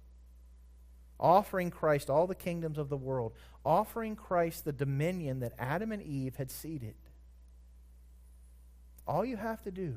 offering 1.20 1.70
Christ 1.70 2.10
all 2.10 2.26
the 2.26 2.34
kingdoms 2.34 2.78
of 2.78 2.88
the 2.88 2.96
world, 2.96 3.32
offering 3.64 4.16
Christ 4.16 4.64
the 4.64 4.72
dominion 4.72 5.40
that 5.40 5.52
Adam 5.58 5.92
and 5.92 6.02
Eve 6.02 6.36
had 6.36 6.50
ceded. 6.50 6.94
All 9.06 9.24
you 9.24 9.36
have 9.36 9.62
to 9.62 9.70
do 9.70 9.96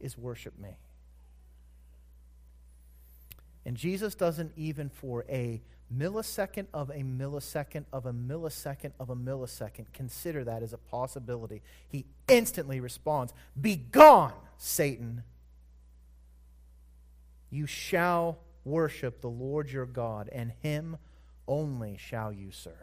is 0.00 0.16
worship 0.16 0.58
me. 0.58 0.78
And 3.64 3.76
Jesus 3.76 4.14
doesn't 4.14 4.52
even 4.56 4.88
for 4.88 5.24
a 5.28 5.60
millisecond 5.94 6.66
of 6.72 6.90
a 6.90 7.00
millisecond 7.00 7.84
of 7.92 8.06
a 8.06 8.12
millisecond 8.12 8.92
of 8.98 9.10
a 9.10 9.16
millisecond 9.16 9.86
consider 9.92 10.44
that 10.44 10.62
as 10.62 10.72
a 10.72 10.78
possibility. 10.78 11.62
He 11.88 12.06
instantly 12.28 12.80
responds, 12.80 13.32
Be 13.60 13.76
gone, 13.76 14.32
Satan. 14.56 15.22
You 17.50 17.66
shall 17.66 18.38
worship 18.66 19.20
the 19.20 19.30
Lord 19.30 19.70
your 19.70 19.86
God, 19.86 20.28
and 20.32 20.52
him 20.60 20.98
only 21.48 21.96
shall 21.96 22.32
you 22.32 22.50
serve. 22.50 22.74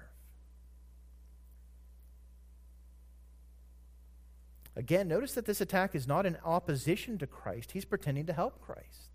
Again, 4.75 5.07
notice 5.07 5.33
that 5.33 5.45
this 5.45 5.61
attack 5.61 5.93
is 5.93 6.07
not 6.07 6.25
in 6.25 6.37
opposition 6.43 7.17
to 7.19 7.27
Christ, 7.27 7.73
he's 7.73 7.85
pretending 7.85 8.25
to 8.25 8.33
help 8.33 8.59
Christ. 8.61 9.09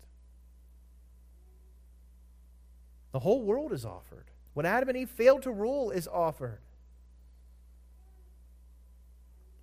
The 3.11 3.19
whole 3.19 3.41
world 3.41 3.73
is 3.73 3.85
offered. 3.85 4.25
What 4.53 4.65
Adam 4.65 4.89
and 4.89 4.97
Eve 4.97 5.09
failed 5.09 5.41
to 5.43 5.51
rule 5.51 5.89
is 5.89 6.07
offered. 6.07 6.61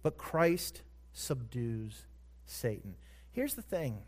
But 0.03 0.19
Christ 0.19 0.83
subdues 1.13 2.05
Satan. 2.45 2.97
Here's 3.33 3.55
the 3.55 3.63
thing 3.63 4.03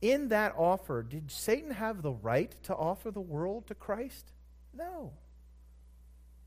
in 0.00 0.28
that 0.28 0.54
offer, 0.56 1.02
did 1.02 1.30
Satan 1.30 1.72
have 1.72 2.02
the 2.02 2.12
right 2.12 2.54
to 2.64 2.74
offer 2.74 3.10
the 3.10 3.20
world 3.20 3.66
to 3.66 3.74
Christ? 3.74 4.32
No. 4.74 5.12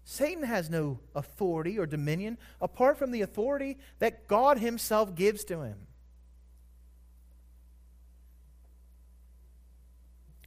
Satan 0.05 0.43
has 0.43 0.69
no 0.69 0.99
authority 1.15 1.77
or 1.77 1.85
dominion 1.85 2.37
apart 2.59 2.97
from 2.97 3.11
the 3.11 3.21
authority 3.21 3.77
that 3.99 4.27
God 4.27 4.57
Himself 4.57 5.15
gives 5.15 5.43
to 5.45 5.61
him. 5.61 5.87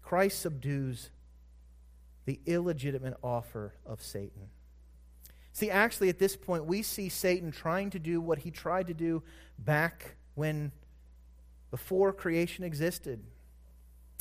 Christ 0.03 0.41
subdues 0.41 1.11
the 2.27 2.39
illegitimate 2.47 3.17
offer 3.23 3.75
of 3.85 4.03
Satan. 4.03 4.51
See, 5.53 5.71
actually, 5.71 6.11
at 6.11 6.19
this 6.19 6.37
point, 6.37 6.67
we 6.67 6.83
see 6.83 7.09
Satan 7.09 7.51
trying 7.51 7.91
to 7.91 7.99
do 7.99 8.21
what 8.21 8.41
he 8.41 8.51
tried 8.51 8.89
to 8.89 8.95
do 8.95 9.23
back 9.59 10.17
when 10.35 10.71
before 11.71 12.13
creation 12.13 12.65
existed. 12.65 13.21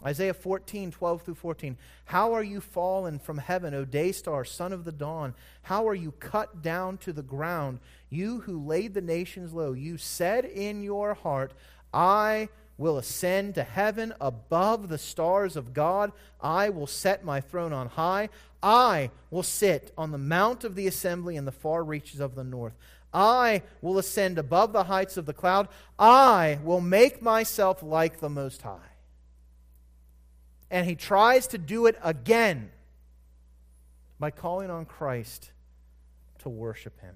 Isaiah 0.03 0.33
14, 0.33 0.91
12 0.91 1.21
through 1.21 1.35
14. 1.35 1.77
How 2.05 2.33
are 2.33 2.43
you 2.43 2.59
fallen 2.59 3.17
from 3.17 3.37
heaven, 3.37 3.73
O 3.73 3.85
day 3.85 4.11
star, 4.11 4.43
son 4.43 4.73
of 4.73 4.83
the 4.83 4.91
dawn? 4.91 5.33
How 5.63 5.87
are 5.87 5.95
you 5.95 6.11
cut 6.11 6.61
down 6.61 6.97
to 6.99 7.13
the 7.13 7.23
ground, 7.23 7.79
you 8.09 8.41
who 8.41 8.59
laid 8.59 8.93
the 8.93 9.01
nations 9.01 9.53
low? 9.53 9.71
You 9.71 9.97
said 9.97 10.45
in 10.45 10.83
your 10.83 11.13
heart, 11.13 11.53
I 11.93 12.49
will 12.77 12.97
ascend 12.97 13.55
to 13.55 13.63
heaven 13.63 14.13
above 14.19 14.89
the 14.89 14.97
stars 14.97 15.55
of 15.55 15.73
God. 15.73 16.11
I 16.41 16.69
will 16.69 16.87
set 16.87 17.23
my 17.23 17.39
throne 17.39 17.71
on 17.71 17.87
high. 17.87 18.29
I 18.61 19.11
will 19.29 19.43
sit 19.43 19.93
on 19.97 20.11
the 20.11 20.17
mount 20.17 20.63
of 20.63 20.75
the 20.75 20.87
assembly 20.87 21.37
in 21.37 21.45
the 21.45 21.51
far 21.51 21.83
reaches 21.83 22.19
of 22.19 22.35
the 22.35 22.43
north. 22.43 22.73
I 23.15 23.61
will 23.81 23.97
ascend 23.97 24.37
above 24.37 24.73
the 24.73 24.83
heights 24.83 25.15
of 25.15 25.25
the 25.25 25.33
cloud. 25.33 25.69
I 25.97 26.59
will 26.63 26.81
make 26.81 27.21
myself 27.21 27.81
like 27.81 28.19
the 28.19 28.29
Most 28.29 28.61
High. 28.61 28.91
And 30.69 30.85
he 30.85 30.95
tries 30.95 31.47
to 31.47 31.57
do 31.57 31.85
it 31.85 31.97
again 32.03 32.71
by 34.19 34.31
calling 34.31 34.69
on 34.69 34.85
Christ 34.85 35.51
to 36.39 36.49
worship 36.49 36.99
him. 36.99 37.15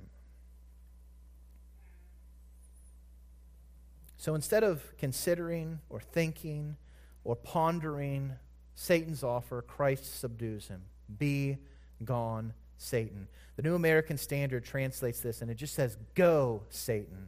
So 4.16 4.36
instead 4.36 4.64
of 4.64 4.84
considering 4.98 5.80
or 5.90 6.00
thinking 6.00 6.78
or 7.26 7.36
pondering 7.36 8.34
Satan's 8.74 9.24
offer, 9.24 9.62
Christ 9.62 10.20
subdues 10.20 10.70
him. 10.70 10.84
Be 11.18 11.58
gone, 12.06 12.54
Satan. 12.80 13.28
The 13.58 13.62
New 13.62 13.76
American 13.76 14.18
Standard 14.18 14.64
translates 14.64 15.20
this 15.20 15.42
and 15.42 15.52
it 15.52 15.56
just 15.56 15.76
says, 15.76 15.98
Go, 16.16 16.64
Satan. 16.70 17.28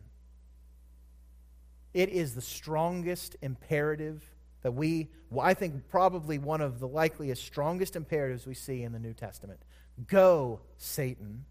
It 1.94 2.10
is 2.10 2.34
the 2.34 2.42
strongest 2.42 3.36
imperative 3.42 4.24
that 4.62 4.72
we, 4.72 5.10
well, 5.30 5.46
I 5.46 5.54
think, 5.54 5.90
probably 5.90 6.40
one 6.40 6.62
of 6.62 6.80
the 6.80 6.88
likeliest, 6.88 7.44
strongest 7.44 7.96
imperatives 7.96 8.48
we 8.48 8.54
see 8.54 8.84
in 8.84 8.94
the 8.94 9.00
New 9.00 9.14
Testament. 9.14 9.60
Go, 10.08 10.62
Satan. 10.78 11.44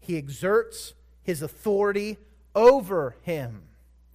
He 0.00 0.16
exerts 0.16 0.94
his 1.22 1.42
authority 1.42 2.16
over 2.54 3.16
him. 3.22 3.62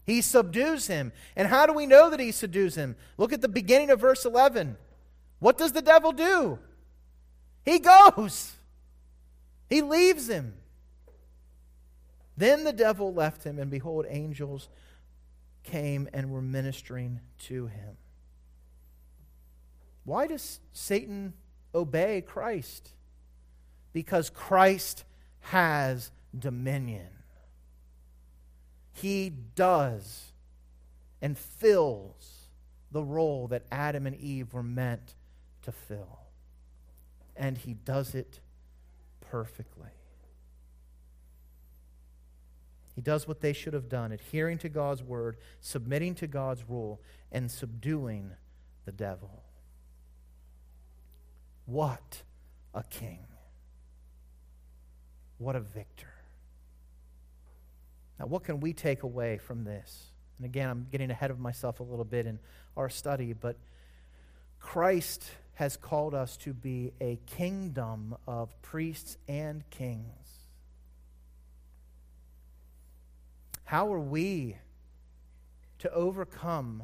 He 0.03 0.21
subdues 0.21 0.87
him. 0.87 1.11
And 1.35 1.47
how 1.47 1.67
do 1.67 1.73
we 1.73 1.85
know 1.85 2.09
that 2.09 2.19
he 2.19 2.31
subdues 2.31 2.73
him? 2.75 2.95
Look 3.17 3.33
at 3.33 3.41
the 3.41 3.47
beginning 3.47 3.91
of 3.91 3.99
verse 3.99 4.25
11. 4.25 4.77
What 5.41 5.57
does 5.57 5.71
the 5.71 5.81
devil 5.81 6.11
do? 6.11 6.59
He 7.65 7.79
goes, 7.79 8.53
he 9.67 9.81
leaves 9.81 10.29
him. 10.29 10.53
Then 12.37 12.63
the 12.63 12.71
devil 12.71 13.11
left 13.11 13.43
him, 13.43 13.57
and 13.57 13.71
behold, 13.71 14.05
angels 14.07 14.69
came 15.63 16.07
and 16.13 16.29
were 16.29 16.43
ministering 16.43 17.21
to 17.47 17.65
him. 17.65 17.97
Why 20.03 20.27
does 20.27 20.59
Satan 20.73 21.33
obey 21.73 22.21
Christ? 22.21 22.91
Because 23.93 24.29
Christ 24.29 25.05
has 25.39 26.11
dominion. 26.37 27.09
He 28.93 29.31
does 29.55 30.33
and 31.19 31.35
fills 31.35 32.49
the 32.91 33.03
role 33.03 33.47
that 33.47 33.65
Adam 33.71 34.05
and 34.05 34.15
Eve 34.15 34.53
were 34.53 34.61
meant 34.61 35.15
to 35.63 35.71
fill. 35.71 36.19
And 37.35 37.57
he 37.57 37.73
does 37.73 38.15
it 38.15 38.39
perfectly. 39.19 39.89
He 42.95 43.01
does 43.01 43.27
what 43.27 43.39
they 43.39 43.53
should 43.53 43.73
have 43.73 43.87
done, 43.87 44.11
adhering 44.11 44.57
to 44.59 44.69
God's 44.69 45.01
word, 45.01 45.37
submitting 45.61 46.15
to 46.15 46.27
God's 46.27 46.63
rule, 46.67 47.01
and 47.31 47.49
subduing 47.49 48.31
the 48.85 48.91
devil. 48.91 49.43
What 51.65 52.23
a 52.73 52.83
king! 52.83 53.19
What 55.37 55.55
a 55.55 55.59
victor. 55.59 56.13
Now, 58.19 58.27
what 58.27 58.43
can 58.43 58.59
we 58.59 58.73
take 58.73 59.01
away 59.01 59.39
from 59.39 59.63
this? 59.63 60.11
And 60.37 60.45
again, 60.45 60.69
I'm 60.69 60.87
getting 60.91 61.09
ahead 61.09 61.31
of 61.31 61.39
myself 61.39 61.79
a 61.79 61.83
little 61.83 62.05
bit 62.05 62.27
in 62.27 62.37
our 62.77 62.89
study, 62.89 63.33
but 63.33 63.57
Christ 64.59 65.31
has 65.61 65.77
called 65.77 66.15
us 66.15 66.37
to 66.37 66.53
be 66.53 66.91
a 66.99 67.19
kingdom 67.27 68.15
of 68.27 68.59
priests 68.63 69.19
and 69.27 69.63
kings. 69.69 70.47
How 73.65 73.93
are 73.93 73.99
we 73.99 74.57
to 75.77 75.93
overcome 75.93 76.81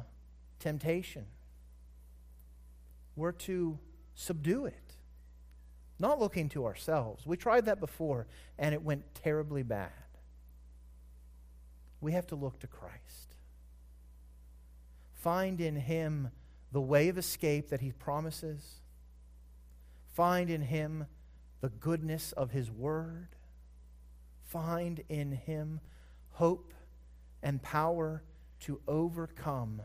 temptation? 0.60 1.26
We're 3.16 3.32
to 3.32 3.80
subdue 4.14 4.66
it, 4.66 4.94
not 5.98 6.20
looking 6.20 6.48
to 6.50 6.64
ourselves. 6.64 7.26
We 7.26 7.36
tried 7.36 7.64
that 7.64 7.80
before, 7.80 8.28
and 8.60 8.76
it 8.76 8.82
went 8.84 9.12
terribly 9.12 9.64
bad. 9.64 9.90
We 12.00 12.12
have 12.12 12.28
to 12.28 12.36
look 12.36 12.60
to 12.60 12.68
Christ. 12.68 13.34
Find 15.14 15.60
in 15.60 15.74
Him 15.74 16.30
the 16.72 16.80
way 16.80 17.08
of 17.08 17.18
escape 17.18 17.70
that 17.70 17.80
He 17.80 17.92
promises. 17.92 18.80
Find 20.14 20.50
in 20.50 20.62
Him 20.62 21.06
the 21.60 21.68
goodness 21.68 22.32
of 22.32 22.50
His 22.50 22.70
Word. 22.70 23.28
Find 24.44 25.02
in 25.08 25.32
Him 25.32 25.80
hope 26.32 26.72
and 27.42 27.62
power 27.62 28.22
to 28.60 28.80
overcome 28.86 29.82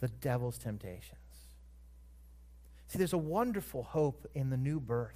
the 0.00 0.08
devil's 0.08 0.58
temptations. 0.58 1.20
See, 2.88 2.98
there's 2.98 3.12
a 3.12 3.18
wonderful 3.18 3.82
hope 3.82 4.26
in 4.34 4.50
the 4.50 4.56
new 4.56 4.80
birth. 4.80 5.14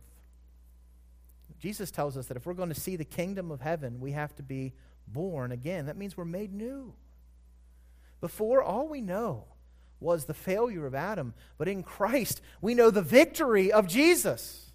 Jesus 1.60 1.90
tells 1.90 2.16
us 2.16 2.26
that 2.26 2.36
if 2.36 2.46
we're 2.46 2.54
going 2.54 2.70
to 2.70 2.80
see 2.80 2.96
the 2.96 3.04
kingdom 3.04 3.50
of 3.50 3.60
heaven, 3.60 4.00
we 4.00 4.12
have 4.12 4.34
to 4.36 4.42
be 4.42 4.72
born 5.06 5.52
again. 5.52 5.86
That 5.86 5.96
means 5.96 6.16
we're 6.16 6.24
made 6.24 6.52
new. 6.52 6.94
Before, 8.20 8.62
all 8.62 8.88
we 8.88 9.00
know 9.00 9.44
was 10.00 10.24
the 10.24 10.34
failure 10.34 10.86
of 10.86 10.94
Adam, 10.94 11.34
but 11.58 11.68
in 11.68 11.82
Christ, 11.82 12.40
we 12.60 12.74
know 12.74 12.90
the 12.90 13.02
victory 13.02 13.70
of 13.70 13.86
Jesus. 13.86 14.70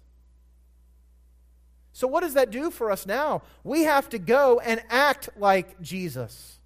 So, 1.92 2.06
what 2.06 2.20
does 2.20 2.34
that 2.34 2.50
do 2.50 2.70
for 2.70 2.90
us 2.90 3.06
now? 3.06 3.42
We 3.64 3.84
have 3.84 4.08
to 4.10 4.18
go 4.18 4.60
and 4.60 4.82
act 4.90 5.30
like 5.36 5.80
Jesus 5.80 6.58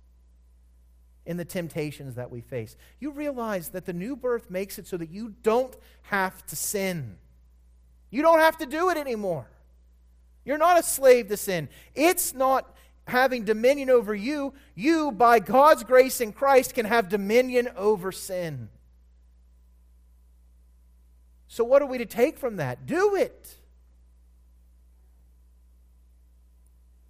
in 1.24 1.36
the 1.36 1.44
temptations 1.44 2.16
that 2.16 2.30
we 2.30 2.40
face. 2.40 2.76
You 2.98 3.12
realize 3.12 3.68
that 3.68 3.86
the 3.86 3.92
new 3.92 4.16
birth 4.16 4.50
makes 4.50 4.78
it 4.78 4.86
so 4.86 4.96
that 4.96 5.10
you 5.10 5.34
don't 5.42 5.76
have 6.02 6.44
to 6.46 6.56
sin. 6.56 7.16
You 8.10 8.22
don't 8.22 8.40
have 8.40 8.58
to 8.58 8.66
do 8.66 8.90
it 8.90 8.96
anymore. 8.96 9.46
You're 10.44 10.58
not 10.58 10.80
a 10.80 10.82
slave 10.82 11.28
to 11.28 11.36
sin. 11.36 11.68
It's 11.94 12.34
not 12.34 12.74
having 13.10 13.44
dominion 13.44 13.90
over 13.90 14.14
you. 14.14 14.54
You, 14.74 15.12
by 15.12 15.38
God's 15.38 15.84
grace 15.84 16.20
in 16.20 16.32
Christ, 16.32 16.74
can 16.74 16.86
have 16.86 17.08
dominion 17.08 17.68
over 17.76 18.10
sin. 18.10 18.70
So, 21.48 21.64
what 21.64 21.82
are 21.82 21.86
we 21.86 21.98
to 21.98 22.06
take 22.06 22.38
from 22.38 22.56
that? 22.56 22.86
Do 22.86 23.16
it. 23.16 23.56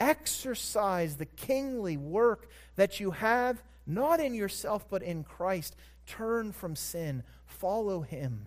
Exercise 0.01 1.17
the 1.17 1.27
kingly 1.27 1.99
work 1.99 2.49
that 2.77 3.01
you 3.01 3.11
have, 3.11 3.63
not 3.87 4.19
in 4.19 4.33
yourself, 4.33 4.89
but 4.89 5.03
in 5.03 5.25
Christ. 5.25 5.77
Turn 6.07 6.53
from 6.53 6.75
sin, 6.75 7.23
follow 7.45 8.01
Him, 8.01 8.47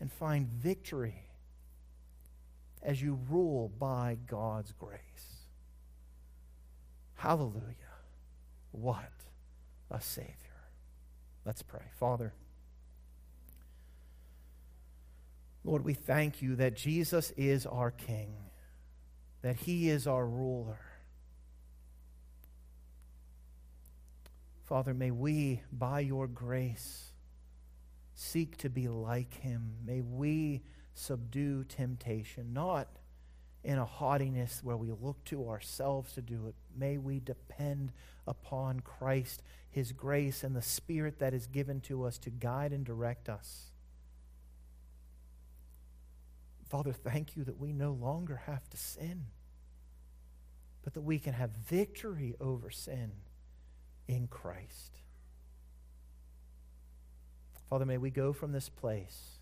and 0.00 0.12
find 0.12 0.48
victory 0.48 1.22
as 2.82 3.00
you 3.00 3.18
rule 3.28 3.70
by 3.78 4.16
God's 4.26 4.72
grace. 4.72 5.00
Hallelujah. 7.16 7.74
What 8.72 9.12
a 9.90 10.00
Savior. 10.00 10.32
Let's 11.44 11.62
pray. 11.62 11.84
Father, 11.98 12.32
Lord, 15.64 15.84
we 15.84 15.94
thank 15.94 16.42
you 16.42 16.56
that 16.56 16.76
Jesus 16.76 17.32
is 17.36 17.66
our 17.66 17.90
King 17.90 18.34
that 19.46 19.54
He 19.54 19.88
is 19.88 20.08
our 20.08 20.26
ruler. 20.26 20.80
Father, 24.64 24.92
may 24.92 25.12
we, 25.12 25.62
by 25.70 26.00
your 26.00 26.26
grace, 26.26 27.12
seek 28.12 28.56
to 28.56 28.68
be 28.68 28.88
like 28.88 29.34
Him. 29.34 29.74
May 29.84 30.00
we 30.00 30.64
subdue 30.94 31.62
temptation, 31.62 32.52
not 32.52 32.88
in 33.66 33.78
a 33.78 33.84
haughtiness 33.84 34.60
where 34.62 34.76
we 34.76 34.90
look 34.90 35.22
to 35.26 35.48
ourselves 35.48 36.14
to 36.14 36.22
do 36.22 36.46
it. 36.46 36.54
May 36.74 36.96
we 36.96 37.20
depend 37.20 37.92
upon 38.26 38.80
Christ, 38.80 39.42
His 39.68 39.92
grace, 39.92 40.42
and 40.42 40.56
the 40.56 40.62
Spirit 40.62 41.18
that 41.18 41.34
is 41.34 41.46
given 41.46 41.80
to 41.82 42.04
us 42.04 42.16
to 42.18 42.30
guide 42.30 42.72
and 42.72 42.84
direct 42.84 43.28
us. 43.28 43.72
Father, 46.68 46.92
thank 46.92 47.36
you 47.36 47.44
that 47.44 47.60
we 47.60 47.72
no 47.72 47.92
longer 47.92 48.42
have 48.46 48.68
to 48.70 48.76
sin 48.78 49.26
but 50.86 50.94
that 50.94 51.00
we 51.00 51.18
can 51.18 51.32
have 51.32 51.50
victory 51.50 52.36
over 52.40 52.70
sin 52.70 53.10
in 54.06 54.28
Christ. 54.28 55.00
Father, 57.68 57.84
may 57.84 57.98
we 57.98 58.10
go 58.10 58.32
from 58.32 58.52
this 58.52 58.68
place 58.68 59.35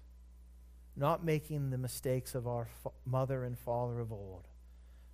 not 0.97 1.25
making 1.25 1.71
the 1.71 1.79
mistakes 1.79 2.35
of 2.35 2.47
our 2.47 2.69
mother 3.05 3.45
and 3.45 3.59
father 3.59 4.01
of 4.01 4.13
old, 4.13 4.47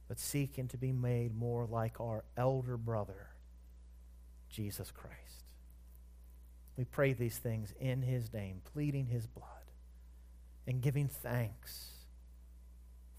but 0.09 0.19
seeking 0.19 0.69
to 0.69 0.77
be 0.77 0.93
made 0.93 1.35
more 1.35 1.67
like 1.67 2.01
our 2.01 2.25
elder 2.37 2.77
brother, 2.77 3.29
Jesus 4.49 4.91
Christ. 4.91 5.17
We 6.77 6.85
pray 6.85 7.13
these 7.13 7.39
things 7.39 7.75
in 7.81 8.03
his 8.03 8.33
name, 8.33 8.61
pleading 8.73 9.07
his 9.07 9.27
blood, 9.27 9.47
and 10.67 10.81
giving 10.81 11.09
thanks 11.09 11.91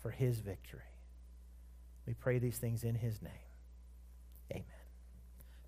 for 0.02 0.10
his 0.10 0.40
victory. 0.40 0.82
We 2.06 2.14
pray 2.14 2.40
these 2.40 2.58
things 2.58 2.84
in 2.84 2.96
his 2.96 3.22
name. 3.22 3.32
Amen. 4.52 4.66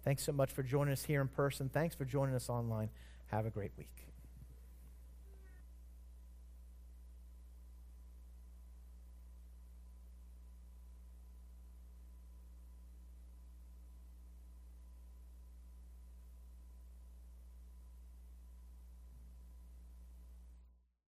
Thanks 0.03 0.23
so 0.23 0.31
much 0.31 0.51
for 0.51 0.63
joining 0.63 0.91
us 0.91 1.03
here 1.03 1.21
in 1.21 1.27
person. 1.27 1.69
Thanks 1.69 1.95
for 1.95 2.05
joining 2.05 2.35
us 2.35 2.49
online. 2.49 2.89
Have 3.27 3.45
a 3.45 3.49
great 3.49 3.71
week. 3.77 4.12